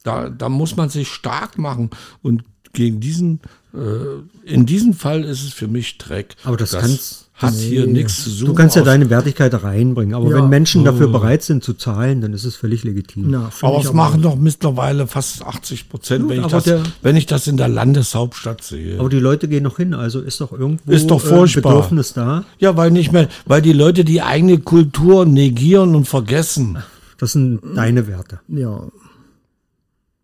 da, 0.04 0.30
da 0.30 0.48
muss 0.48 0.76
man 0.76 0.88
sich 0.88 1.08
stark 1.08 1.58
machen. 1.58 1.90
Und 2.22 2.44
gegen 2.72 3.00
diesen, 3.00 3.40
äh, 3.74 4.50
in 4.50 4.64
diesem 4.64 4.94
Fall 4.94 5.24
ist 5.24 5.42
es 5.44 5.52
für 5.52 5.68
mich 5.68 5.98
Dreck. 5.98 6.36
Aber 6.44 6.56
das 6.56 6.70
kannst- 6.70 7.25
hat 7.36 7.52
hier 7.54 7.86
nichts 7.86 8.24
zu 8.24 8.30
suchen. 8.30 8.46
Du 8.46 8.54
kannst 8.54 8.76
ja 8.76 8.82
deine 8.82 9.10
Wertigkeit 9.10 9.52
reinbringen, 9.62 10.14
aber 10.14 10.30
Ja. 10.30 10.36
wenn 10.36 10.48
Menschen 10.48 10.84
dafür 10.84 11.08
bereit 11.08 11.42
sind 11.42 11.62
zu 11.62 11.74
zahlen, 11.74 12.22
dann 12.22 12.32
ist 12.32 12.44
es 12.44 12.56
völlig 12.56 12.82
legitim. 12.82 13.30
Ja, 13.30 13.50
aber 13.60 13.78
es 13.80 13.92
machen 13.92 14.22
doch 14.22 14.36
mittlerweile 14.36 15.06
fast 15.06 15.44
80 15.44 15.90
Prozent, 15.90 16.28
wenn, 16.30 16.40
ich 16.40 16.46
das- 16.46 16.64
der- 16.64 16.82
wenn 17.02 17.14
ich 17.14 17.26
das 17.26 17.46
in 17.46 17.58
der 17.58 17.68
Landeshauptstadt 17.68 18.62
sehe. 18.62 18.98
Aber 18.98 19.10
die 19.10 19.18
Leute 19.20 19.48
gehen 19.48 19.64
noch 19.64 19.76
hin, 19.76 19.92
also 19.92 20.20
ist 20.20 20.40
doch 20.40 20.52
irgendwo 20.52 20.90
Ist 20.90 21.10
doch 21.10 21.22
äh. 21.30 21.46
Bedürfnis 21.54 22.14
da. 22.14 22.44
Ja, 22.58 22.76
weil 22.78 22.90
nicht 22.90 23.12
mehr, 23.12 23.28
weil 23.44 23.60
die 23.60 23.74
Leute 23.74 24.04
die 24.04 24.22
eigene 24.22 24.58
Kultur 24.58 25.26
negieren 25.26 25.94
und 25.94 26.06
vergessen. 26.08 26.78
Das 27.18 27.32
sind 27.32 27.60
deine 27.74 28.06
Werte. 28.06 28.40
Ja, 28.48 28.80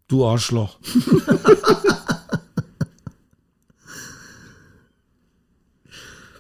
Du 0.09 0.27
Arschloch. 0.27 0.77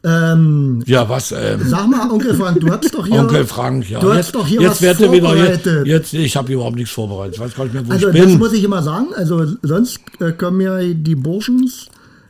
ähm, 0.04 0.82
Ja, 0.86 1.08
was, 1.08 1.32
ähm, 1.32 1.60
sag 1.64 1.88
mal, 1.88 2.10
Onkel 2.10 2.34
Frank, 2.34 2.60
du 2.60 2.70
hattest 2.70 2.94
doch 2.94 3.06
hier. 3.06 3.20
Onkel 3.20 3.44
Frank, 3.46 3.88
ja. 3.88 4.00
Du 4.00 4.08
hast 4.10 4.16
jetzt 4.16 4.34
doch 4.34 4.46
hier 4.46 4.60
jetzt 4.62 4.82
was 4.82 5.00
er 5.00 5.12
wieder, 5.12 5.36
jetzt, 5.36 5.62
vorbereitet. 5.62 5.86
jetzt, 5.86 6.14
ich 6.14 6.36
habe 6.36 6.52
überhaupt 6.52 6.76
nichts 6.76 6.90
vorbereitet. 6.92 7.34
Ich 7.36 7.40
weiß 7.40 7.54
gar 7.54 7.64
nicht 7.64 7.74
mehr, 7.74 7.86
wo 7.86 7.92
Also 7.92 8.08
ich 8.08 8.16
das 8.16 8.26
bin. 8.26 8.38
muss 8.38 8.52
ich 8.52 8.64
immer 8.64 8.82
sagen. 8.82 9.08
Also 9.14 9.46
sonst 9.62 10.00
äh, 10.20 10.32
kommen 10.32 10.60
ja 10.60 10.80
die 10.82 11.14
Burschens 11.14 11.86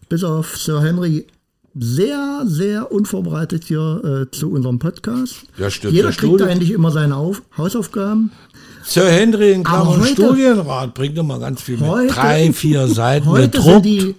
bis 0.08 0.22
auf 0.24 0.56
Sir 0.58 0.82
Henry 0.82 1.26
sehr, 1.74 2.42
sehr 2.44 2.92
unvorbereitet 2.92 3.64
hier 3.64 4.26
äh, 4.30 4.30
zu 4.36 4.50
unserem 4.52 4.78
Podcast. 4.78 5.36
Ja, 5.56 5.70
stimmt. 5.70 5.94
Jeder 5.94 6.08
Der 6.10 6.16
kriegt 6.18 6.40
da 6.40 6.46
endlich 6.46 6.70
immer 6.70 6.90
seine 6.90 7.16
Auf 7.16 7.42
Hausaufgaben. 7.56 8.30
Sir 8.84 9.06
Henry 9.08 9.52
in 9.52 9.62
Klammern 9.64 10.00
heute- 10.02 10.12
Studienrat 10.12 10.92
bringt 10.92 11.16
immer 11.16 11.38
ganz 11.38 11.62
viel 11.62 11.78
mit. 11.78 11.88
Heute- 11.88 12.12
Drei, 12.12 12.52
vier 12.52 12.88
Seiten 12.88 13.26
Heute 13.26 13.42
sind 13.44 13.52
bedruckt. 13.64 13.84
die, 13.86 14.14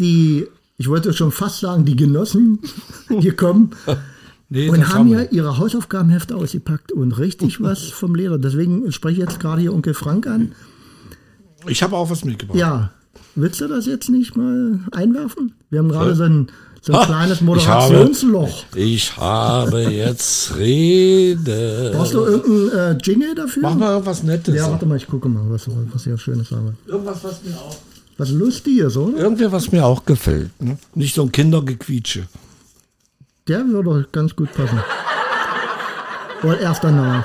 die, 0.00 0.46
ich 0.78 0.88
wollte 0.88 1.12
schon 1.12 1.32
fast 1.32 1.60
sagen, 1.60 1.84
die 1.84 1.96
Genossen 1.96 2.58
gekommen 3.08 3.70
Nee, 4.48 4.68
und 4.68 4.94
haben 4.94 5.08
hier 5.08 5.32
ihre 5.32 5.58
Hausaufgabenhefte 5.58 6.36
ausgepackt 6.36 6.92
und 6.92 7.12
richtig 7.18 7.60
was 7.62 7.82
vom 7.84 8.14
Leder. 8.14 8.38
Deswegen 8.38 8.92
spreche 8.92 9.20
ich 9.22 9.28
jetzt 9.28 9.40
gerade 9.40 9.60
hier 9.60 9.74
Onkel 9.74 9.92
Frank 9.94 10.26
an. 10.28 10.52
Ich 11.66 11.82
habe 11.82 11.96
auch 11.96 12.10
was 12.10 12.24
mitgebracht. 12.24 12.56
Ja, 12.56 12.92
willst 13.34 13.60
du 13.60 13.66
das 13.66 13.86
jetzt 13.86 14.08
nicht 14.08 14.36
mal 14.36 14.78
einwerfen? 14.92 15.54
Wir 15.70 15.80
haben 15.80 15.88
gerade 15.88 16.14
so 16.14 16.22
ein, 16.22 16.46
so 16.80 16.92
ein 16.92 16.98
Ha, 17.00 17.04
kleines 17.06 17.40
ich 17.40 17.40
habe- 17.40 17.44
Moderationsloch. 17.46 18.64
Ich 18.76 19.16
habe 19.16 19.80
jetzt 19.80 20.54
Rede. 20.56 21.90
Brauchst 21.92 22.14
du 22.14 22.20
irgendeinen 22.20 22.96
äh, 22.96 22.98
Jingle 23.02 23.34
dafür? 23.34 23.62
Mach 23.62 23.74
mal 23.74 23.90
irgendwas 23.94 24.22
Nettes. 24.22 24.54
ja, 24.54 24.70
warte 24.70 24.86
mal, 24.86 24.96
ich 24.96 25.08
gucke 25.08 25.28
mal, 25.28 25.42
was, 25.48 25.66
was 25.92 26.04
hier 26.04 26.16
Schönes 26.18 26.52
habe. 26.52 26.74
Irgendwas, 26.86 27.24
was 27.24 27.42
mir 27.42 27.56
auch. 27.56 27.76
Was 28.18 28.30
Lustiges, 28.30 28.96
oder? 28.96 29.18
Irgendwie, 29.18 29.50
was 29.52 29.72
mir 29.72 29.84
auch 29.84 30.04
gefällt. 30.04 30.50
Ne? 30.60 30.78
Nicht 30.94 31.14
so 31.14 31.22
ein 31.22 31.32
Kindergequietsche. 31.32 32.26
Der 33.46 33.66
würde 33.66 34.08
ganz 34.10 34.34
gut 34.34 34.52
passen. 34.54 34.80
Oder 36.42 36.60
erst 36.60 36.82
danach. 36.82 37.24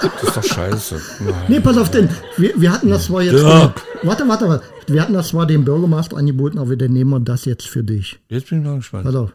Das 0.00 0.22
ist 0.22 0.36
doch 0.36 0.44
scheiße. 0.44 1.00
Nein. 1.20 1.34
Nee, 1.48 1.60
pass 1.60 1.76
auf, 1.76 1.90
denn 1.90 2.08
wir, 2.36 2.52
wir 2.60 2.72
hatten 2.72 2.88
das 2.88 3.04
zwar 3.04 3.22
jetzt. 3.22 3.38
Den, 3.38 3.44
warte, 3.44 4.26
warte, 4.28 4.48
warte. 4.48 4.64
Wir 4.86 5.02
hatten 5.02 5.14
das 5.14 5.28
zwar 5.28 5.46
dem 5.46 5.64
Bürgermeister 5.64 6.16
angeboten, 6.16 6.58
aber 6.58 6.76
dann 6.76 6.92
nehmen 6.92 7.10
wir 7.10 7.20
das 7.20 7.44
jetzt 7.44 7.66
für 7.68 7.82
dich. 7.82 8.18
Jetzt 8.28 8.48
bin 8.48 8.60
ich 8.60 8.66
mal 8.66 8.76
gespannt. 8.76 9.04
Pass 9.04 9.14
auf. 9.14 9.32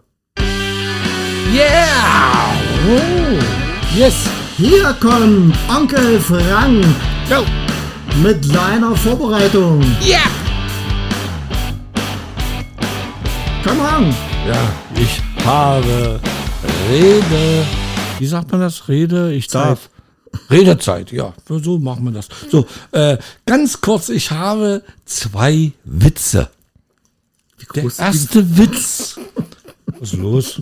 Yeah! 1.53 2.55
Oh, 2.87 3.97
Yes! 3.97 4.15
hier 4.57 4.95
kommt 5.01 5.55
Onkel 5.69 6.19
Frank 6.19 6.85
Go! 7.29 7.43
Mit 8.17 8.43
seiner 8.45 8.95
Vorbereitung. 8.95 9.81
Yeah! 10.03 10.19
Come 13.63 13.81
on. 13.81 14.13
Ja, 14.47 14.73
ich 14.95 15.21
habe 15.45 16.19
Rede. 16.89 17.65
Wie 18.19 18.27
sagt 18.27 18.51
man 18.51 18.61
das? 18.61 18.87
Rede? 18.87 19.33
Ich 19.33 19.47
darf. 19.47 19.89
Redezeit, 20.49 21.11
ja. 21.11 21.33
So 21.47 21.77
machen 21.77 22.05
wir 22.05 22.11
das. 22.11 22.27
So, 22.49 22.65
äh, 22.91 23.17
ganz 23.45 23.81
kurz, 23.81 24.09
ich 24.09 24.31
habe 24.31 24.83
zwei 25.05 25.71
Witze. 25.83 26.49
Der 27.75 27.83
erste 27.83 28.57
Witz. 28.57 29.19
Was 29.99 30.13
ist 30.13 30.19
los? 30.19 30.61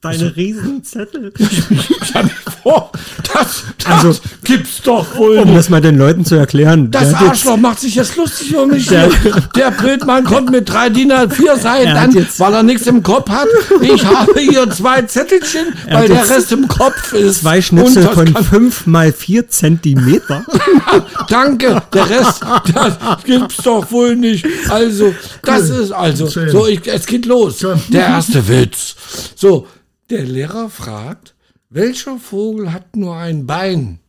Deine 0.00 0.36
Riesenzettel. 0.36 1.32
Stell 2.08 2.22
dir 2.22 2.30
vor, 2.62 2.92
das, 3.34 3.64
das 3.84 3.86
Also- 4.04 4.20
gibt's 4.44 4.80
doch 4.84 5.16
wohl 5.16 5.38
Um 5.38 5.52
das 5.56 5.68
mal 5.70 5.80
den 5.80 5.98
Leuten 5.98 6.24
zu 6.24 6.36
erklären. 6.36 6.92
Das 6.92 7.12
hat 7.14 7.20
jetzt- 7.22 7.30
Arschloch 7.30 7.56
macht 7.56 7.80
sich 7.80 7.96
jetzt 7.96 8.14
lustig 8.16 8.54
um 8.56 8.68
mich. 8.70 8.86
Der- 8.86 9.10
Der, 9.56 9.72
Blödmann 9.72 10.22
kommt 10.22 10.50
mit 10.52 10.68
drei 10.68 10.88
DIN 10.88 11.10
A4 11.12 11.58
Seiten 11.58 11.88
an, 11.88 12.12
jetzt- 12.12 12.38
weil 12.38 12.54
er 12.54 12.62
nichts 12.62 12.86
im 12.86 13.02
Kopf 13.02 13.28
hat. 13.28 13.48
Ich 13.82 14.04
habe 14.06 14.38
hier 14.38 14.70
zwei 14.70 15.02
Zettelchen, 15.02 15.66
weil 15.90 16.06
der 16.06 16.30
Rest 16.30 16.52
im 16.52 16.68
Kopf 16.68 17.12
ist. 17.12 17.40
Zwei 17.40 17.60
Schnipsel 17.60 18.04
von 18.04 18.28
fünf 18.28 18.86
mal 18.86 19.12
vier 19.12 19.48
Zentimeter. 19.48 20.44
Danke, 21.28 21.82
der 21.92 22.08
Rest, 22.08 22.42
das 22.72 22.96
gibt's 23.24 23.56
doch 23.64 23.90
wohl 23.90 24.14
nicht. 24.14 24.46
Also, 24.68 25.12
das 25.42 25.70
ist 25.70 25.90
also, 25.90 26.26
so, 26.28 26.66
ich, 26.68 26.86
es 26.86 27.04
geht 27.04 27.26
los. 27.26 27.66
Der 27.88 28.02
erste 28.06 28.46
Witz. 28.46 28.94
So, 29.34 29.66
der 30.10 30.24
Lehrer 30.24 30.70
fragt, 30.70 31.34
welcher 31.70 32.18
Vogel 32.18 32.72
hat 32.72 32.96
nur 32.96 33.16
ein 33.16 33.46
Bein? 33.46 34.00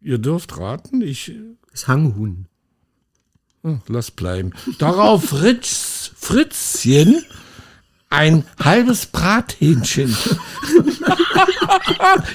Ihr 0.00 0.18
dürft 0.18 0.58
raten, 0.58 1.00
ich 1.02 1.32
Das 1.70 1.88
Hanghuhn. 1.88 2.46
Hm, 3.62 3.80
Lass 3.88 4.10
bleiben. 4.10 4.52
Darauf 4.78 5.24
Fritz, 5.24 6.10
Fritzchen 6.16 7.24
ein 8.10 8.44
halbes 8.62 9.06
Brathähnchen. 9.06 10.16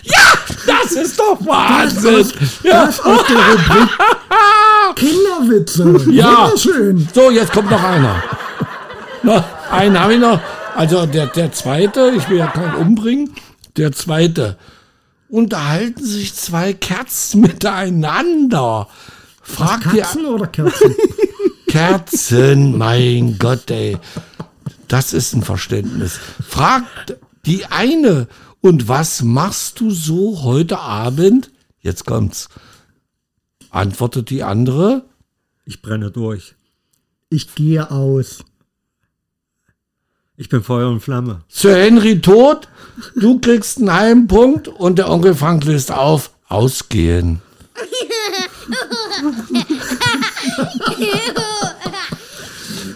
ja, 0.04 0.22
das 0.66 0.92
ist 0.92 1.18
doch 1.20 1.40
Wahnsinn. 1.46 2.26
Ja, 2.64 2.86
Das 2.88 3.00
aus 3.00 3.22
der 3.28 3.38
Rubrik 3.38 3.90
Kinderwitze. 4.96 6.12
Ja. 6.12 6.46
Wunderschön. 6.48 7.08
so, 7.14 7.32
jetzt 7.32 7.54
kommt 7.54 7.72
noch 7.72 7.82
einer. 7.84 8.22
Na, 9.24 9.46
einen 9.72 9.98
habe 10.00 10.16
ich 10.16 10.20
noch. 10.20 10.42
Also 10.80 11.06
der, 11.06 11.28
der 11.28 11.52
zweite, 11.52 12.14
ich 12.16 12.30
will 12.30 12.38
ja 12.38 12.48
keinen 12.48 12.76
umbringen. 12.76 13.36
Der 13.76 13.92
zweite. 13.92 14.58
Unterhalten 15.28 16.06
sich 16.06 16.34
zwei 16.36 16.72
Kerzen 16.72 17.42
miteinander. 17.50 18.88
Fragt 19.42 19.92
die 19.92 19.98
Katzen 19.98 20.26
oder 20.26 20.48
Kerzen? 20.48 20.96
Kerzen, 21.68 22.78
mein 22.78 23.38
Gott, 23.38 23.70
ey. 23.70 23.98
Das 24.88 25.12
ist 25.12 25.34
ein 25.34 25.44
Verständnis. 25.44 26.18
Fragt 26.48 27.18
die 27.46 27.66
eine, 27.66 28.30
und 28.62 28.88
was 28.88 29.22
machst 29.22 29.82
du 29.82 29.92
so 29.92 30.44
heute 30.44 30.80
Abend? 30.80 31.52
Jetzt 31.82 32.06
kommt's. 32.06 32.48
Antwortet 33.70 34.30
die 34.30 34.44
andere. 34.44 35.10
Ich 35.66 35.82
brenne 35.82 36.10
durch. 36.10 36.56
Ich 37.30 37.54
gehe 37.54 37.92
aus. 37.92 38.46
Ich 40.42 40.48
bin 40.48 40.64
Feuer 40.64 40.88
und 40.88 41.02
Flamme. 41.02 41.42
Sir 41.50 41.76
Henry 41.76 42.22
tot, 42.22 42.70
du 43.14 43.40
kriegst 43.40 43.78
einen 43.80 43.94
halben 43.94 44.28
Punkt 44.28 44.70
und 44.70 44.98
der 44.98 45.10
Onkel 45.12 45.36
Frank 45.36 45.66
löst 45.66 45.92
auf. 45.92 46.32
Ausgehen. 46.48 47.42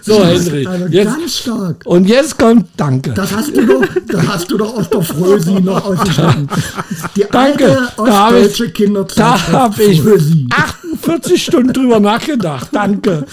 So, 0.01 0.23
Henry. 0.23 0.67
Also 0.67 0.85
Jetzt, 0.87 1.17
ganz 1.17 1.37
stark. 1.37 1.81
und 1.85 2.05
jetzt 2.05 2.37
kommt, 2.37 2.67
danke. 2.75 3.13
Das 3.13 3.33
hast 3.33 3.55
du 3.55 3.65
doch, 3.65 3.85
das 4.07 4.27
hast 4.27 4.51
du 4.51 4.57
doch 4.57 4.75
aus 4.77 4.89
der 4.89 5.01
Frösi 5.01 5.53
noch 5.61 5.83
ausgeschnitten. 5.85 6.49
Die 7.15 7.25
Danke. 7.31 7.65
alte 7.79 7.93
Da 7.97 8.11
habe 8.19 8.39
ich, 8.39 8.45
ostdeutsche 8.47 8.71
Kinderzeit. 8.71 9.17
da 9.17 9.51
hab 9.53 9.79
ich 9.79 10.01
Frösi. 10.01 10.47
48 10.51 11.43
Stunden 11.43 11.71
drüber 11.73 11.99
nachgedacht. 12.01 12.67
Danke. 12.73 13.25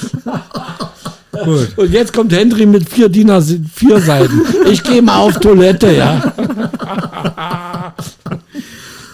Gut. 1.33 1.68
Und 1.76 1.91
jetzt 1.91 2.12
kommt 2.12 2.33
Henry 2.33 2.66
mit 2.66 2.89
vier 2.89 3.09
DIN 3.09 3.31
vier 3.72 4.01
Seiten. 4.01 4.43
Ich 4.70 4.83
gehe 4.83 5.03
mal 5.03 5.18
auf 5.18 5.39
Toilette, 5.39 5.93
ja. 5.93 6.33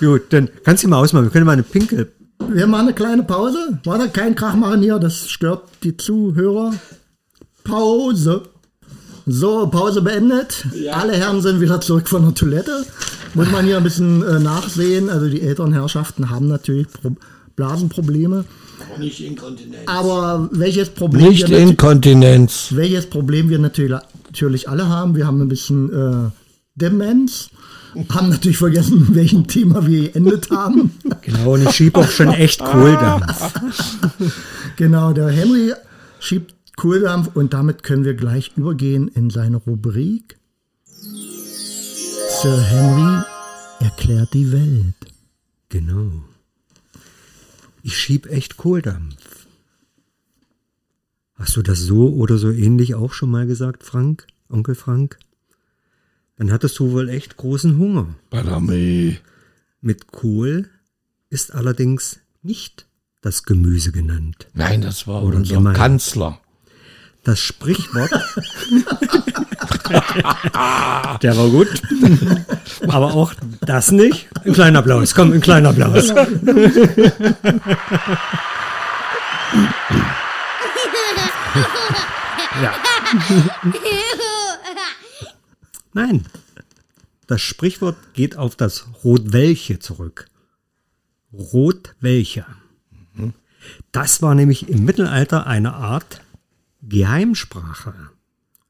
Gut, 0.00 0.22
dann 0.30 0.48
kannst 0.64 0.84
du 0.84 0.88
mal 0.88 0.98
ausmachen. 0.98 1.24
Wir 1.24 1.30
können 1.30 1.46
mal 1.46 1.52
eine 1.52 1.62
Pinkel. 1.62 2.12
Wir 2.48 2.66
machen 2.66 2.88
eine 2.88 2.94
kleine 2.94 3.22
Pause. 3.22 3.78
Warte, 3.84 4.08
kein 4.08 4.34
Krach 4.34 4.54
machen 4.54 4.82
hier, 4.82 4.98
das 4.98 5.28
stört 5.28 5.64
die 5.82 5.96
Zuhörer. 5.96 6.74
Pause. 7.64 8.42
So, 9.26 9.66
Pause 9.66 10.02
beendet. 10.02 10.66
Alle 10.92 11.14
Herren 11.14 11.40
sind 11.40 11.60
wieder 11.60 11.80
zurück 11.80 12.08
von 12.08 12.22
der 12.22 12.34
Toilette. 12.34 12.84
Muss 13.34 13.50
man 13.50 13.64
hier 13.64 13.76
ein 13.76 13.82
bisschen 13.82 14.22
äh, 14.22 14.38
nachsehen. 14.38 15.10
Also 15.10 15.28
die 15.28 15.42
älteren 15.42 15.72
Herrschaften 15.72 16.30
haben 16.30 16.46
natürlich 16.46 16.86
Pro 16.88 17.10
Blasenprobleme. 17.56 18.44
Nicht 18.98 19.20
Inkontinenz. 19.20 19.82
Aber 19.86 20.48
welches 20.52 20.90
Problem, 20.90 21.30
Nicht 21.30 21.48
wir, 21.48 21.58
Inkontinenz. 21.58 22.68
welches 22.72 23.06
Problem 23.06 23.48
wir 23.48 23.58
natürlich, 23.58 23.98
natürlich 24.26 24.68
alle 24.68 24.88
haben, 24.88 25.16
wir 25.16 25.26
haben 25.26 25.40
ein 25.40 25.48
bisschen 25.48 25.90
äh, 25.92 26.30
Demenz. 26.74 27.48
Haben 28.10 28.28
natürlich 28.28 28.58
vergessen, 28.58 29.08
welchem 29.14 29.46
Thema 29.46 29.86
wir 29.86 30.10
geendet 30.10 30.50
haben. 30.50 30.90
Genau, 31.22 31.54
und 31.54 31.62
ich 31.64 31.70
schiebe 31.72 31.98
auch 31.98 32.08
schon 32.08 32.28
echt 32.28 32.62
Kohldampf. 32.62 33.52
Genau, 34.76 35.12
der 35.12 35.28
Henry 35.28 35.72
schiebt 36.20 36.54
Kohldampf 36.76 37.30
und 37.34 37.52
damit 37.54 37.82
können 37.82 38.04
wir 38.04 38.14
gleich 38.14 38.52
übergehen 38.56 39.08
in 39.08 39.30
seine 39.30 39.56
Rubrik. 39.56 40.36
Sir 42.42 42.60
Henry 42.60 43.24
erklärt 43.80 44.34
die 44.34 44.52
Welt. 44.52 44.94
Genau. 45.70 46.12
Ich 47.86 47.96
schieb 47.98 48.26
echt 48.26 48.56
Kohldampf. 48.56 49.46
Hast 51.34 51.54
du 51.54 51.62
das 51.62 51.78
so 51.78 52.12
oder 52.14 52.36
so 52.36 52.50
ähnlich 52.50 52.96
auch 52.96 53.12
schon 53.12 53.30
mal 53.30 53.46
gesagt, 53.46 53.84
Frank? 53.84 54.26
Onkel 54.48 54.74
Frank? 54.74 55.20
Dann 56.34 56.50
hattest 56.50 56.76
du 56.80 56.90
wohl 56.90 57.08
echt 57.08 57.36
großen 57.36 57.78
Hunger. 57.78 58.16
Badame. 58.28 59.18
Mit 59.80 60.08
Kohl 60.08 60.68
ist 61.30 61.54
allerdings 61.54 62.18
nicht 62.42 62.88
das 63.20 63.44
Gemüse 63.44 63.92
genannt. 63.92 64.48
Nein, 64.52 64.80
das 64.80 65.06
war 65.06 65.22
Oder 65.22 65.36
unser 65.36 65.54
gemein. 65.54 65.76
Kanzler. 65.76 66.40
Das 67.26 67.40
Sprichwort. 67.40 68.10
Der 71.22 71.36
war 71.36 71.48
gut. 71.48 71.66
Aber 72.86 73.14
auch 73.14 73.34
das 73.62 73.90
nicht. 73.90 74.28
Ein 74.44 74.52
kleiner 74.52 74.78
Applaus. 74.78 75.12
Komm, 75.12 75.32
ein 75.32 75.40
kleiner 75.40 75.70
Applaus. 75.70 76.10
Ja. 82.62 82.74
Nein. 85.94 86.26
Das 87.26 87.40
Sprichwort 87.40 87.96
geht 88.14 88.36
auf 88.36 88.54
das 88.54 88.86
Rotwelche 89.02 89.80
zurück. 89.80 90.28
Rotwelche. 91.32 92.46
Das 93.90 94.22
war 94.22 94.36
nämlich 94.36 94.68
im 94.68 94.84
Mittelalter 94.84 95.48
eine 95.48 95.74
Art 95.74 96.20
Geheimsprache 96.88 97.94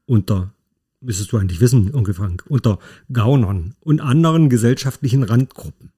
unter, 0.05 0.53
müsstest 1.01 1.31
du 1.31 1.37
eigentlich 1.37 1.61
wissen, 1.61 1.93
Onkel 1.93 2.13
Frank, 2.13 2.43
unter 2.47 2.79
Gaunern 3.11 3.75
und 3.81 4.01
anderen 4.01 4.49
gesellschaftlichen 4.49 5.23
Randgruppen. 5.23 5.91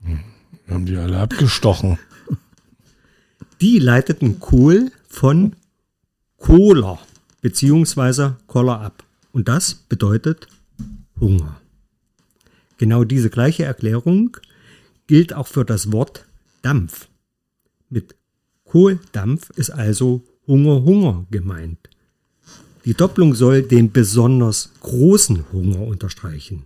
Wir 0.00 0.74
haben 0.74 0.86
die 0.86 0.96
alle 0.96 1.18
abgestochen. 1.18 1.98
Die 3.60 3.78
leiteten 3.78 4.40
Kohl 4.40 4.90
von 5.08 5.54
Kohler 6.38 6.98
beziehungsweise 7.40 8.36
Koller 8.46 8.80
ab. 8.80 9.04
Und 9.32 9.48
das 9.48 9.74
bedeutet 9.74 10.48
Hunger. 11.20 11.60
Genau 12.78 13.04
diese 13.04 13.30
gleiche 13.30 13.64
Erklärung 13.64 14.36
gilt 15.06 15.34
auch 15.34 15.46
für 15.46 15.64
das 15.64 15.92
Wort 15.92 16.24
Dampf. 16.62 17.08
Mit 17.90 18.14
Kohldampf 18.64 19.50
ist 19.50 19.70
also 19.70 20.24
Hunger, 20.50 20.82
Hunger 20.82 21.26
gemeint. 21.30 21.78
Die 22.84 22.94
Doppelung 22.94 23.36
soll 23.36 23.62
den 23.62 23.92
besonders 23.92 24.72
großen 24.80 25.44
Hunger 25.52 25.82
unterstreichen. 25.82 26.64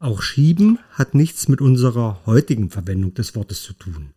Auch 0.00 0.20
Schieben 0.20 0.80
hat 0.90 1.14
nichts 1.14 1.46
mit 1.46 1.60
unserer 1.60 2.20
heutigen 2.26 2.70
Verwendung 2.70 3.14
des 3.14 3.36
Wortes 3.36 3.62
zu 3.62 3.72
tun. 3.74 4.08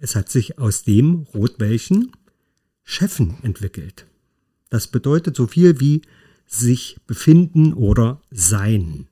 Es 0.00 0.16
hat 0.16 0.28
sich 0.28 0.58
aus 0.58 0.82
dem 0.82 1.28
Rotwelchen 1.32 2.10
Chefen 2.82 3.36
entwickelt. 3.42 4.04
Das 4.68 4.88
bedeutet 4.88 5.36
so 5.36 5.46
viel 5.46 5.78
wie 5.78 6.02
sich 6.48 6.96
befinden 7.06 7.72
oder 7.72 8.20
sein. 8.32 9.06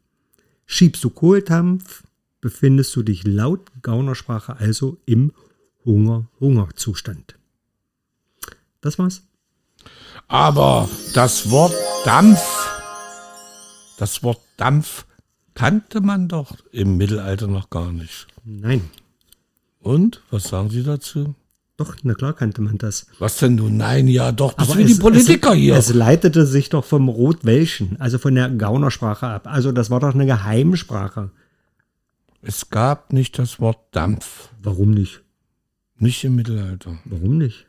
Schiebst 0.67 1.05
du 1.05 1.11
Kohldampf, 1.11 2.03
befindest 2.41 2.97
du 2.97 3.05
dich 3.05 3.25
laut 3.25 3.71
Gaunersprache 3.83 4.57
also 4.57 4.99
im 5.07 5.31
Hunger-Hunger-Zustand. 5.85 7.38
Das 8.81 8.99
war's. 8.99 9.23
Aber 10.29 10.89
das 11.15 11.51
Wort 11.51 11.75
Dampf, 12.05 12.41
das 13.99 14.23
Wort 14.23 14.41
Dampf 14.57 15.07
kannte 15.55 16.01
man 16.01 16.29
doch 16.29 16.53
im 16.73 16.97
Mittelalter 16.97 17.47
noch 17.47 17.71
gar 17.71 17.93
nicht. 17.93 18.27
Nein. 18.45 18.83
Und, 19.81 20.23
was 20.31 20.45
sagen 20.45 20.71
Sie 20.71 20.83
dazu? 20.83 21.35
Doch, 21.77 21.95
na 22.03 22.15
klar 22.15 22.33
kannte 22.33 22.61
man 22.61 22.77
das. 22.79 23.07
Was 23.21 23.39
denn 23.39 23.57
du? 23.57 23.69
Nein, 23.69 24.09
ja, 24.09 24.33
doch, 24.33 24.53
das 24.53 24.69
Aber 24.71 24.79
wie 24.81 24.85
die 24.85 24.93
es- 24.93 24.99
Politiker 24.99 25.53
es, 25.53 25.57
hier. 25.59 25.77
Es 25.77 25.95
leitete 25.95 26.45
sich 26.45 26.69
doch 26.71 26.85
vom 26.85 27.09
Rotwelschen, 27.09 28.01
also 28.01 28.19
von 28.19 28.35
der 28.35 28.51
Gaunersprache 28.51 29.29
ab. 29.29 29.47
Also 29.47 29.71
das 29.71 29.89
war 29.89 30.01
doch 30.01 30.13
eine 30.15 30.27
Geheimsprache. 30.27 31.31
es 32.43 32.71
gab 32.71 33.13
nicht 33.13 33.39
das 33.39 33.61
Wort 33.61 33.79
Dampf. 33.93 34.51
Warum 34.61 34.91
nicht? 34.91 35.23
Nicht 35.99 36.23
im 36.25 36.35
Mittelalter, 36.37 36.99
Warum 37.05 37.39
nicht? 37.39 37.67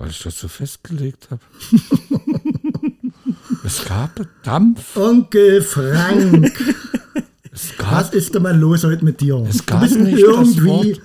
Weil 0.00 0.10
ich 0.10 0.18
das 0.22 0.40
so 0.40 0.48
festgelegt 0.48 1.28
habe. 1.30 1.42
es 3.64 3.84
gab 3.84 4.26
Dampf. 4.42 4.96
Onkel 4.96 5.62
Frank, 5.62 6.52
Es 7.52 7.72
was 7.78 7.88
gab, 7.90 8.14
ist 8.14 8.34
denn 8.34 8.42
mal 8.42 8.56
los 8.56 8.84
heute 8.84 9.04
mit 9.04 9.20
dir? 9.20 9.44
Es 9.48 9.64
gab 9.66 9.82
nicht 9.82 9.94
das 9.96 10.20
irgendwie 10.20 10.66
Wort. 10.66 11.00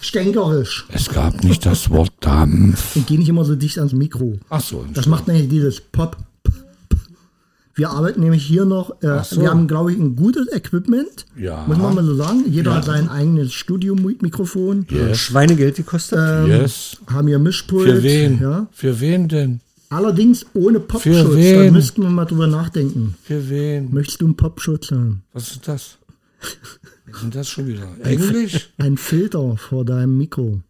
stänkerisch. 0.00 0.86
es 0.88 1.08
gab 1.08 1.44
nicht 1.44 1.64
das 1.64 1.88
Wort 1.90 2.12
Dampf. 2.20 2.96
Und 2.96 3.06
geh 3.06 3.16
nicht 3.18 3.28
immer 3.28 3.44
so 3.44 3.54
dicht 3.54 3.78
ans 3.78 3.92
Mikro. 3.92 4.38
Ach 4.48 4.60
so, 4.60 4.84
Das 4.92 5.06
macht 5.06 5.28
nämlich 5.28 5.48
dieses 5.48 5.80
Pop. 5.80 6.16
Wir 7.74 7.90
arbeiten 7.90 8.20
nämlich 8.20 8.44
hier 8.44 8.64
noch, 8.66 9.02
äh, 9.02 9.22
so. 9.24 9.40
wir 9.40 9.50
haben, 9.50 9.66
glaube 9.66 9.92
ich, 9.92 9.98
ein 9.98 10.14
gutes 10.14 10.46
Equipment. 10.52 11.26
Ja. 11.36 11.64
Muss 11.66 11.78
man 11.78 11.94
mal 11.94 12.04
so 12.04 12.14
sagen. 12.14 12.44
Jeder 12.48 12.74
hat 12.74 12.84
sein 12.84 13.08
eigenes 13.08 13.52
Studiomikrofon. 13.54 14.86
Yes. 14.90 15.18
Schweinegeld 15.18 15.78
die 15.78 15.82
kostet? 15.82 16.48
yes. 16.48 16.98
Haben 17.06 17.28
hier 17.28 17.38
Mischpult. 17.38 17.88
Für 17.88 18.02
wen? 18.02 18.40
Ja. 18.40 18.66
Für 18.72 19.00
wen 19.00 19.28
denn? 19.28 19.60
Allerdings 19.88 20.46
ohne 20.54 20.80
Popschutz. 20.80 21.16
Da 21.16 21.34
wen? 21.34 21.72
müssten 21.72 22.02
wir 22.02 22.10
mal 22.10 22.24
drüber 22.24 22.46
nachdenken. 22.46 23.14
Für 23.22 23.48
wen? 23.48 23.92
Möchtest 23.92 24.20
du 24.20 24.26
einen 24.26 24.36
Popschutz 24.36 24.90
haben? 24.90 25.22
Was 25.32 25.50
ist 25.52 25.68
das? 25.68 25.98
Was 27.06 27.14
ist 27.14 27.22
denn 27.22 27.30
das 27.30 27.48
schon 27.48 27.66
wieder? 27.66 27.86
Englisch? 28.02 28.70
Ein 28.78 28.96
Filter 28.96 29.56
vor 29.56 29.84
deinem 29.84 30.16
Mikro. 30.16 30.62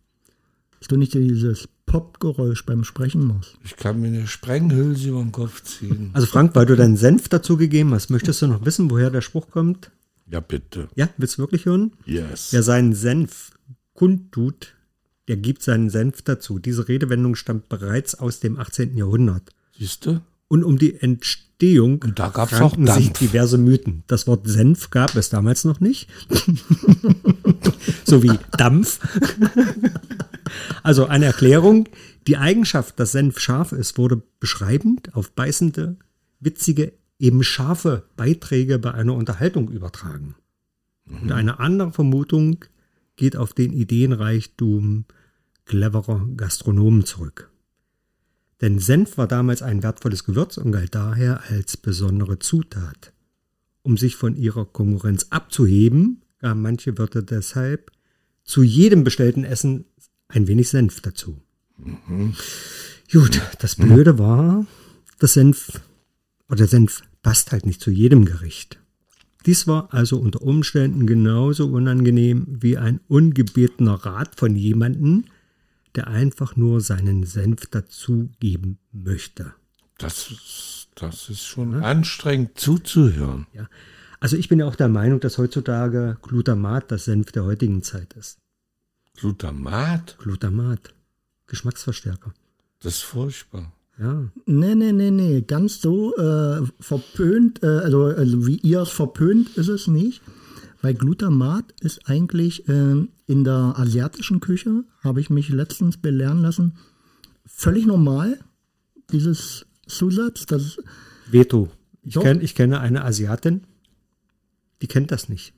Dass 0.80 0.88
du 0.88 0.96
nicht 0.96 1.14
dieses 1.14 1.68
Popgeräusch 1.92 2.64
beim 2.64 2.84
Sprechen 2.84 3.26
machst. 3.26 3.58
Ich 3.62 3.76
kann 3.76 4.00
mir 4.00 4.08
eine 4.08 4.26
Sprenghülse 4.26 5.10
über 5.10 5.20
den 5.20 5.30
Kopf 5.30 5.62
ziehen. 5.62 6.08
Also 6.14 6.26
Frank, 6.26 6.56
weil 6.56 6.64
du 6.64 6.74
deinen 6.74 6.96
Senf 6.96 7.28
dazu 7.28 7.58
gegeben 7.58 7.92
hast, 7.92 8.08
möchtest 8.08 8.40
du 8.40 8.46
noch 8.46 8.64
wissen, 8.64 8.90
woher 8.90 9.10
der 9.10 9.20
Spruch 9.20 9.50
kommt? 9.50 9.90
Ja, 10.26 10.40
bitte. 10.40 10.88
Ja, 10.94 11.10
willst 11.18 11.36
du 11.36 11.42
wirklich 11.42 11.66
hören? 11.66 11.92
Yes. 12.06 12.48
Wer 12.50 12.62
seinen 12.62 12.94
Senf 12.94 13.50
kundtut, 13.92 14.74
der 15.28 15.36
gibt 15.36 15.62
seinen 15.62 15.90
Senf 15.90 16.22
dazu. 16.22 16.58
Diese 16.58 16.88
Redewendung 16.88 17.34
stammt 17.34 17.68
bereits 17.68 18.14
aus 18.14 18.40
dem 18.40 18.58
18. 18.58 18.96
Jahrhundert. 18.96 19.50
Siehst 19.78 20.06
du? 20.06 20.22
Und 20.48 20.64
um 20.64 20.78
die 20.78 20.98
Entstehung 20.98 21.51
Und 22.02 22.18
da 22.18 22.28
gab's 22.28 22.60
auch 22.60 22.76
sich 22.76 23.12
diverse 23.12 23.58
Mythen. 23.58 24.02
Das 24.06 24.26
Wort 24.26 24.46
Senf 24.46 24.90
gab 24.90 25.14
es 25.14 25.30
damals 25.30 25.64
noch 25.64 25.80
nicht. 25.80 26.08
so 28.04 28.22
wie 28.22 28.38
Dampf. 28.56 28.98
also 30.82 31.06
eine 31.06 31.26
Erklärung. 31.26 31.88
Die 32.26 32.36
Eigenschaft, 32.36 32.98
dass 32.98 33.12
Senf 33.12 33.38
scharf 33.38 33.72
ist, 33.72 33.98
wurde 33.98 34.22
beschreibend 34.40 35.14
auf 35.14 35.30
beißende, 35.32 35.96
witzige, 36.40 36.92
eben 37.18 37.42
scharfe 37.44 38.04
Beiträge 38.16 38.78
bei 38.78 38.92
einer 38.92 39.14
Unterhaltung 39.14 39.70
übertragen. 39.70 40.34
Und 41.06 41.30
eine 41.32 41.60
andere 41.60 41.92
Vermutung 41.92 42.64
geht 43.16 43.36
auf 43.36 43.52
den 43.52 43.72
Ideenreichtum 43.72 45.04
cleverer 45.64 46.26
Gastronomen 46.36 47.04
zurück. 47.04 47.51
Denn 48.62 48.78
Senf 48.78 49.18
war 49.18 49.26
damals 49.26 49.60
ein 49.60 49.82
wertvolles 49.82 50.24
Gewürz 50.24 50.56
und 50.56 50.70
galt 50.72 50.94
daher 50.94 51.42
als 51.50 51.76
besondere 51.76 52.38
Zutat. 52.38 53.12
Um 53.82 53.96
sich 53.96 54.14
von 54.14 54.36
ihrer 54.36 54.64
Konkurrenz 54.64 55.26
abzuheben, 55.30 56.22
gaben 56.38 56.62
manche 56.62 56.96
Wirte 56.96 57.24
deshalb 57.24 57.90
zu 58.44 58.62
jedem 58.62 59.02
bestellten 59.02 59.44
Essen 59.44 59.84
ein 60.28 60.46
wenig 60.46 60.68
Senf 60.68 61.00
dazu. 61.00 61.40
Gut, 63.10 63.42
das 63.58 63.74
Blöde 63.74 64.18
war, 64.18 64.64
das 65.18 65.34
Senf 65.34 65.80
oder 66.48 66.68
Senf 66.68 67.02
passt 67.22 67.50
halt 67.50 67.66
nicht 67.66 67.80
zu 67.80 67.90
jedem 67.90 68.24
Gericht. 68.24 68.78
Dies 69.44 69.66
war 69.66 69.92
also 69.92 70.18
unter 70.18 70.40
Umständen 70.42 71.06
genauso 71.06 71.66
unangenehm 71.66 72.46
wie 72.60 72.78
ein 72.78 73.00
ungebetener 73.08 73.94
Rat 73.94 74.36
von 74.36 74.54
jemandem, 74.54 75.24
der 75.94 76.08
einfach 76.08 76.56
nur 76.56 76.80
seinen 76.80 77.24
Senf 77.24 77.66
dazugeben 77.66 78.78
möchte. 78.92 79.52
Das, 79.98 80.30
ist- 80.30 80.88
das 80.94 81.28
ist 81.30 81.44
schon 81.44 81.74
anstrengend 81.82 82.58
zuzuhören. 82.58 83.46
Ja. 83.52 83.68
Also 84.20 84.36
ich 84.36 84.48
bin 84.48 84.58
ja 84.60 84.66
auch 84.66 84.76
der 84.76 84.88
Meinung, 84.88 85.20
dass 85.20 85.38
heutzutage 85.38 86.16
Glutamat 86.22 86.90
das 86.92 87.06
Senf 87.06 87.32
der 87.32 87.44
heutigen 87.44 87.82
Zeit 87.82 88.12
ist. 88.14 88.38
Glutamat? 89.16 90.16
Glutamat, 90.18 90.94
Geschmacksverstärker. 91.46 92.32
Das 92.80 92.94
ist 92.94 93.02
furchtbar. 93.02 93.72
Ja, 93.98 94.28
Nee, 94.46 94.74
nee, 94.74 94.92
nee, 94.92 95.10
nee. 95.10 95.42
Ganz 95.42 95.80
so 95.80 96.16
äh, 96.16 96.62
verpönt, 96.80 97.62
äh, 97.62 97.66
also, 97.66 98.04
also 98.06 98.46
wie 98.46 98.56
ihr 98.56 98.80
es 98.80 98.88
verpönt, 98.88 99.50
ist 99.56 99.68
es 99.68 99.86
nicht. 99.86 100.22
Weil 100.82 100.94
Glutamat 100.94 101.72
ist 101.80 102.08
eigentlich 102.08 102.68
ähm, 102.68 103.10
in 103.26 103.44
der 103.44 103.74
asiatischen 103.76 104.40
Küche, 104.40 104.82
habe 105.02 105.20
ich 105.20 105.30
mich 105.30 105.48
letztens 105.48 105.96
belehren 105.96 106.42
lassen, 106.42 106.74
völlig 107.46 107.86
normal. 107.86 108.38
Dieses 109.12 109.66
Zusatz, 109.86 110.44
das 110.46 110.78
Veto. 111.30 111.70
Ich, 112.02 112.14
kenn, 112.14 112.40
ich 112.40 112.54
kenne 112.56 112.80
eine 112.80 113.04
Asiatin, 113.04 113.62
die 114.80 114.88
kennt 114.88 115.12
das 115.12 115.28
nicht. 115.28 115.54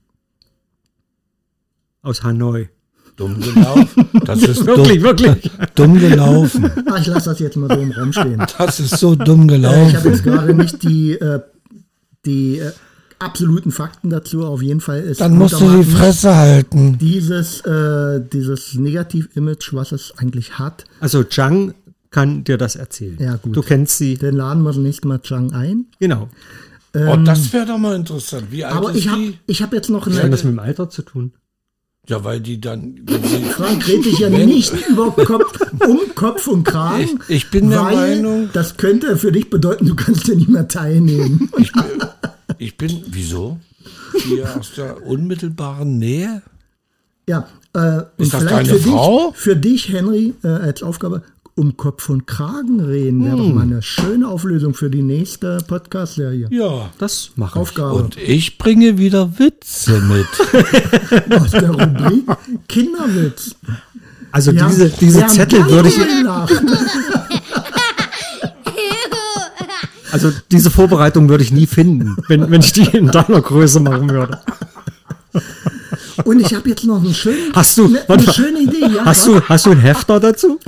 Aus 2.03 2.23
Hanoi. 2.23 2.69
Dumm 3.17 3.41
gelaufen. 3.41 4.09
Das 4.27 4.43
ist 4.43 4.67
Wirklich, 4.67 5.01
dumm, 5.01 5.03
wirklich. 5.05 5.51
dumm 5.77 5.99
gelaufen. 6.01 6.65
ah, 6.91 6.99
ich 6.99 7.07
lasse 7.07 7.31
das 7.31 7.39
jetzt 7.39 7.57
mal 7.57 7.69
so 7.75 7.81
im 7.81 7.93
Raum 7.93 8.13
stehen. 8.13 8.45
Das 8.59 8.81
ist 8.81 8.99
so 8.99 9.15
dumm 9.15 9.49
Äh, 9.49 9.57
ich 9.57 9.65
habe 9.65 9.73
gelaufen. 10.03 10.11
jetzt 10.13 10.23
gerade 10.25 10.55
nicht 10.55 10.83
die, 10.83 11.13
äh, 11.13 11.41
die 12.27 12.59
äh, 12.59 12.73
absoluten 13.19 13.71
Fakten 13.73 14.11
dazu. 14.11 14.45
Auf 14.45 14.63
jeden 14.63 14.81
Fall 14.81 15.01
ist 15.01 15.21
Dann 15.21 15.37
musst 15.37 15.61
du 15.61 15.71
die 15.71 15.85
Fresse 15.85 16.35
halten. 16.37 16.99
dieses, 16.99 17.61
äh, 17.63 18.21
dieses 18.33 18.75
Negativ-Image, 18.75 19.73
was 19.73 19.93
es 19.93 20.13
eigentlich 20.17 20.59
hat. 20.59 20.85
Also 21.01 21.25
Chang 21.25 21.75
kann 22.11 22.45
dir 22.45 22.59
das 22.59 22.77
erzählen. 22.77 23.17
Ja, 23.21 23.37
gut. 23.37 23.57
Du 23.57 23.63
kennst 23.63 23.99
sie. 23.99 24.17
Den 24.17 24.37
laden 24.37 24.63
wir 24.63 24.69
das 24.71 24.77
nächste 24.79 25.09
Mal 25.09 25.21
Chang 25.21 25.53
ein. 25.53 25.87
Genau. 26.01 26.29
Oh, 26.97 27.17
das 27.25 27.53
wäre 27.53 27.67
doch 27.67 27.79
mal 27.79 27.97
interessant. 27.97 28.45
Wie 28.51 28.65
alt 28.65 28.77
Aber 28.77 28.91
ist 28.91 28.99
ich 28.99 29.09
habe 29.09 29.33
ich 29.49 29.63
hab 29.63 29.73
jetzt 29.73 29.91
noch 29.91 30.07
Was 30.07 30.15
hat 30.15 30.21
eine. 30.23 30.31
das 30.31 30.45
mit 30.45 30.53
dem 30.53 30.61
Alter 30.61 30.89
zu 30.89 31.03
tun? 31.03 31.33
Ja, 32.07 32.23
weil 32.23 32.39
die 32.39 32.61
dann. 32.61 33.01
Sie, 33.09 33.45
Frank 33.51 33.89
red 33.89 34.05
dich 34.05 34.19
ja 34.21 34.29
nicht 34.31 34.73
über 34.91 35.11
Kopf, 35.11 35.59
um 35.89 35.99
Kopf 36.15 36.47
und 36.47 36.63
Kragen. 36.63 37.19
Ich- 37.29 37.37
ich 37.37 37.51
bin 37.51 37.71
der 37.71 37.81
weil 37.85 38.23
Meinung- 38.23 38.51
Das 38.53 38.77
könnte 38.77 39.17
für 39.17 39.33
dich 39.33 39.51
bedeuten, 39.51 39.87
du 39.87 39.97
kannst 39.97 40.29
ja 40.29 40.35
nicht 40.37 40.51
mehr 40.51 40.69
teilnehmen. 40.69 41.51
ich 41.59 41.73
bin. 42.77 43.03
Wieso? 43.07 43.59
Hier 44.27 44.57
aus 44.59 44.73
der 44.77 45.07
unmittelbaren 45.07 45.99
Nähe? 45.99 46.43
Ja, 47.29 47.47
äh, 47.75 47.79
und 47.79 48.05
Ist 48.19 48.35
das 48.35 48.43
vielleicht 48.43 48.69
deine 48.71 48.79
für 48.79 48.91
Frau? 48.91 49.31
Dich, 49.31 49.37
für 49.41 49.57
dich, 49.57 49.89
Henry, 49.93 50.35
äh, 50.43 50.49
als 50.49 50.83
Aufgabe, 50.83 51.23
um 51.57 51.77
Kopf 51.77 52.09
und 52.09 52.27
Kragen 52.27 52.81
reden, 52.81 53.25
wäre 53.25 53.37
Hm. 53.39 53.47
doch 53.49 53.55
mal 53.55 53.63
eine 53.63 53.83
schöne 53.83 54.27
Auflösung 54.29 54.75
für 54.75 54.91
die 54.91 55.03
nächste 55.03 55.59
Podcast-Serie. 55.69 56.49
Ja. 56.51 56.91
Das 56.99 57.31
mache 57.37 57.59
ich. 57.59 57.63
Aufgabe 57.63 57.95
Und 57.95 58.17
ich 58.19 58.59
bringe 58.59 58.99
wieder 58.99 59.39
Witze 59.39 60.01
mit. 60.01 60.27
aus 61.41 61.51
der 61.53 61.71
Rubrik 61.71 62.25
Kinderwitz. 62.69 63.55
Also 64.33 64.53
Wir 64.53 64.65
diese, 64.67 64.89
diese 64.91 65.27
Zettel 65.29 65.65
würde 65.71 65.89
ich. 65.91 65.99
Also 70.15 70.31
diese 70.53 70.71
Vorbereitung 70.71 71.29
würde 71.29 71.43
ich 71.43 71.51
nie 71.51 71.67
finden, 71.67 72.17
wenn, 72.29 72.49
wenn 72.51 72.61
ich 72.61 72.73
die 72.73 72.85
in 72.97 73.09
deiner 73.11 73.41
Größe 73.43 73.81
machen 73.81 74.09
würde. 74.11 74.39
Und 76.25 76.39
ich 76.39 76.55
habe 76.55 76.69
jetzt 76.69 76.85
noch 76.85 77.03
einen 77.03 77.13
schönen, 77.13 77.53
Hast 77.53 77.77
du, 77.77 77.87
eine, 77.87 78.09
eine 78.09 78.33
schöne 78.33 78.61
Idee. 78.61 78.87
Ja, 78.95 79.05
hast 79.07 79.27
du, 79.27 79.41
hast 79.41 79.67
du 79.67 79.71
einen 79.73 79.81
Hefter 79.81 80.21
dazu? 80.21 80.61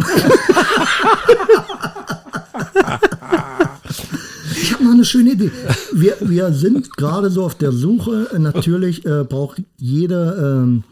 Ich 4.61 4.73
habe 4.73 4.85
noch 4.85 4.93
eine 4.93 5.05
schöne 5.05 5.33
Idee. 5.33 5.53
Wir, 5.93 6.17
wir 6.21 6.53
sind 6.53 6.97
gerade 6.97 7.31
so 7.31 7.45
auf 7.45 7.55
der 7.55 7.71
Suche. 7.73 8.29
Natürlich 8.39 9.05
äh, 9.07 9.23
braucht 9.23 9.63
jede, 9.79 10.63
ähm, 10.65 10.83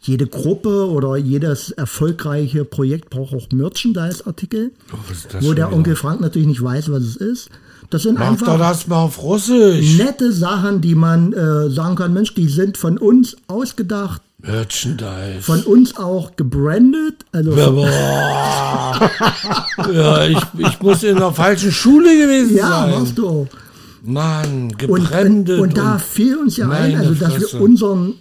jede 0.00 0.26
Gruppe 0.26 0.88
oder 0.88 1.16
jedes 1.16 1.70
erfolgreiche 1.72 2.64
Projekt 2.64 3.10
braucht 3.10 3.34
auch 3.34 3.48
Merchandise-Artikel, 3.52 4.70
Oh, 4.92 4.96
was 5.08 5.26
wo 5.44 5.52
der 5.52 5.66
wieder? 5.66 5.76
Onkel 5.76 5.96
Frank 5.96 6.20
natürlich 6.20 6.48
nicht 6.48 6.62
weiß, 6.62 6.90
was 6.90 7.02
es 7.02 7.16
ist. 7.16 7.50
Das 7.90 8.02
sind 8.02 8.14
Mach 8.18 8.24
doch 8.24 8.30
einfach 8.32 8.58
das 8.58 8.86
mal 8.86 8.96
auf 9.02 9.22
Russisch. 9.22 9.96
nette 9.96 10.30
Sachen, 10.32 10.80
die 10.82 10.94
man 10.94 11.32
äh, 11.32 11.70
sagen 11.70 11.96
kann, 11.96 12.12
Mensch, 12.12 12.34
die 12.34 12.48
sind 12.48 12.76
von 12.76 12.98
uns 12.98 13.36
ausgedacht, 13.46 14.20
Merchandise. 14.40 15.40
von 15.40 15.62
uns 15.62 15.96
auch 15.96 16.36
gebrandet. 16.36 17.24
Also 17.32 17.52
Boah. 17.52 19.10
ja, 19.92 20.26
ich, 20.26 20.38
ich 20.58 20.80
muss 20.82 21.02
in 21.02 21.16
der 21.16 21.32
falschen 21.32 21.72
Schule 21.72 22.10
gewesen 22.16 22.56
ja, 22.56 22.68
sein. 22.68 22.90
machst 22.90 23.16
du 23.18 23.28
auch. 23.28 23.46
Mann, 24.02 24.64
Und, 24.64 24.78
gebrandet. 24.78 25.58
und, 25.58 25.68
und 25.70 25.76
da 25.78 25.98
fiel 25.98 26.36
uns 26.36 26.56
ja 26.56 26.66
ein, 26.68 26.92
meine 26.92 26.98
also 26.98 27.14
dass 27.14 27.34
Fresse. 27.34 27.54
wir 27.54 27.60
unseren, 27.62 28.14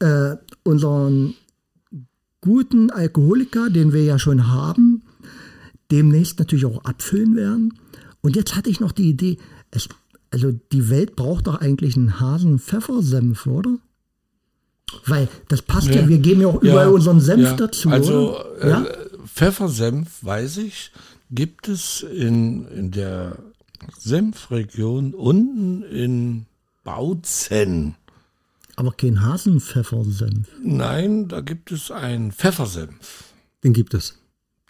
äh, 0.00 0.36
unseren 0.64 1.34
guten 2.40 2.90
Alkoholiker, 2.90 3.70
den 3.70 3.92
wir 3.92 4.02
ja 4.04 4.18
schon 4.18 4.48
haben, 4.52 5.02
demnächst 5.90 6.38
natürlich 6.38 6.66
auch 6.66 6.84
abfüllen 6.84 7.36
werden. 7.36 7.74
Und 8.20 8.36
jetzt 8.36 8.56
hatte 8.56 8.70
ich 8.70 8.80
noch 8.80 8.92
die 8.92 9.08
Idee, 9.08 9.38
es, 9.70 9.88
also 10.30 10.52
die 10.72 10.90
Welt 10.90 11.16
braucht 11.16 11.46
doch 11.46 11.60
eigentlich 11.60 11.96
einen 11.96 12.20
Hasen-Pfeffersenf, 12.20 13.46
oder? 13.46 13.78
Weil 15.06 15.28
das 15.48 15.62
passt 15.62 15.88
ja, 15.88 16.00
Ja. 16.02 16.08
wir 16.08 16.18
geben 16.18 16.40
ja 16.40 16.48
auch 16.48 16.62
überall 16.62 16.88
unseren 16.88 17.20
Senf 17.20 17.42
ja. 17.42 17.56
dazu. 17.56 17.90
Also 17.90 18.38
äh, 18.60 18.68
ja? 18.70 18.86
Pfeffersenf, 19.26 20.18
weiß 20.22 20.56
ich, 20.58 20.90
gibt 21.30 21.68
es 21.68 22.02
in, 22.02 22.66
in 22.68 22.90
der 22.90 23.38
Senfregion 23.98 25.14
unten 25.14 25.82
in 25.82 26.46
Bautzen. 26.84 27.94
aber 28.76 28.92
kein 28.92 29.20
Hasenpfeffersenf. 29.22 30.48
Nein, 30.62 31.28
da 31.28 31.40
gibt 31.42 31.70
es 31.70 31.90
einen 31.90 32.32
Pfeffersenf. 32.32 33.24
Den 33.62 33.72
gibt 33.74 33.92
es. 33.94 34.18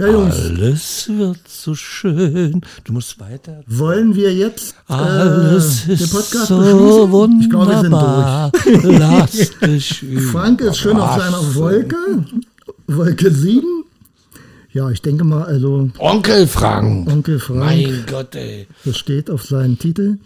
Ja, 0.00 0.08
Jungs, 0.08 0.34
Alles 0.34 1.08
wird 1.16 1.38
so 1.46 1.76
schön. 1.76 2.62
Du 2.82 2.94
musst 2.94 3.20
weiter. 3.20 3.62
wollen 3.68 4.16
wir 4.16 4.34
jetzt 4.34 4.74
äh, 4.88 4.92
Alles 4.94 5.84
den 5.86 6.08
Podcast 6.08 6.46
so 6.48 6.58
beschließen? 6.58 7.40
Ich 7.42 7.50
glaube, 7.50 7.70
wir 7.70 7.80
sind 7.80 7.92
durch. 7.92 8.98
Lass 8.98 9.30
dich 9.62 10.02
überraschen. 10.02 10.30
Frank 10.32 10.60
ist 10.62 10.78
schön 10.78 10.96
auf 10.96 11.16
seiner 11.16 11.54
Wolke, 11.54 12.24
Wolke 12.88 13.30
7. 13.30 13.79
Ja, 14.72 14.88
ich 14.90 15.02
denke 15.02 15.24
mal, 15.24 15.42
also 15.44 15.90
Onkel 15.98 16.46
Frank. 16.46 17.10
Onkel 17.10 17.40
Frank, 17.40 17.58
Mein 17.60 18.04
Gott, 18.08 18.34
ey. 18.36 18.68
das 18.84 18.96
steht 18.98 19.28
auf 19.30 19.42
seinem 19.44 19.78
Titel. 19.78 20.18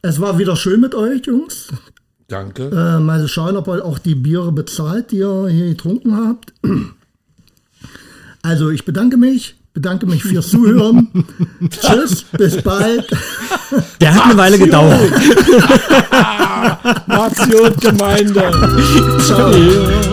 Es 0.00 0.20
war 0.20 0.38
wieder 0.38 0.56
schön 0.56 0.80
mit 0.80 0.94
euch, 0.94 1.26
Jungs. 1.26 1.68
Danke. 2.28 2.70
Äh, 2.70 2.98
mal 3.00 3.26
schauen, 3.28 3.56
ob 3.56 3.68
ihr 3.68 3.84
auch 3.84 3.98
die 3.98 4.14
Biere 4.14 4.52
bezahlt, 4.52 5.10
die 5.12 5.18
ihr 5.18 5.48
hier 5.48 5.68
getrunken 5.68 6.16
habt. 6.16 6.52
Also, 8.42 8.70
ich 8.70 8.84
bedanke 8.84 9.16
mich. 9.16 9.54
Bedanke 9.74 10.06
mich 10.06 10.22
fürs 10.22 10.48
Zuhören. 10.48 11.08
Tschüss, 11.70 12.22
bis 12.32 12.62
bald. 12.62 13.06
Der 14.00 14.14
hat 14.14 14.24
eine 14.24 14.36
Weile 14.38 14.58
gedauert. 14.58 15.10
Nation 17.06 17.76
Gemeinde. 17.80 18.50
Ciao. 19.20 19.52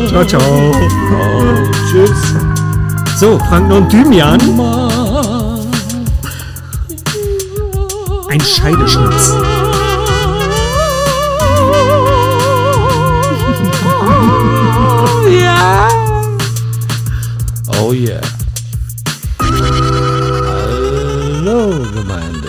Ciao, 0.09 0.25
ciao. 0.25 0.71
Oh, 0.73 1.71
tschüss. 1.89 2.52
So, 3.23 3.39
Frank 3.39 3.71
und 3.71 3.87
Thymian. 3.87 4.37
Ein 8.27 8.41
Scheideschnaps. 8.41 9.31
Oh 17.79 17.91
yeah. 17.93 18.21
Hallo, 21.39 21.79
gemein. 21.93 22.42